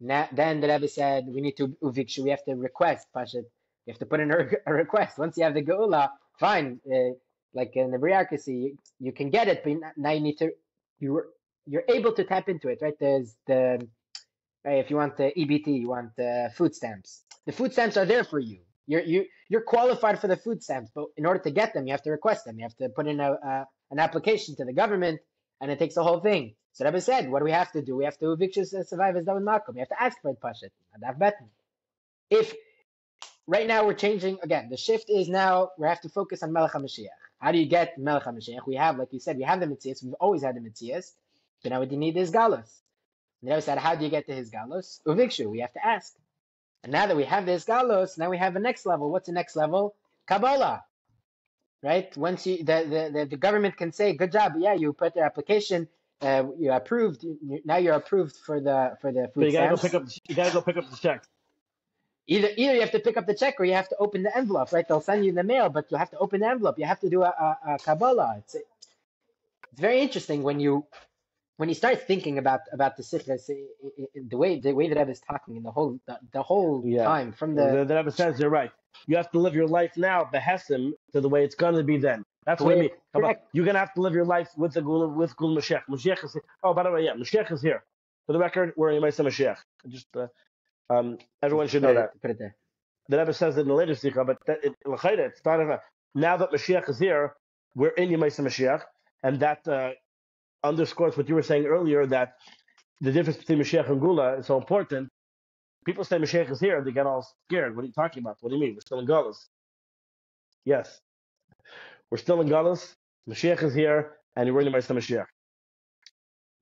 Now, 0.00 0.28
then 0.32 0.60
the 0.60 0.68
Rebbe 0.68 0.88
said 0.88 1.26
we 1.28 1.40
need 1.40 1.56
to 1.58 1.68
uvikshu. 1.82 2.20
We 2.24 2.30
have 2.30 2.44
to 2.46 2.54
request 2.54 3.06
Pashat. 3.16 3.44
You 3.86 3.92
have 3.92 3.98
to 3.98 4.06
put 4.06 4.20
in 4.20 4.30
a, 4.30 4.36
a 4.66 4.72
request. 4.72 5.18
Once 5.18 5.36
you 5.36 5.44
have 5.44 5.54
the 5.54 5.62
gola, 5.62 6.10
fine. 6.38 6.80
Uh, 6.86 7.14
like 7.54 7.72
in 7.74 7.90
the 7.90 7.98
bureaucracy, 7.98 8.54
you, 8.54 8.78
you 9.00 9.12
can 9.12 9.30
get 9.30 9.48
it, 9.48 9.62
but 9.64 9.74
now 9.96 10.10
you 10.10 10.20
need 10.20 10.38
to. 10.38 10.50
You 11.00 11.22
you're 11.66 11.84
able 11.88 12.12
to 12.14 12.24
tap 12.24 12.48
into 12.48 12.68
it, 12.68 12.78
right? 12.82 12.94
There's 12.98 13.34
the 13.46 13.86
right, 14.64 14.78
if 14.78 14.90
you 14.90 14.96
want 14.96 15.16
the 15.16 15.32
EBT, 15.36 15.80
you 15.80 15.88
want 15.88 16.16
the 16.16 16.50
food 16.56 16.74
stamps. 16.74 17.22
The 17.46 17.52
food 17.52 17.72
stamps 17.72 17.96
are 17.96 18.04
there 18.06 18.24
for 18.24 18.38
you. 18.38 18.60
You're 18.86 19.02
you 19.02 19.26
you're 19.48 19.62
qualified 19.62 20.20
for 20.20 20.28
the 20.28 20.36
food 20.36 20.62
stamps, 20.62 20.90
but 20.94 21.06
in 21.16 21.26
order 21.26 21.40
to 21.40 21.50
get 21.50 21.74
them, 21.74 21.86
you 21.86 21.92
have 21.92 22.02
to 22.02 22.10
request 22.10 22.44
them. 22.46 22.58
You 22.58 22.64
have 22.64 22.76
to 22.76 22.88
put 22.88 23.06
in 23.06 23.20
a, 23.20 23.32
a 23.32 23.66
an 23.90 23.98
application 23.98 24.56
to 24.56 24.64
the 24.64 24.72
government, 24.72 25.20
and 25.60 25.70
it 25.70 25.78
takes 25.78 25.94
the 25.94 26.02
whole 26.02 26.20
thing. 26.20 26.54
So 26.72 26.86
Rebbe 26.86 27.00
said, 27.00 27.30
what 27.30 27.40
do 27.40 27.44
we 27.44 27.52
have 27.52 27.70
to 27.72 27.82
do? 27.82 27.96
We 27.96 28.04
have 28.04 28.16
to 28.18 28.32
evict 28.32 28.54
survivors 28.54 29.26
that 29.26 29.34
would 29.34 29.44
makom. 29.44 29.74
We 29.74 29.80
have 29.80 29.90
to 29.90 30.02
ask 30.02 30.16
for 30.22 30.30
it, 30.30 30.40
Pashat, 30.40 30.70
and 30.94 31.02
Pashit. 31.20 31.32
If 32.30 32.54
right 33.52 33.66
now 33.66 33.84
we're 33.86 34.00
changing 34.06 34.38
again, 34.42 34.68
the 34.70 34.76
shift 34.76 35.10
is 35.10 35.28
now 35.28 35.70
we 35.78 35.86
have 35.86 36.00
to 36.00 36.08
focus 36.08 36.42
on 36.42 36.52
Melech 36.52 36.72
HaMashiach. 36.72 37.20
How 37.38 37.52
do 37.52 37.58
you 37.58 37.66
get 37.66 37.98
Melech 37.98 38.24
HaMashiach? 38.24 38.66
We 38.66 38.76
have, 38.76 38.98
like 38.98 39.12
you 39.12 39.20
said, 39.20 39.36
we 39.36 39.44
have 39.44 39.60
the 39.60 39.66
Metzias. 39.66 40.02
We've 40.02 40.14
always 40.14 40.42
had 40.42 40.56
the 40.56 40.60
Metzias. 40.60 41.12
So 41.60 41.68
now 41.68 41.80
what 41.80 41.92
you 41.92 41.98
need 41.98 42.16
is 42.16 42.30
Galus. 42.30 42.70
And 43.42 43.50
Rebbe 43.50 43.60
said, 43.60 43.78
how 43.78 43.94
do 43.94 44.04
you 44.04 44.10
get 44.10 44.26
to 44.26 44.34
his 44.34 44.50
Galus? 44.50 45.00
Uvikshu. 45.06 45.50
We 45.50 45.60
have 45.60 45.72
to 45.74 45.86
ask. 45.86 46.14
And 46.82 46.92
now 46.92 47.06
that 47.06 47.16
we 47.16 47.24
have 47.24 47.44
this 47.44 47.64
Galus, 47.64 48.16
now 48.16 48.30
we 48.30 48.38
have 48.38 48.54
the 48.54 48.60
next 48.60 48.86
level. 48.86 49.10
What's 49.12 49.26
the 49.26 49.32
next 49.32 49.54
level? 49.54 49.94
Kabbalah 50.26 50.82
right? 51.82 52.16
Once 52.16 52.46
you 52.46 52.58
the, 52.58 53.10
the, 53.12 53.26
the, 53.30 53.36
government 53.36 53.76
can 53.76 53.92
say, 53.92 54.14
good 54.14 54.32
job, 54.32 54.52
yeah, 54.58 54.74
you 54.74 54.92
put 54.92 55.14
the 55.14 55.20
application, 55.20 55.88
uh, 56.20 56.44
you 56.58 56.70
approved, 56.72 57.24
now 57.64 57.76
you're 57.76 57.94
approved 57.94 58.36
for 58.36 58.60
the 58.60 58.96
for 59.00 59.12
the 59.12 59.30
food 59.34 59.40
but 59.40 59.46
you 59.46 59.52
gotta 59.52 59.76
stamps. 59.76 59.82
go 59.82 59.88
pick 59.88 60.08
up. 60.08 60.14
You 60.28 60.34
gotta 60.36 60.52
go 60.52 60.62
pick 60.62 60.76
up 60.76 60.90
the 60.90 60.96
check. 60.96 61.24
Either 62.28 62.48
either 62.56 62.74
you 62.74 62.80
have 62.80 62.92
to 62.92 63.00
pick 63.00 63.16
up 63.16 63.26
the 63.26 63.34
check 63.34 63.60
or 63.60 63.64
you 63.64 63.74
have 63.74 63.88
to 63.88 63.96
open 63.98 64.22
the 64.22 64.36
envelope, 64.36 64.72
right? 64.72 64.86
They'll 64.86 65.00
send 65.00 65.24
you 65.24 65.30
in 65.30 65.34
the 65.34 65.42
mail, 65.42 65.68
but 65.68 65.90
you 65.90 65.96
have 65.96 66.10
to 66.10 66.18
open 66.18 66.40
the 66.40 66.48
envelope. 66.48 66.78
You 66.78 66.86
have 66.86 67.00
to 67.00 67.10
do 67.10 67.22
a, 67.22 67.28
a, 67.28 67.74
a 67.74 67.78
Kabbalah. 67.78 68.36
It's 68.38 68.54
it's 68.54 69.80
very 69.80 70.00
interesting 70.00 70.42
when 70.42 70.60
you 70.60 70.86
when 71.56 71.68
you 71.68 71.74
start 71.74 72.06
thinking 72.06 72.38
about 72.38 72.60
about 72.72 72.96
the 72.96 73.02
sikhs, 73.02 73.26
the 73.46 74.36
way 74.36 74.60
the 74.60 74.72
way 74.72 74.88
that 74.88 74.98
Rebbe 74.98 75.10
is 75.10 75.20
talking 75.20 75.56
in 75.56 75.62
the 75.62 75.70
whole 75.72 75.98
the, 76.06 76.18
the 76.32 76.42
whole 76.42 76.82
Yeah. 76.84 77.04
time 77.04 77.32
from 77.32 77.54
the 77.54 77.66
The, 77.66 77.84
the 77.84 77.96
Rebbe 77.96 78.10
says 78.10 78.38
you're 78.40 78.50
right. 78.50 78.72
You 79.06 79.16
have 79.16 79.30
to 79.32 79.38
live 79.38 79.54
your 79.54 79.66
life 79.66 79.96
now, 79.96 80.24
behesim, 80.32 80.92
to 81.12 81.20
the 81.20 81.28
way 81.28 81.44
it's 81.44 81.54
gonna 81.54 81.82
be 81.82 81.98
then. 81.98 82.24
That's 82.46 82.60
what 82.62 82.74
I 82.74 82.80
mean. 82.80 82.90
On. 83.14 83.22
Correct. 83.22 83.48
You're 83.52 83.66
gonna 83.66 83.78
have 83.78 83.94
to 83.94 84.00
live 84.00 84.14
your 84.14 84.24
life 84.24 84.50
with 84.56 84.74
the 84.74 84.80
Geula, 84.82 85.12
with 85.14 85.36
Gul 85.36 85.56
Mashiach. 85.56 85.82
Mashiach 85.88 86.24
is 86.24 86.32
here. 86.34 86.42
Oh, 86.62 86.74
by 86.74 86.82
the 86.84 86.90
way, 86.90 87.04
yeah, 87.04 87.14
Mashiach 87.14 87.50
is 87.52 87.62
here. 87.62 87.84
For 88.26 88.32
the 88.32 88.38
record, 88.38 88.72
we're 88.76 88.90
in 88.92 89.02
Mashiach. 89.02 89.58
Just 89.88 90.06
uh, 90.16 90.28
um, 90.92 91.18
everyone 91.42 91.68
should 91.68 91.82
know 91.82 91.94
that. 91.94 92.20
put 92.22 92.30
it 92.32 92.38
there. 92.38 92.56
The 93.08 93.18
Rebbe 93.18 93.34
says 93.34 93.56
it 93.56 93.62
in 93.62 93.68
the 93.68 93.74
later 93.74 93.94
Sikha, 93.94 94.24
but 94.24 94.38
that, 94.46 94.58
it, 94.64 94.74
it's 94.84 95.44
not 95.44 95.60
enough. 95.60 95.80
Now 96.14 96.36
that 96.38 96.50
Mashiach 96.52 96.88
is 96.88 96.98
here, 96.98 97.34
we're 97.74 97.88
in 97.90 98.10
Yemaisa 98.10 98.40
Mashiach, 98.40 98.82
and 99.22 99.40
that 99.40 99.66
uh, 99.68 99.90
underscores 100.64 101.16
what 101.16 101.28
you 101.28 101.34
were 101.34 101.42
saying 101.42 101.66
earlier 101.66 102.06
that 102.06 102.34
the 103.00 103.12
difference 103.12 103.38
between 103.38 103.58
Mashiach 103.58 103.90
and 103.90 104.00
Geula 104.00 104.40
is 104.40 104.46
so 104.46 104.58
important. 104.58 105.08
People 105.86 106.04
say 106.04 106.18
Mashiach 106.18 106.50
is 106.50 106.60
here, 106.60 106.82
they 106.84 106.92
get 106.92 107.06
all 107.06 107.26
scared. 107.48 107.74
What 107.76 107.82
are 107.84 107.86
you 107.86 107.92
talking 107.92 108.22
about? 108.22 108.36
What 108.40 108.50
do 108.50 108.56
you 108.56 108.62
mean? 108.62 108.74
We're 108.74 108.80
still 108.80 109.00
in 109.00 109.06
Gullus. 109.06 109.36
Yes. 110.64 111.00
We're 112.10 112.18
still 112.18 112.40
in 112.40 112.48
Gullus. 112.48 112.94
Mashiach 113.28 113.62
is 113.64 113.74
here, 113.74 114.18
and 114.36 114.52
we're 114.54 114.60
in 114.62 114.72
Yemaisa 114.72 114.94
Mashiach. 114.96 115.26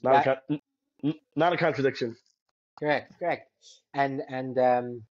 Not, 0.03 0.15
a, 0.17 0.25
con- 0.25 0.61
n- 1.05 1.15
not 1.37 1.53
a 1.53 1.57
contradiction. 1.57 2.17
Correct, 2.81 3.17
correct. 3.21 3.49
And 3.95 4.21
and 4.29 4.59
um, 4.59 5.07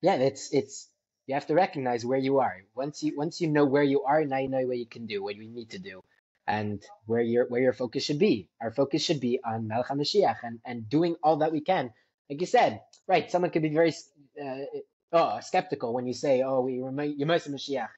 yeah, 0.00 0.14
it's 0.16 0.52
it's 0.52 0.88
you 1.26 1.34
have 1.34 1.46
to 1.46 1.54
recognize 1.54 2.04
where 2.04 2.18
you 2.18 2.38
are. 2.40 2.64
Once 2.74 3.02
you 3.02 3.16
once 3.16 3.40
you 3.40 3.48
know 3.48 3.64
where 3.64 3.82
you 3.82 4.02
are, 4.02 4.24
now 4.24 4.38
you 4.38 4.48
know 4.48 4.66
what 4.66 4.78
you 4.78 4.86
can 4.86 5.06
do, 5.06 5.22
what 5.22 5.36
you 5.36 5.48
need 5.48 5.70
to 5.70 5.78
do, 5.78 6.02
and 6.46 6.82
where 7.06 7.20
your 7.22 7.46
where 7.48 7.60
your 7.62 7.72
focus 7.72 8.04
should 8.04 8.18
be. 8.18 8.48
Our 8.60 8.72
focus 8.72 9.02
should 9.02 9.20
be 9.20 9.40
on 9.44 9.68
Melech 9.68 9.86
HaMashiach 9.88 10.38
and 10.42 10.60
and 10.64 10.88
doing 10.88 11.16
all 11.22 11.36
that 11.38 11.52
we 11.52 11.60
can. 11.60 11.92
Like 12.30 12.40
you 12.40 12.46
said, 12.46 12.80
right? 13.06 13.30
Someone 13.30 13.50
could 13.50 13.62
be 13.62 13.70
very 13.74 13.94
uh, 14.42 14.64
oh 15.12 15.40
skeptical 15.40 15.94
when 15.94 16.06
you 16.06 16.14
say, 16.14 16.42
"Oh, 16.42 16.60
we 16.62 16.80
remain 16.80 17.18
Yemais 17.18 17.48
Mashiach." 17.48 17.88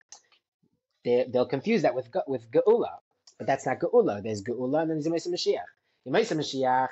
They 1.05 1.25
they'll 1.31 1.47
confuse 1.47 1.83
that 1.83 1.95
with 1.95 2.09
with 2.27 2.51
Geula, 2.51 2.99
but 3.39 3.47
that's 3.47 3.67
not 3.67 3.79
Geula. 3.79 4.23
There's 4.23 4.43
Geula 4.43 4.83
and 4.83 4.91
then 4.91 5.01
there's 5.13 5.27
Mashiach. 5.27 5.69
Yemais 6.07 6.33
Mashiach 6.37 6.89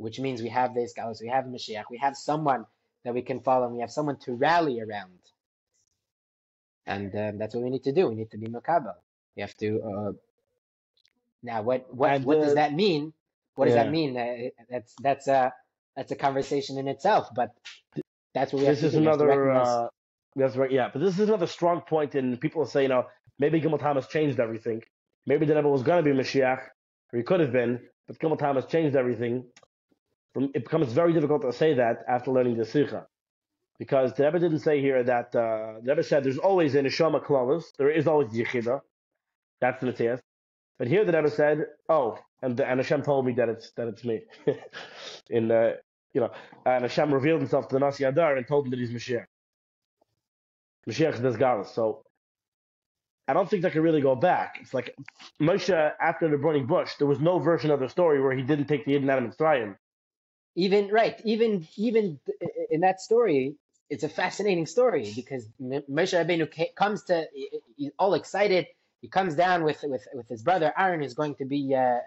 which 0.00 0.18
means 0.18 0.42
we 0.42 0.48
have 0.48 0.74
this 0.74 0.92
galus, 0.96 1.20
we 1.20 1.28
have 1.28 1.44
Mashiach, 1.44 1.84
we 1.90 1.98
have 1.98 2.16
someone 2.16 2.66
that 3.04 3.14
we 3.14 3.22
can 3.22 3.40
follow, 3.40 3.66
and 3.66 3.74
we 3.74 3.80
have 3.80 3.90
someone 3.90 4.18
to 4.20 4.32
rally 4.32 4.80
around. 4.80 5.18
And 6.86 7.14
um, 7.14 7.38
that's 7.38 7.54
what 7.54 7.62
we 7.62 7.70
need 7.70 7.84
to 7.84 7.92
do. 7.92 8.08
We 8.08 8.14
need 8.14 8.30
to 8.30 8.38
be 8.38 8.46
makabel. 8.46 8.94
We 9.36 9.42
have 9.42 9.56
to. 9.58 9.80
Uh, 9.82 10.12
now, 11.42 11.62
what 11.62 11.94
what 11.94 12.10
And, 12.10 12.24
what 12.24 12.38
uh, 12.38 12.44
does 12.44 12.54
that 12.54 12.72
mean? 12.74 13.12
What 13.54 13.66
does 13.66 13.74
yeah. 13.74 13.84
that 13.84 13.90
mean? 13.90 14.16
Uh, 14.16 14.48
that's 14.68 14.94
that's 15.00 15.28
a 15.28 15.52
that's 15.96 16.10
a 16.12 16.16
conversation 16.16 16.78
in 16.78 16.88
itself. 16.88 17.28
But 17.34 17.50
that's 18.34 18.52
what 18.52 18.60
we 18.60 18.66
have 18.66 18.76
this 18.76 18.80
to 18.80 18.86
is 18.88 18.92
do. 18.94 19.00
We 19.00 19.06
have 19.06 19.20
another 19.20 19.50
uh, 19.52 19.88
that's 20.36 20.56
right 20.56 20.70
yeah 20.70 20.88
but 20.92 21.00
this 21.00 21.18
is 21.18 21.28
another 21.28 21.46
strong 21.46 21.80
point 21.80 22.14
in 22.14 22.36
people 22.36 22.64
say 22.64 22.82
you 22.82 22.88
know 22.88 23.06
maybe 23.38 23.60
Gimmel 23.60 23.80
Tammuz 23.80 24.06
changed 24.06 24.38
everything 24.38 24.82
maybe 25.26 25.44
the 25.44 25.54
Rebbe 25.54 25.68
was 25.68 25.82
going 25.82 26.04
to 26.04 26.08
be 26.08 26.16
Mashiach 26.16 26.60
or 27.12 27.16
he 27.18 27.22
could 27.22 27.40
have 27.40 27.52
been 27.52 27.80
but 28.06 28.18
Gimmel 28.18 28.38
Tammuz 28.38 28.66
changed 28.66 28.96
everything 28.96 29.44
it 30.36 30.64
becomes 30.64 30.92
very 30.92 31.12
difficult 31.12 31.42
to 31.42 31.52
say 31.52 31.74
that 31.74 32.04
after 32.08 32.30
learning 32.30 32.56
the 32.56 32.64
Sikha 32.64 33.06
because 33.78 34.12
the 34.14 34.24
Rebbe 34.24 34.38
didn't 34.38 34.60
say 34.60 34.80
here 34.80 35.02
that 35.02 35.34
uh, 35.34 35.80
the 35.82 35.90
Rebbe 35.90 36.02
said 36.02 36.24
there's 36.24 36.38
always 36.38 36.74
an 36.74 36.86
Neshama 36.86 37.24
Klaus 37.24 37.72
there 37.78 37.90
is 37.90 38.06
always 38.06 38.30
Yechida 38.30 38.80
that's 39.60 39.80
the 39.80 39.86
Metzias 39.92 40.20
but 40.78 40.88
here 40.88 41.04
the 41.04 41.12
Rebbe 41.12 41.30
said 41.30 41.66
oh 41.88 42.18
and 42.42 42.56
the, 42.56 42.66
and 42.66 42.80
Hashem 42.80 43.02
told 43.02 43.26
me 43.26 43.32
that 43.34 43.48
it's 43.48 43.70
that 43.72 43.88
it's 43.88 44.04
me 44.04 44.22
in 45.30 45.50
uh, 45.50 45.72
you 46.14 46.20
know 46.20 46.30
and 46.64 46.82
Hashem 46.82 47.12
revealed 47.12 47.40
himself 47.40 47.68
to 47.68 47.74
the 47.74 47.80
Nasi 47.80 48.04
HaDor 48.04 48.36
and 48.36 48.46
told 48.46 48.66
him 48.66 48.70
that 48.70 48.78
he's 48.78 48.90
Mashiach 48.90 49.26
Mashiach 50.88 51.24
is 51.24 51.36
Galus. 51.36 51.68
So 51.68 52.02
I 53.28 53.32
don't 53.32 53.48
think 53.48 53.62
that 53.62 53.72
can 53.72 53.82
really 53.82 54.00
go 54.00 54.16
back. 54.16 54.58
It's 54.60 54.74
like 54.74 54.94
Moshe 55.40 55.92
after 56.00 56.28
the 56.28 56.38
burning 56.38 56.66
bush, 56.66 56.94
there 56.98 57.06
was 57.06 57.20
no 57.20 57.38
version 57.38 57.70
of 57.70 57.80
the 57.80 57.88
story 57.88 58.20
where 58.20 58.32
he 58.32 58.42
didn't 58.42 58.66
take 58.66 58.84
the 58.84 58.92
Eden 58.92 59.10
out 59.10 59.22
of 59.22 59.30
Mitzrayim. 59.30 59.76
Even 60.54 60.88
right, 60.88 61.20
even 61.24 61.66
even 61.76 62.18
in 62.70 62.80
that 62.80 63.00
story, 63.00 63.56
it's 63.88 64.04
a 64.04 64.08
fascinating 64.08 64.66
story 64.66 65.12
because 65.14 65.46
Moshe 65.60 66.14
Rabbeinu 66.14 66.74
comes 66.74 67.04
to 67.04 67.26
he's 67.76 67.92
all 67.98 68.14
excited. 68.14 68.66
He 69.00 69.08
comes 69.08 69.34
down 69.34 69.64
with 69.64 69.82
with 69.82 70.06
with 70.14 70.28
his 70.28 70.42
brother 70.42 70.72
Aaron, 70.76 71.02
who's 71.02 71.14
going 71.14 71.36
to 71.36 71.44
be 71.44 71.74
uh, 71.74 71.98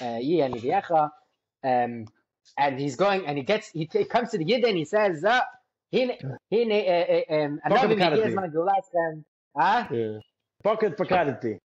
uh, 0.00 0.18
uh, 0.18 1.08
um, 1.64 2.06
and 2.56 2.78
he's 2.78 2.96
going 2.96 3.26
and 3.26 3.36
he 3.36 3.44
gets 3.44 3.70
he, 3.70 3.86
t- 3.86 4.04
comes 4.04 4.30
to 4.30 4.38
the 4.38 4.44
Yid 4.44 4.64
and 4.64 4.76
he 4.76 4.84
says, 4.84 5.24
uh, 5.24 5.40
"Hine 5.92 6.12
hine 6.50 6.72
uh, 6.72 6.74
uh, 6.74 7.34
um, 7.34 7.60
Pocket 7.60 7.64
another 7.64 7.94
Pekadati. 7.94 8.16
Yeh 8.18 8.28
Zman 8.28 8.52
Gulaskan." 8.52 9.24
Ah, 9.56 9.88
Yeah. 9.90 10.18
Pocket 10.62 10.96
Pakadati. 10.96 11.58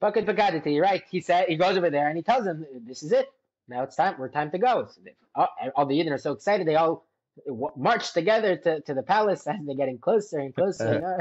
Bucket 0.00 0.26
Pagadity, 0.26 0.80
right? 0.80 1.02
He 1.10 1.20
said 1.20 1.48
he 1.48 1.56
goes 1.56 1.76
over 1.76 1.90
there 1.90 2.08
and 2.08 2.16
he 2.16 2.22
tells 2.22 2.44
them, 2.44 2.64
"This 2.86 3.02
is 3.02 3.12
it. 3.12 3.28
Now 3.68 3.82
it's 3.84 3.96
time. 3.96 4.16
We're 4.18 4.28
time 4.30 4.50
to 4.52 4.58
go." 4.58 4.86
So 4.90 5.00
they, 5.04 5.14
all, 5.34 5.48
all 5.76 5.86
the 5.86 5.98
Yidden 5.98 6.12
are 6.12 6.18
so 6.18 6.32
excited. 6.32 6.66
They 6.66 6.76
all 6.76 7.06
w- 7.46 7.70
march 7.76 8.12
together 8.12 8.56
to, 8.56 8.80
to 8.82 8.94
the 8.94 9.02
palace 9.02 9.46
as 9.46 9.56
they're 9.66 9.76
getting 9.76 9.98
closer 9.98 10.38
and 10.38 10.54
closer. 10.54 10.94
You 10.94 11.00
know, 11.00 11.18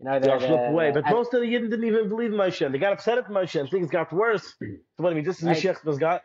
you 0.00 0.06
know 0.06 0.20
They 0.20 0.28
the, 0.28 0.32
all 0.34 0.40
slip 0.40 0.68
away. 0.68 0.90
the- 0.92 1.02
But 1.02 1.10
most 1.10 1.34
of 1.34 1.40
the 1.40 1.46
Yidden 1.46 1.70
didn't 1.70 1.84
even 1.86 2.08
believe 2.08 2.30
Moshe. 2.32 2.70
They 2.72 2.78
got 2.78 2.92
upset 2.94 3.18
at 3.18 3.26
Moshe 3.28 3.58
and 3.60 3.70
things 3.70 3.90
got 3.90 4.12
worse. 4.12 4.54
So 4.96 5.04
what 5.04 5.12
I 5.12 5.16
mean, 5.16 5.24
this 5.24 5.42
is 5.42 5.48
Right. 5.48 5.56
Mashiach 5.56 5.82
Bezgal. 5.84 6.20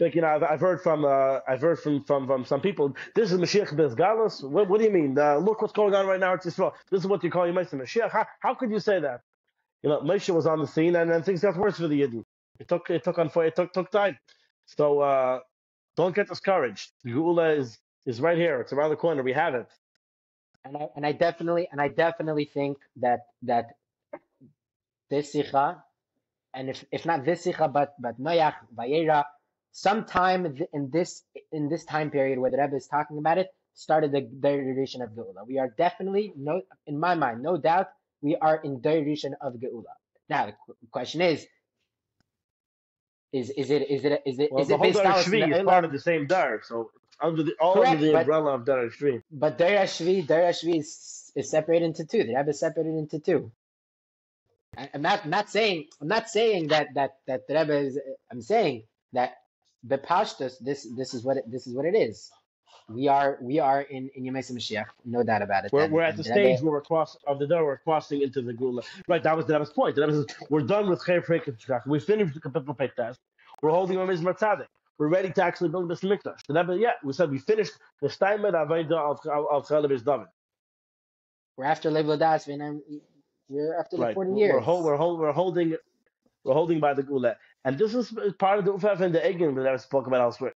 Like, 0.00 0.14
you 0.14 0.22
know, 0.22 0.28
I've, 0.28 0.42
I've 0.42 0.60
heard 0.60 0.80
from 0.82 1.04
uh, 1.04 1.40
I've 1.48 1.60
heard 1.60 1.78
from, 1.80 2.04
from, 2.04 2.26
from 2.26 2.44
some 2.44 2.60
people. 2.60 2.96
This 3.14 3.32
is 3.32 3.38
Mashiach 3.38 3.74
Bezgalus. 3.74 4.48
What, 4.48 4.68
what 4.68 4.78
do 4.80 4.84
you 4.86 4.92
mean? 4.92 5.18
Uh, 5.18 5.36
look 5.38 5.62
what's 5.62 5.72
going 5.72 5.94
on 5.94 6.06
right 6.06 6.20
now. 6.20 6.34
It's 6.34 6.46
Israel. 6.46 6.74
This 6.90 7.00
is 7.02 7.06
what 7.06 7.22
you 7.24 7.30
call 7.30 7.46
your 7.46 7.54
Mashiach. 7.54 8.10
How, 8.10 8.26
how 8.40 8.54
could 8.54 8.70
you 8.70 8.80
say 8.80 9.00
that? 9.00 9.20
You 9.82 9.90
know, 9.90 10.00
Moshe 10.00 10.32
was 10.34 10.46
on 10.46 10.60
the 10.60 10.66
scene, 10.66 10.96
and 10.96 11.10
then 11.10 11.22
things 11.22 11.42
got 11.42 11.56
worse 11.56 11.78
for 11.78 11.88
the 11.88 12.00
Yidden. 12.02 12.24
It 12.60 12.68
took 12.68 12.90
it 12.90 13.04
took 13.04 13.18
on 13.18 13.30
it 13.36 13.56
took 13.56 13.72
took 13.72 13.90
time. 13.90 14.18
So 14.76 15.00
uh, 15.00 15.40
don't 15.96 16.14
get 16.14 16.28
discouraged. 16.28 16.92
Geula 17.06 17.58
is 17.58 17.78
is 18.06 18.20
right 18.20 18.38
here. 18.38 18.60
It's 18.60 18.72
around 18.72 18.90
the 18.90 18.96
corner. 18.96 19.22
We 19.22 19.32
have 19.32 19.54
it. 19.54 19.68
and 20.64 20.76
I 20.76 20.88
and 20.96 21.06
I 21.06 21.12
definitely 21.12 21.68
and 21.70 21.80
I 21.80 21.88
definitely 21.88 22.44
think 22.46 22.78
that 22.96 23.20
that 23.42 23.76
this 25.10 25.32
sikha, 25.32 25.82
and 26.54 26.70
if 26.70 26.84
if 26.92 27.06
not 27.06 27.24
this 27.24 27.42
sikha, 27.42 27.68
but 27.68 27.94
but 28.00 28.20
Noach, 28.20 28.54
Vayeira, 28.76 29.24
sometime 29.72 30.56
in 30.72 30.90
this 30.90 31.24
in 31.52 31.68
this 31.68 31.84
time 31.84 32.10
period 32.10 32.38
where 32.38 32.50
the 32.50 32.58
Rebbe 32.58 32.76
is 32.76 32.86
talking 32.86 33.18
about 33.18 33.38
it, 33.38 33.48
started 33.74 34.12
the 34.12 34.22
derivation 34.22 35.02
of 35.02 35.10
Geula. 35.10 35.46
We 35.46 35.58
are 35.58 35.68
definitely, 35.78 36.32
no, 36.36 36.62
in 36.86 36.98
my 36.98 37.14
mind, 37.14 37.42
no 37.42 37.56
doubt, 37.56 37.88
we 38.20 38.36
are 38.36 38.56
in 38.56 38.80
derivation 38.80 39.34
of 39.40 39.54
Geula. 39.54 39.94
Now 40.28 40.46
the 40.46 40.54
question 40.90 41.22
is, 41.22 41.46
is 43.32 43.50
is 43.50 43.70
it 43.70 43.90
is 43.90 44.04
it 44.04 44.22
is 44.26 44.38
it 44.38 44.50
well, 44.52 44.62
is 44.62 44.68
the 44.68 44.74
it 44.74 44.76
whole 44.78 44.86
based 44.86 45.00
out 45.00 45.16
Shvi 45.24 45.56
is 45.60 45.64
part 45.64 45.84
of 45.84 45.92
the 45.92 45.98
same 45.98 46.26
Dar, 46.26 46.62
so 46.64 46.90
under 47.20 47.42
the 47.42 47.54
all 47.60 47.74
Correct, 47.74 47.90
under 47.92 48.06
the 48.06 48.12
but- 48.12 48.20
umbrella 48.20 48.54
of 48.54 48.64
Dar 48.64 48.86
Shvi. 48.88 49.22
But 49.30 49.58
Dar 49.58 49.68
Shvi, 49.84 50.26
Dar 50.26 50.40
Shvi 50.52 50.78
is, 50.80 51.32
is 51.36 51.50
separated 51.50 51.84
into 51.86 52.04
two. 52.06 52.24
The 52.24 52.34
Rebbe 52.36 52.50
is 52.50 52.60
separated 52.60 52.94
into 52.96 53.18
two. 53.18 53.50
I- 54.76 54.90
I'm 54.94 55.02
not 55.02 55.24
I'm 55.24 55.30
not 55.30 55.50
saying 55.50 55.86
I'm 56.00 56.08
not 56.08 56.28
saying 56.28 56.68
that 56.68 56.88
that 56.94 57.10
that 57.26 57.46
the 57.48 57.54
Rebbe 57.54 57.76
is. 57.78 57.98
I'm 58.30 58.40
saying 58.42 58.84
that 59.12 59.34
the 59.84 59.98
Pashtus. 59.98 60.54
This 60.60 60.86
this 60.96 61.14
is 61.14 61.24
what 61.24 61.36
it, 61.38 61.50
this 61.50 61.66
is 61.66 61.74
what 61.74 61.84
it 61.86 61.94
is. 61.96 62.30
We 62.88 63.06
are 63.06 63.38
we 63.40 63.58
are 63.58 63.82
in 63.82 64.10
in 64.14 64.24
Yemei 64.24 64.50
Mashiach, 64.50 64.86
no 65.04 65.22
doubt 65.22 65.42
about 65.42 65.64
it. 65.66 65.72
We're, 65.72 65.82
And- 65.84 65.92
we're 65.92 66.02
at 66.02 66.16
the 66.16 66.24
stage 66.24 66.60
where 66.62 66.72
we're 66.72 66.80
cross 66.80 67.16
of 67.26 67.38
the 67.38 67.46
door. 67.46 67.64
We're 67.64 67.76
crossing 67.78 68.22
into 68.22 68.40
the 68.40 68.52
Geula. 68.54 68.82
Right, 69.06 69.22
that 69.22 69.36
was 69.36 69.46
the 69.46 69.52
Rebbe's 69.54 69.70
point. 69.70 69.98
Rebbe 69.98 70.12
says 70.12 70.26
we're 70.48 70.62
done 70.62 70.88
with 70.88 71.00
Chayr 71.04 71.24
Freik 71.24 71.46
and 71.48 71.58
Shkach. 71.58 71.86
We 71.86 72.00
finished 72.00 72.34
the 72.34 72.40
Kapitel 72.40 72.76
Peit 72.76 72.94
test. 72.94 73.20
We're 73.62 73.70
holding 73.70 73.98
on 73.98 74.08
Mizmar 74.08 74.38
Tzadik. 74.38 74.66
We're 74.98 75.08
ready 75.08 75.30
to 75.30 75.42
actually 75.44 75.68
build 75.68 75.88
this 75.90 76.00
Mikdash. 76.00 76.40
Yeah, 76.80 76.92
we 77.04 77.12
said 77.12 77.30
we 77.30 77.38
finished 77.38 77.72
the 78.00 78.08
Steinmet 78.08 78.54
Aveda 78.54 78.92
of 78.92 79.20
of 79.26 79.66
Chalabish 79.68 80.04
David. 80.04 80.28
We're 81.56 81.64
after 81.66 81.90
Lev 81.90 82.18
Das, 82.18 82.46
we're 83.48 83.78
after 83.78 83.96
the 83.96 84.02
Right, 84.02 84.14
40 84.14 84.30
we're 84.30 84.36
years. 84.38 84.54
we're, 84.54 84.60
hol- 84.60 85.16
we're 85.18 85.32
holding 85.32 85.76
we're 86.44 86.54
holding 86.54 86.80
by 86.80 86.94
the 86.94 87.02
Geula, 87.02 87.36
and 87.64 87.78
this 87.78 87.94
is 87.94 88.12
part 88.38 88.58
of 88.58 88.64
the 88.64 88.72
Ufaf 88.72 89.00
and 89.00 89.14
the 89.14 89.20
Egin 89.20 89.54
that 89.56 89.66
I 89.66 89.76
spoke 89.76 90.06
about 90.06 90.20
elsewhere. 90.20 90.54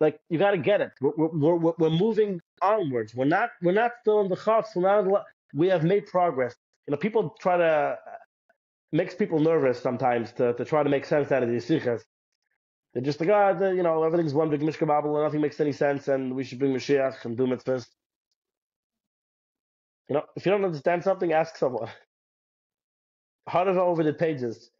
Like 0.00 0.18
you 0.28 0.38
got 0.38 0.50
to 0.50 0.58
get 0.58 0.80
it. 0.80 0.90
We're, 1.00 1.28
we're, 1.28 1.74
we're, 1.78 1.90
moving 1.90 2.40
onwards. 2.60 3.14
We're 3.14 3.24
not 3.24 3.50
we're 3.62 3.72
not 3.72 3.92
still 4.02 4.20
in 4.20 4.28
the 4.28 4.36
chutz. 4.36 4.76
We're 4.76 4.82
not. 4.82 5.24
We 5.54 5.68
have 5.68 5.84
made 5.84 6.06
progress. 6.06 6.54
You 6.86 6.92
know, 6.92 6.98
people 6.98 7.34
try 7.40 7.56
to 7.56 7.98
makes 8.92 9.14
people 9.14 9.40
nervous 9.40 9.80
sometimes 9.80 10.32
to, 10.32 10.52
to 10.54 10.64
try 10.64 10.82
to 10.82 10.88
make 10.90 11.04
sense 11.04 11.32
out 11.32 11.42
of 11.42 11.48
these 11.48 11.66
sikhs. 11.66 12.04
They're 12.92 13.02
just 13.02 13.20
like, 13.20 13.28
ah, 13.30 13.50
you 13.70 13.82
know, 13.82 14.04
everything's 14.04 14.32
one 14.32 14.48
big 14.50 14.62
mishka 14.62 14.86
babel 14.86 15.16
and 15.16 15.24
nothing 15.24 15.40
makes 15.40 15.60
any 15.60 15.72
sense, 15.72 16.08
and 16.08 16.34
we 16.34 16.44
should 16.44 16.58
bring 16.58 16.72
Mashiach 16.72 17.24
and 17.24 17.36
do 17.36 17.46
mitzvahs. 17.46 17.86
You 20.08 20.14
know, 20.14 20.22
if 20.34 20.46
you 20.46 20.52
don't 20.52 20.64
understand 20.64 21.04
something, 21.04 21.32
ask 21.32 21.56
someone. 21.56 21.90
Harder 23.48 23.78
over 23.78 24.02
the 24.02 24.12
pages. 24.12 24.70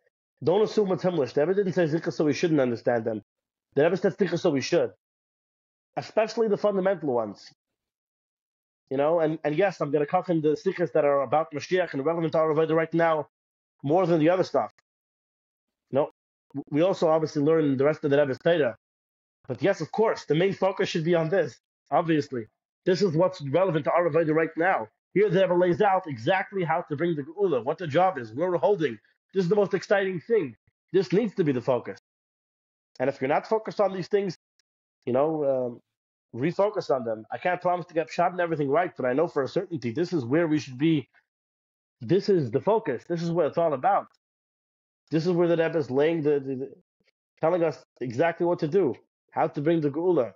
Don't 0.43 0.62
assume 0.62 0.93
it's 0.93 1.03
Himmlish. 1.03 1.33
The 1.35 1.43
Rebbe 1.43 1.55
didn't 1.55 1.75
say 1.75 1.85
zikr 1.85 2.12
so 2.12 2.25
we 2.25 2.33
shouldn't 2.33 2.61
understand 2.61 3.05
them. 3.05 3.23
The 3.75 3.85
Rebbe 3.85 3.97
said 3.97 4.17
zikr 4.17 4.39
so 4.39 4.51
we 4.51 4.61
should. 4.61 4.93
Especially 5.97 6.49
the 6.49 6.57
fundamental 6.57 7.12
ones. 7.14 7.51
You 8.90 8.97
know, 8.97 9.20
and, 9.20 9.38
and 9.44 9.57
yes, 9.57 9.80
I'm 9.80 9.90
going 9.90 10.05
to 10.05 10.11
cover 10.11 10.32
in 10.32 10.40
the 10.40 10.57
sikhs 10.57 10.90
that 10.92 11.05
are 11.05 11.22
about 11.22 11.53
Mashiach 11.53 11.92
and 11.92 12.05
relevant 12.05 12.32
to 12.32 12.38
our 12.38 12.53
right 12.53 12.94
now 12.94 13.28
more 13.82 14.07
than 14.07 14.20
the 14.20 14.28
other 14.28 14.44
stuff. 14.44 14.72
Know, 15.90 16.11
we 16.70 16.82
also 16.82 17.09
obviously 17.09 17.42
learn 17.42 17.76
the 17.76 17.84
rest 17.84 18.05
of 18.05 18.11
the 18.11 18.18
Rebbe's 18.18 18.38
Torah. 18.38 18.76
But 19.49 19.62
yes, 19.62 19.80
of 19.80 19.90
course, 19.92 20.24
the 20.24 20.34
main 20.34 20.53
focus 20.53 20.88
should 20.88 21.05
be 21.05 21.14
on 21.14 21.28
this. 21.28 21.59
Obviously, 21.90 22.47
this 22.84 23.03
is 23.03 23.16
what's 23.16 23.40
relevant 23.42 23.84
to 23.84 23.92
our 23.92 24.09
Avodah 24.09 24.34
right 24.34 24.57
now. 24.57 24.88
Here, 25.14 25.30
the 25.30 25.40
Rebbe 25.40 25.55
lays 25.55 25.80
out 25.80 26.07
exactly 26.07 26.64
how 26.64 26.82
to 26.82 26.97
bring 26.97 27.14
the 27.16 27.22
Geula, 27.22 27.64
what 27.64 27.78
the 27.78 27.86
job 27.86 28.18
is, 28.18 28.32
where 28.34 28.51
we're 28.51 28.59
holding. 28.59 28.99
This 29.32 29.44
is 29.44 29.49
the 29.49 29.57
most 29.57 29.74
exciting 29.74 30.20
thing. 30.20 30.57
This 30.92 31.12
needs 31.12 31.34
to 31.36 31.44
be 31.44 31.53
the 31.53 31.61
focus. 31.61 31.99
And 32.99 33.09
if 33.09 33.20
you're 33.20 33.28
not 33.28 33.47
focused 33.47 33.80
on 33.80 33.92
these 33.92 34.09
things, 34.09 34.36
you 35.07 35.12
know, 35.12 35.28
um, 35.44 35.80
refocus 36.40 36.90
on 36.94 37.04
them. 37.04 37.24
I 37.32 37.38
can't 37.38 37.61
promise 37.61 37.86
to 37.86 37.94
get 37.94 38.11
shot 38.11 38.32
and 38.32 38.40
everything 38.40 38.68
right, 38.68 38.92
but 38.96 39.07
I 39.07 39.14
know 39.14 39.28
for 39.28 39.42
a 39.44 39.48
certainty 39.48 39.92
this 39.92 40.12
is 40.12 40.24
where 40.24 40.46
we 40.48 40.59
should 40.59 40.78
be. 40.78 41.09
This 42.00 42.28
is 42.28 42.50
the 42.50 42.61
focus. 42.61 43.04
This 43.09 43.22
is 43.22 43.30
what 43.30 43.46
it's 43.46 43.59
all 43.59 43.72
about. 43.72 44.09
This 45.11 45.26
is 45.26 45.32
where 45.32 45.48
the 45.48 45.57
Rebbe 45.57 45.78
is 45.78 45.90
laying 45.90 46.22
the, 46.22 46.40
the, 46.40 46.54
the 46.57 46.70
telling 47.40 47.62
us 47.62 47.84
exactly 48.00 48.46
what 48.46 48.59
to 48.61 48.68
do, 48.68 48.94
how 49.30 49.46
to 49.48 49.61
bring 49.61 49.80
the 49.80 49.90
Geula. 49.90 50.32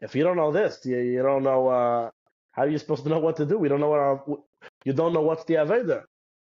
If 0.00 0.14
you 0.14 0.24
don't 0.24 0.36
know 0.36 0.52
this, 0.52 0.80
you, 0.84 0.98
you 0.98 1.22
don't 1.22 1.42
know 1.42 1.68
uh, 1.68 2.10
how 2.52 2.62
are 2.62 2.68
you 2.68 2.78
supposed 2.78 3.04
to 3.04 3.08
know 3.10 3.18
what 3.20 3.36
to 3.36 3.46
do. 3.46 3.58
We 3.58 3.68
don't 3.68 3.80
know 3.80 3.90
what 3.90 4.00
our, 4.00 4.24
you 4.84 4.92
don't 4.92 5.12
know 5.12 5.22
what's 5.22 5.44
the 5.44 5.54
Aveda. 5.54 6.04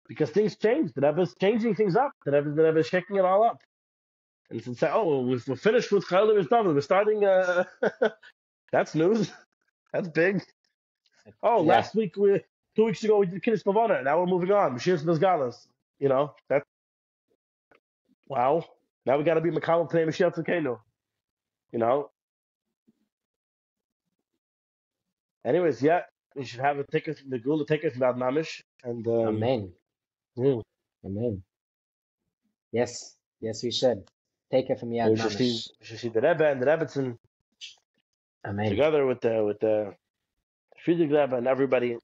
Because 0.08 0.30
things 0.30 0.56
change. 0.56 0.92
The 0.94 1.02
Rebbe 1.02 1.22
is 1.22 1.34
changing 1.40 1.76
things 1.76 1.96
up. 1.96 2.12
The 2.24 2.32
Rebbe, 2.32 2.50
the 2.50 2.64
Rebbe 2.64 2.80
is 2.80 2.88
shaking 2.88 3.16
it 3.16 3.24
all 3.24 3.44
up. 3.44 3.58
And 4.50 4.76
say, 4.76 4.90
oh, 4.92 5.20
we're, 5.20 5.40
we're 5.46 5.56
finished 5.56 5.92
with 5.92 6.06
Chayil 6.06 6.28
David. 6.28 6.50
We're 6.74 6.80
starting. 6.80 7.24
Uh, 7.24 7.64
that's 8.72 8.94
news. 8.94 9.30
That's 9.92 10.06
big. 10.08 10.40
Oh, 11.42 11.64
Yeah. 11.64 11.72
last 11.74 11.96
week 11.96 12.16
we 12.16 12.40
two 12.76 12.84
weeks 12.84 13.02
ago 13.02 13.18
we 13.18 13.26
did 13.26 13.42
Kiddush 13.42 13.66
Levana. 13.66 14.02
Now 14.04 14.20
we're 14.20 14.26
moving 14.26 14.52
on. 14.52 14.76
Mashiach 14.76 15.20
Galas. 15.20 15.66
You 15.98 16.08
know 16.08 16.34
that. 16.48 16.62
Wow. 18.28 18.64
Now 19.04 19.18
we 19.18 19.24
got 19.24 19.34
to 19.34 19.40
be 19.40 19.50
Makal 19.50 19.90
Pnei 19.90 20.06
Mashiach 20.06 20.36
Tzidkenu. 20.36 20.78
You 21.72 21.78
know. 21.80 22.10
Anyways, 25.44 25.82
yeah, 25.82 26.02
we 26.36 26.44
should 26.44 26.60
have 26.60 26.78
a 26.78 26.84
ticket. 26.84 27.18
The 27.28 27.38
Geula 27.38 27.66
ticket 27.66 27.94
from 27.94 28.20
Namish, 28.20 28.60
and 28.84 29.06
um, 29.08 29.28
Amen. 29.36 29.72
mm, 30.38 30.62
Amen. 31.04 31.42
Yes. 32.72 33.16
Yes, 33.40 33.62
we 33.64 33.72
should. 33.72 34.04
Take 34.50 34.70
it 34.70 34.80
from 34.80 34.90
Yad 34.90 35.10
we 35.10 35.16
should 35.16 35.32
see 35.32 35.52
Mamish. 35.52 35.70
we 35.80 35.86
should 35.86 35.98
see 36.00 36.08
the 36.08 36.20
Rebbe 36.20 36.50
and 36.50 36.60
the 36.60 36.66
Rebbetzin 36.66 37.18
Amen. 38.44 38.68
together 38.68 39.06
with 39.06 39.20
the 39.20 39.44
with 39.44 39.60
the 39.60 39.94
Frierdiker 40.84 41.22
Rebbe 41.22 41.36
and 41.36 41.46
everybody 41.46 41.96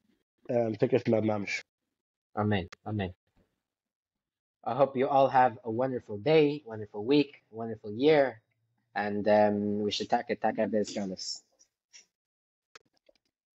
um, 0.50 0.74
ticket 0.76 1.04
from 1.04 1.14
Mamish. 1.14 1.62
Amen. 2.36 2.68
Amen. 2.86 3.14
I 4.64 4.74
hope 4.74 4.96
you 4.96 5.08
all 5.08 5.28
have 5.28 5.58
a 5.64 5.70
wonderful 5.70 6.18
day, 6.18 6.62
wonderful 6.66 7.04
week, 7.04 7.42
wonderful 7.50 7.92
year, 7.92 8.40
and 8.94 9.26
um, 9.28 9.80
we 9.80 9.92
should 9.92 10.10
take 10.10 10.26
it, 10.28 10.40
take 10.42 10.58
it, 10.58 10.70
Bezganis. 10.72 11.40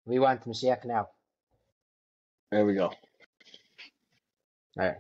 We 0.05 0.19
want 0.19 0.45
Mashiach 0.45 0.85
now. 0.85 1.09
There 2.49 2.65
we 2.65 2.73
go. 2.73 2.87
All 2.87 2.95
right. 4.77 4.95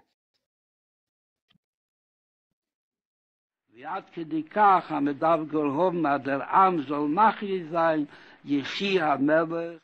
ועד 3.83 4.03
כדי 4.13 4.43
כך 4.43 4.91
המדב 4.91 5.39
גורהוב 5.51 5.95
מה 5.95 6.17
דר 6.17 6.43
עם 6.43 6.81
זול 6.81 7.09
מחי 7.09 7.63
זיין 7.63 8.05
ישי 8.45 9.01
המלך. 9.01 9.79